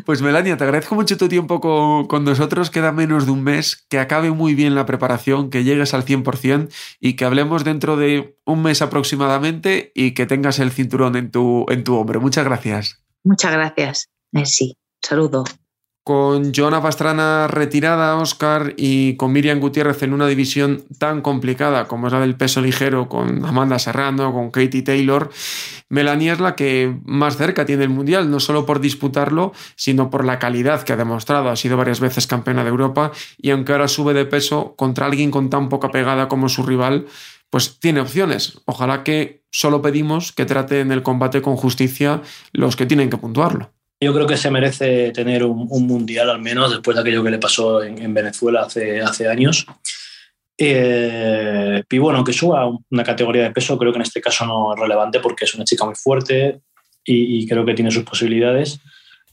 Pues 0.05 0.20
Melania, 0.20 0.57
te 0.57 0.64
agradezco 0.64 0.97
mucho 0.97 1.16
tu 1.16 1.29
tiempo 1.29 1.61
con, 1.61 2.09
con, 2.09 2.25
nosotros. 2.25 2.70
Queda 2.70 2.91
menos 2.91 3.25
de 3.25 3.31
un 3.31 3.45
mes. 3.45 3.87
Que 3.89 4.01
acabe 4.01 4.33
muy 4.33 4.57
bien 4.57 4.75
la 4.75 4.85
preparación, 4.85 5.49
que 5.49 5.62
llegues 5.62 5.95
al 5.95 6.05
100% 6.05 6.72
y 6.99 7.14
que 7.14 7.25
hablemos 7.25 7.62
dentro 7.62 7.97
de 7.97 8.37
un 8.45 8.62
mes 8.62 8.83
aproximadamente 8.83 9.93
y 9.95 10.12
que 10.12 10.27
tengas 10.27 10.59
el 10.59 10.72
cinturón 10.72 11.14
en 11.14 11.31
tu, 11.31 11.66
en 11.68 11.85
tu 11.85 11.95
hombro. 11.95 12.20
Muchas 12.20 12.45
gracias. 12.45 13.05
Muchas 13.22 13.53
gracias. 13.53 14.11
Sí, 14.45 14.77
saludo. 15.01 15.45
Con 16.05 16.53
Joana 16.55 16.83
Pastrana 16.83 17.49
retirada, 17.49 18.17
Oscar, 18.17 18.75
y 18.77 19.17
con 19.17 19.33
Miriam 19.33 19.59
Gutiérrez 19.59 20.03
en 20.03 20.13
una 20.13 20.27
división 20.27 20.85
tan 20.99 21.23
complicada 21.23 21.89
como 21.89 22.07
es 22.07 22.13
la 22.13 22.21
del 22.21 22.37
peso 22.37 22.61
ligero, 22.61 23.09
con 23.09 23.45
Amanda 23.45 23.79
Serrano, 23.79 24.33
con 24.33 24.51
Katie 24.51 24.83
Taylor, 24.83 25.31
Melania 25.89 26.33
es 26.33 26.41
la 26.41 26.57
que 26.57 26.99
más 27.05 27.37
cerca 27.37 27.65
tiene 27.65 27.85
el 27.85 27.91
Mundial, 27.91 28.31
no 28.31 28.41
solo 28.41 28.67
por 28.67 28.81
disputarlo, 28.81 29.53
sino 29.77 30.11
por 30.11 30.25
la 30.25 30.39
calidad 30.39 30.83
que 30.83 30.93
ha 30.93 30.97
demostrado. 30.97 31.51
Ha 31.51 31.57
sido 31.57 31.77
varias 31.77 32.01
veces 32.01 32.27
campeona 32.27 32.65
de 32.65 32.71
Europa 32.71 33.13
y 33.39 33.51
aunque 33.51 33.73
ahora 33.73 33.89
sube 33.89 34.13
de 34.13 34.25
peso 34.25 34.75
contra 34.77 35.07
alguien 35.07 35.31
con 35.31 35.51
tan 35.51 35.69
poca 35.69 35.91
pegada 35.91 36.29
como 36.29 36.49
su 36.49 36.65
rival, 36.65 37.07
pues 37.49 37.79
tiene 37.79 38.01
opciones. 38.01 38.61
Ojalá 38.65 39.05
que 39.05 39.45
solo 39.51 39.83
pedimos 39.83 40.33
que 40.33 40.47
traten 40.47 40.91
el 40.91 41.03
combate 41.03 41.43
con 41.43 41.57
justicia 41.57 42.23
los 42.53 42.77
que 42.77 42.87
tienen 42.87 43.09
que 43.09 43.17
puntuarlo. 43.17 43.71
Yo 44.01 44.13
creo 44.13 44.27
que 44.27 44.37
se 44.37 44.51
merece 44.51 45.13
tener 45.13 45.45
un, 45.45 45.87
mundial 45.87 46.29
al 46.31 46.41
menos 46.41 46.71
después 46.71 46.95
de 46.95 47.01
aquello 47.01 47.23
que 47.23 47.31
le 47.31 47.39
pasó 47.39 47.83
en, 47.83 48.13
Venezuela 48.13 48.63
hace, 48.63 49.01
hace 49.01 49.29
años. 49.29 49.67
Eh, 50.57 51.83
y 51.91 51.99
bueno, 51.99 52.23
que 52.23 52.33
suba 52.33 52.71
una 52.91 53.03
categoría 53.03 53.45
de 53.45 53.51
peso, 53.51 53.79
creo 53.79 53.93
que 53.93 53.99
en 53.99 54.03
este 54.03 54.21
caso 54.21 54.47
no 54.47 54.75
es 54.75 54.81
relevante 54.81 55.21
porque 55.21 55.45
es 55.45 55.55
una 55.55 55.65
chica 55.65 55.85
muy 55.85 55.95
fuerte 55.95 56.61
y, 57.05 57.47
creo 57.47 57.65
que 57.65 57.75
tiene 57.75 57.91
sus 57.91 58.05
posibilidades. 58.05 58.81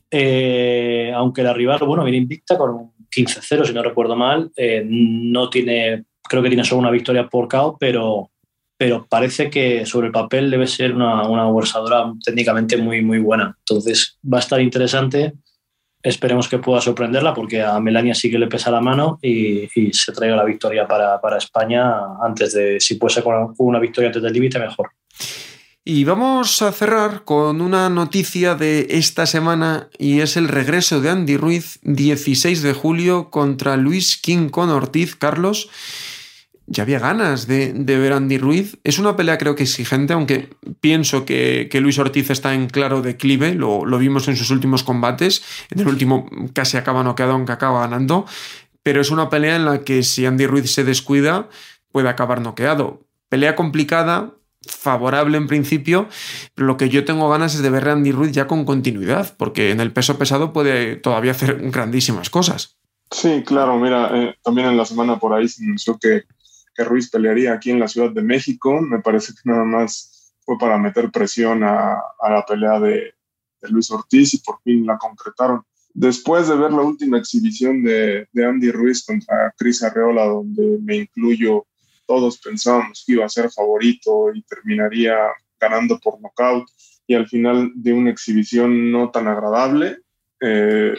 Eh, 0.10 1.12
aunque 1.16 1.44
la 1.44 1.54
rival, 1.54 1.80
bueno, 1.86 2.04
viene 2.04 2.18
invicta 2.18 2.58
con 2.58 2.72
un 2.72 2.94
15-0, 3.16 3.66
si 3.66 3.74
no 3.74 3.84
recuerdo 3.84 4.16
mal. 4.16 4.52
Eh, 4.56 4.84
no 4.86 5.50
tiene, 5.50 6.06
creo 6.24 6.42
que 6.42 6.50
tiene 6.50 6.66
solo 6.66 6.82
una 6.82 6.92
victoria 6.92 7.28
por 7.28 7.48
KO, 7.48 7.78
pero, 7.80 8.32
pero 8.82 9.06
parece 9.08 9.52
que 9.52 9.86
sobre 9.86 10.08
el 10.08 10.12
papel 10.12 10.50
debe 10.50 10.66
ser 10.66 10.96
una, 10.96 11.22
una 11.28 11.44
bolsadora 11.44 12.12
técnicamente 12.26 12.78
muy, 12.78 13.04
muy 13.04 13.20
buena. 13.20 13.56
Entonces 13.60 14.18
va 14.26 14.38
a 14.38 14.40
estar 14.40 14.60
interesante. 14.60 15.34
Esperemos 16.02 16.50
que 16.50 16.58
pueda 16.58 16.82
sorprenderla 16.82 17.32
porque 17.36 17.62
a 17.62 17.80
Melania 17.80 18.16
sí 18.16 18.32
que 18.32 18.40
le 18.40 18.48
pesa 18.48 18.72
la 18.72 18.82
mano 18.82 19.20
y, 19.22 19.70
se 19.92 20.12
traiga 20.14 20.36
la 20.36 20.46
victoria 20.46 20.88
para, 20.88 21.22
para, 21.22 21.38
España 21.38 21.94
antes 22.26 22.54
de, 22.54 22.80
si 22.80 22.96
puede 22.96 23.14
ser 23.14 23.24
con 23.24 23.54
una 23.60 23.78
victoria 23.78 24.08
antes 24.08 24.24
del 24.24 24.34
límite, 24.34 24.58
mejor. 24.58 24.90
Y 25.86 26.04
vamos 26.04 26.64
a 26.64 26.72
cerrar 26.72 27.24
con 27.24 27.62
una 27.62 27.88
noticia 27.88 28.56
de 28.56 28.88
esta 28.90 29.28
semana 29.28 29.92
y 30.00 30.22
es 30.22 30.38
el 30.38 30.48
regreso 30.48 31.02
de 31.02 31.12
Andy 31.12 31.38
Ruiz 31.38 31.78
16 31.84 32.64
de 32.64 32.74
julio 32.74 33.30
contra 33.30 33.78
Luis 33.78 34.20
con 34.50 34.72
Ortiz. 34.72 35.16
Carlos, 35.16 35.70
ya 36.68 36.84
había 36.84 37.00
ganas 37.00 37.48
de, 37.48 37.74
ver 37.74 38.14
a 38.14 38.18
Andy 38.18 38.38
Ruiz. 38.38 38.78
Es 38.84 39.00
una 39.00 39.16
pelea 39.16 39.38
creo 39.38 39.56
que 39.56 39.64
exigente, 39.64 40.14
aunque 40.14 40.50
pienso 40.80 41.26
que, 41.26 41.70
Luis 41.82 42.00
Ortiz 42.00 42.30
está 42.30 42.54
en 42.54 42.68
claro 42.68 43.02
declive, 43.02 43.56
lo, 43.56 43.86
lo, 43.86 43.98
vimos 43.98 44.28
en 44.28 44.38
sus 44.38 44.52
últimos 44.52 44.84
combates, 44.84 45.44
en 45.70 45.80
el 45.80 45.88
último 45.88 46.30
casi 46.54 46.78
acaba 46.78 47.04
noqueado 47.04 47.34
aunque 47.34 47.52
acaba 47.52 47.82
ganando, 47.82 48.26
pero 48.84 49.02
es 49.02 49.12
una 49.12 49.30
pelea 49.30 49.56
en 49.56 49.66
la 49.66 49.84
que 49.84 50.04
si 50.04 50.26
Andy 50.26 50.48
Ruiz 50.48 50.72
se 50.72 50.84
descuida 50.84 51.50
puede 51.92 52.10
acabar 52.10 52.42
noqueado. 52.42 53.02
Pelea 53.30 53.56
complicada, 53.56 54.34
favorable 54.68 55.38
en 55.38 55.48
principio, 55.48 56.08
pero 56.54 56.68
lo 56.68 56.78
que 56.78 56.90
yo 56.90 57.06
tengo 57.06 57.30
ganas 57.30 57.56
es 57.56 57.62
de 57.62 57.70
ver 57.70 57.90
a 57.90 57.94
Andy 57.94 58.12
Ruiz 58.12 58.32
ya 58.32 58.48
con 58.48 58.66
continuidad, 58.66 59.36
porque 59.38 59.72
en 59.72 59.80
el 59.80 59.92
peso 59.92 60.18
pesado 60.18 60.54
puede 60.54 60.96
todavía 60.96 61.32
hacer 61.32 61.58
grandísimas 61.72 62.30
cosas. 62.30 62.78
Sí, 63.10 63.44
claro, 63.46 63.78
mira, 63.78 64.10
eh, 64.14 64.36
también 64.42 64.68
en 64.68 64.78
la 64.78 64.86
semana 64.86 65.20
por 65.20 65.34
ahí 65.34 65.48
se 65.48 65.64
anunció 65.64 65.98
que 66.00 66.24
que 66.74 66.84
Ruiz 66.84 67.10
pelearía 67.10 67.54
aquí 67.54 67.72
en 67.72 67.80
la 67.80 67.88
Ciudad 67.88 68.12
de 68.12 68.22
México. 68.22 68.82
Me 68.82 69.00
parece 69.00 69.34
que 69.34 69.50
nada 69.50 69.64
más 69.64 70.34
fue 70.42 70.58
para 70.58 70.78
meter 70.78 71.12
presión 71.12 71.64
a, 71.64 72.02
la 72.22 72.46
pelea 72.48 72.80
de, 72.80 73.14
Luis 73.70 73.92
Ortiz 73.92 74.34
y 74.34 74.40
por 74.40 74.60
fin 74.64 74.86
la 74.86 74.98
concretaron. 74.98 75.64
Después 75.94 76.48
de 76.48 76.56
ver 76.56 76.72
la 76.72 76.82
última 76.82 77.20
exhibición 77.20 77.84
de, 77.84 78.28
Andy 78.36 78.72
Ruiz 78.72 79.06
contra 79.06 79.54
Cris 79.56 79.84
Arreola, 79.84 80.26
donde 80.26 80.80
me 80.82 80.96
incluyo, 80.96 81.68
todos 82.08 82.40
pensábamos 82.40 83.04
que 83.06 83.14
iba 83.14 83.26
a 83.26 83.30
ser 83.30 83.52
favorito 83.52 84.34
y 84.34 84.42
terminaría 84.44 85.16
ganando 85.60 86.00
por 86.00 86.20
nocaut, 86.20 86.68
y 87.06 87.14
al 87.14 87.28
final 87.28 87.72
de 87.76 87.94
una 87.94 88.10
exhibición 88.10 88.92
no 88.92 89.12
tan 89.12 89.28
agradable. 89.28 89.98
Eh, 90.40 90.96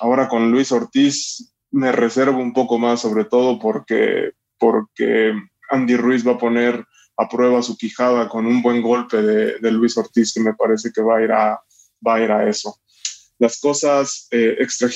ahora 0.00 0.28
con 0.28 0.50
Luis 0.50 0.72
Ortiz 0.72 1.54
me 1.70 1.92
reservo 1.92 2.38
un 2.38 2.52
poco 2.52 2.78
más, 2.78 3.00
sobre 3.00 3.24
todo 3.24 3.58
porque 3.58 4.32
porque 4.64 5.34
Andy 5.68 5.96
Ruiz 5.96 6.26
va 6.26 6.32
a 6.32 6.38
poner 6.38 6.86
a 7.18 7.28
prueba 7.28 7.60
su 7.60 7.76
quijada 7.76 8.30
con 8.30 8.46
un 8.46 8.62
buen 8.62 8.80
golpe 8.80 9.20
de, 9.20 9.70
Luis 9.70 9.94
Ortiz, 9.98 10.32
que 10.32 10.40
me 10.40 10.54
parece 10.54 10.90
que 10.90 11.02
va 11.02 11.18
a 11.18 11.22
ir 11.22 11.32
a, 11.32 11.60
va 12.06 12.14
a, 12.14 12.20
ir 12.22 12.32
a 12.32 12.48
eso. 12.48 12.80
Las 13.38 13.60
cosas 13.60 14.26
eh, 14.30 14.56
extra, 14.58 14.88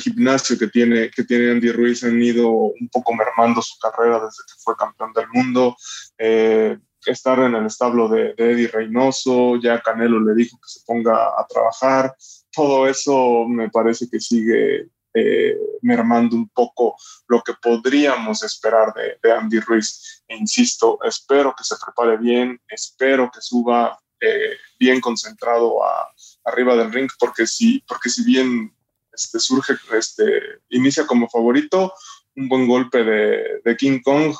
gimnasio 0.00 0.58
que 0.58 0.68
tiene, 0.68 1.10
que 1.10 1.24
tiene 1.24 1.50
Andy 1.50 1.72
Ruiz 1.72 2.04
han 2.04 2.22
ido 2.22 2.48
un 2.50 2.88
poco 2.90 3.12
mermando 3.14 3.60
su 3.60 3.78
carrera 3.78 4.16
desde 4.16 4.42
que 4.46 4.62
fue 4.64 4.74
campeón 4.76 5.12
del 5.12 5.28
mundo. 5.34 5.76
Eh, 6.16 6.78
estar 7.04 7.38
en 7.40 7.54
el 7.54 7.66
establo 7.66 8.08
de, 8.08 8.32
de, 8.32 8.52
Eddie 8.52 8.68
Reynoso, 8.68 9.56
ya 9.60 9.82
Canelo 9.82 10.20
le 10.20 10.34
dijo 10.34 10.56
que 10.56 10.68
se 10.68 10.80
ponga 10.86 11.38
a 11.38 11.46
trabajar. 11.46 12.16
Todo 12.50 12.88
eso 12.88 13.44
me 13.46 13.68
parece 13.68 14.08
que 14.10 14.20
sigue 14.20 14.88
eh, 15.18 15.56
mermando 15.80 16.36
un 16.36 16.50
poco 16.50 16.94
lo 17.28 17.42
que 17.42 17.54
podríamos 17.54 18.42
esperar 18.42 18.92
de, 18.92 19.32
Andy 19.32 19.60
Ruiz. 19.60 20.22
E 20.28 20.36
insisto, 20.36 20.98
espero 21.04 21.54
que 21.56 21.64
se 21.64 21.76
prepare 21.82 22.18
bien, 22.18 22.60
espero 22.68 23.30
que 23.32 23.40
suba 23.40 23.98
eh, 24.20 24.58
bien 24.78 25.00
concentrado 25.00 25.82
a, 25.82 26.12
arriba 26.44 26.76
del 26.76 26.92
ring, 26.92 27.10
porque 27.18 27.46
si, 27.46 27.80
porque 27.88 28.10
si 28.10 28.24
bien 28.24 28.74
este, 29.10 29.40
surge, 29.40 29.72
este, 29.96 30.60
inicia 30.68 31.06
como 31.06 31.30
favorito, 31.30 31.94
un 32.36 32.50
buen 32.50 32.68
golpe 32.68 33.02
de, 33.02 33.76
King 33.78 34.00
Kong 34.04 34.34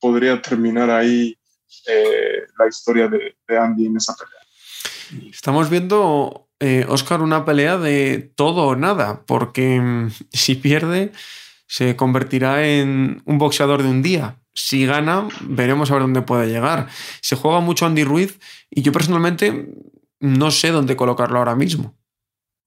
podría 0.00 0.40
terminar 0.40 0.88
ahí 0.88 1.36
eh, 1.88 2.46
la 2.58 2.68
historia 2.68 3.06
de, 3.06 3.36
de 3.46 3.58
Andy 3.58 3.84
en 3.84 3.98
esa 3.98 4.14
pelea. 4.14 5.30
Estamos 5.30 5.68
viendo 5.68 6.48
Oscar, 6.88 7.20
eh, 7.20 7.24
una 7.24 7.44
pelea 7.44 7.78
de 7.78 8.30
todo 8.34 8.64
o 8.64 8.76
nada, 8.76 9.22
porque 9.26 9.80
mm, 9.80 10.10
si 10.32 10.54
pierde 10.54 11.12
se 11.66 11.96
convertirá 11.96 12.66
en 12.66 13.22
un 13.24 13.38
boxeador 13.38 13.82
de 13.82 13.88
un 13.88 14.02
día. 14.02 14.36
Si 14.52 14.84
gana, 14.84 15.28
veremos 15.40 15.90
a 15.90 15.94
ver 15.94 16.02
dónde 16.02 16.20
puede 16.20 16.46
llegar. 16.46 16.88
Se 17.22 17.36
juega 17.36 17.60
mucho 17.60 17.86
Andy 17.86 18.04
Ruiz 18.04 18.38
y 18.70 18.82
yo 18.82 18.92
personalmente 18.92 19.70
no 20.20 20.50
sé 20.50 20.70
dónde 20.70 20.96
colocarlo 20.96 21.38
ahora 21.38 21.54
mismo. 21.54 21.94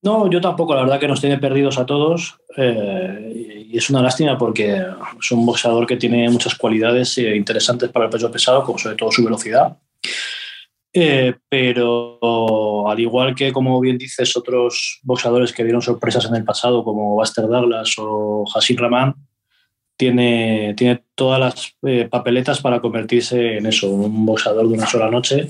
No, 0.02 0.30
yo 0.30 0.42
tampoco, 0.42 0.76
la 0.76 0.82
verdad 0.82 1.00
que 1.00 1.08
nos 1.08 1.22
tiene 1.22 1.38
perdidos 1.38 1.78
a 1.78 1.86
todos 1.86 2.38
eh, 2.58 3.66
y 3.72 3.78
es 3.78 3.90
una 3.90 4.02
lástima 4.02 4.38
porque 4.38 4.76
es 5.20 5.32
un 5.32 5.46
boxeador 5.46 5.88
que 5.88 5.98
tiene 5.98 6.30
muchas 6.30 6.56
cualidades 6.56 7.18
eh, 7.18 7.36
interesantes 7.36 7.90
para 7.90 8.06
el 8.06 8.12
peso 8.12 8.32
pesado, 8.32 8.64
como 8.64 8.78
sobre 8.78 8.96
todo 8.96 9.12
su 9.12 9.24
velocidad. 9.24 9.78
Eh, 10.98 11.36
pero 11.50 12.88
al 12.88 12.98
igual 13.02 13.36
que, 13.36 13.52
como 13.52 13.82
bien 13.82 13.98
dices, 13.98 14.38
otros 14.38 15.02
boxeadores 15.04 15.52
que 15.52 15.66
dieron 15.66 15.82
sorpresas 15.82 16.26
en 16.26 16.36
el 16.36 16.46
pasado, 16.46 16.86
como 16.86 17.16
Buster 17.16 17.48
Douglas 17.48 17.96
o 17.98 18.46
Hasim 18.56 18.78
Rahman, 18.78 19.14
tiene, 19.98 20.74
tiene 20.78 21.04
todas 21.14 21.40
las 21.42 21.76
eh, 21.86 22.08
papeletas 22.10 22.62
para 22.62 22.80
convertirse 22.80 23.58
en 23.58 23.66
eso, 23.66 23.90
un 23.90 24.26
boxeador 24.26 24.70
de 24.70 24.74
una 24.74 24.88
sola 24.88 25.12
noche. 25.12 25.50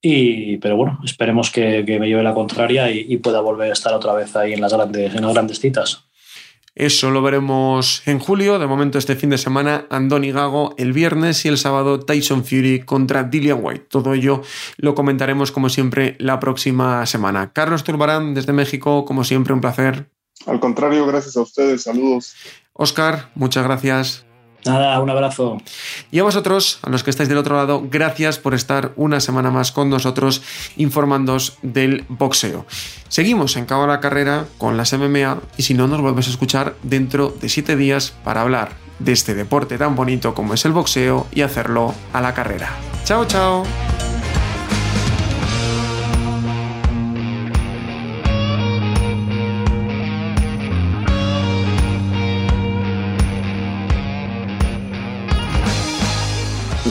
Y, 0.00 0.56
pero 0.56 0.76
bueno, 0.76 0.98
esperemos 1.04 1.50
que, 1.50 1.82
me 1.82 2.08
lleve 2.08 2.22
la 2.22 2.34
contraria 2.34 2.90
y, 2.90 3.04
y, 3.06 3.18
pueda 3.18 3.40
volver 3.40 3.68
a 3.68 3.74
estar 3.74 3.92
otra 3.92 4.14
vez 4.14 4.34
ahí 4.34 4.54
en 4.54 4.62
las 4.62 4.72
grandes, 4.72 5.14
en 5.14 5.22
las 5.22 5.34
grandes 5.34 5.60
citas. 5.60 6.03
Eso 6.74 7.10
lo 7.10 7.22
veremos 7.22 8.02
en 8.06 8.18
julio. 8.18 8.58
De 8.58 8.66
momento, 8.66 8.98
este 8.98 9.14
fin 9.14 9.30
de 9.30 9.38
semana, 9.38 9.86
Andoni 9.90 10.32
Gago 10.32 10.74
el 10.76 10.92
viernes 10.92 11.44
y 11.44 11.48
el 11.48 11.58
sábado 11.58 12.00
Tyson 12.00 12.44
Fury 12.44 12.80
contra 12.84 13.22
Dillian 13.22 13.60
White. 13.62 13.86
Todo 13.88 14.14
ello 14.14 14.42
lo 14.76 14.94
comentaremos, 14.94 15.52
como 15.52 15.68
siempre, 15.68 16.16
la 16.18 16.40
próxima 16.40 17.06
semana. 17.06 17.52
Carlos 17.52 17.84
Turbarán, 17.84 18.34
desde 18.34 18.52
México, 18.52 19.04
como 19.04 19.22
siempre, 19.22 19.54
un 19.54 19.60
placer. 19.60 20.10
Al 20.46 20.58
contrario, 20.58 21.06
gracias 21.06 21.36
a 21.36 21.42
ustedes. 21.42 21.84
Saludos. 21.84 22.34
Oscar, 22.72 23.30
muchas 23.36 23.64
gracias. 23.64 24.26
Nada, 24.64 24.98
un 25.00 25.10
abrazo. 25.10 25.58
Y 26.10 26.18
a 26.18 26.22
vosotros, 26.22 26.78
a 26.82 26.90
los 26.90 27.02
que 27.02 27.10
estáis 27.10 27.28
del 27.28 27.38
otro 27.38 27.56
lado, 27.56 27.82
gracias 27.90 28.38
por 28.38 28.54
estar 28.54 28.92
una 28.96 29.20
semana 29.20 29.50
más 29.50 29.72
con 29.72 29.90
nosotros 29.90 30.42
informándoos 30.76 31.58
del 31.62 32.04
boxeo. 32.08 32.66
Seguimos 33.08 33.56
en 33.56 33.66
Cabo 33.66 33.86
la 33.86 34.00
Carrera 34.00 34.46
con 34.58 34.76
las 34.76 34.92
MMA 34.92 35.40
y 35.56 35.62
si 35.62 35.74
no, 35.74 35.86
nos 35.86 36.00
volvemos 36.00 36.26
a 36.26 36.30
escuchar 36.30 36.74
dentro 36.82 37.34
de 37.40 37.48
siete 37.48 37.76
días 37.76 38.14
para 38.24 38.42
hablar 38.42 38.72
de 38.98 39.12
este 39.12 39.34
deporte 39.34 39.76
tan 39.78 39.96
bonito 39.96 40.34
como 40.34 40.54
es 40.54 40.64
el 40.64 40.72
boxeo 40.72 41.26
y 41.32 41.42
hacerlo 41.42 41.94
a 42.12 42.20
la 42.20 42.34
carrera. 42.34 42.70
Chao, 43.04 43.24
chao. 43.26 43.64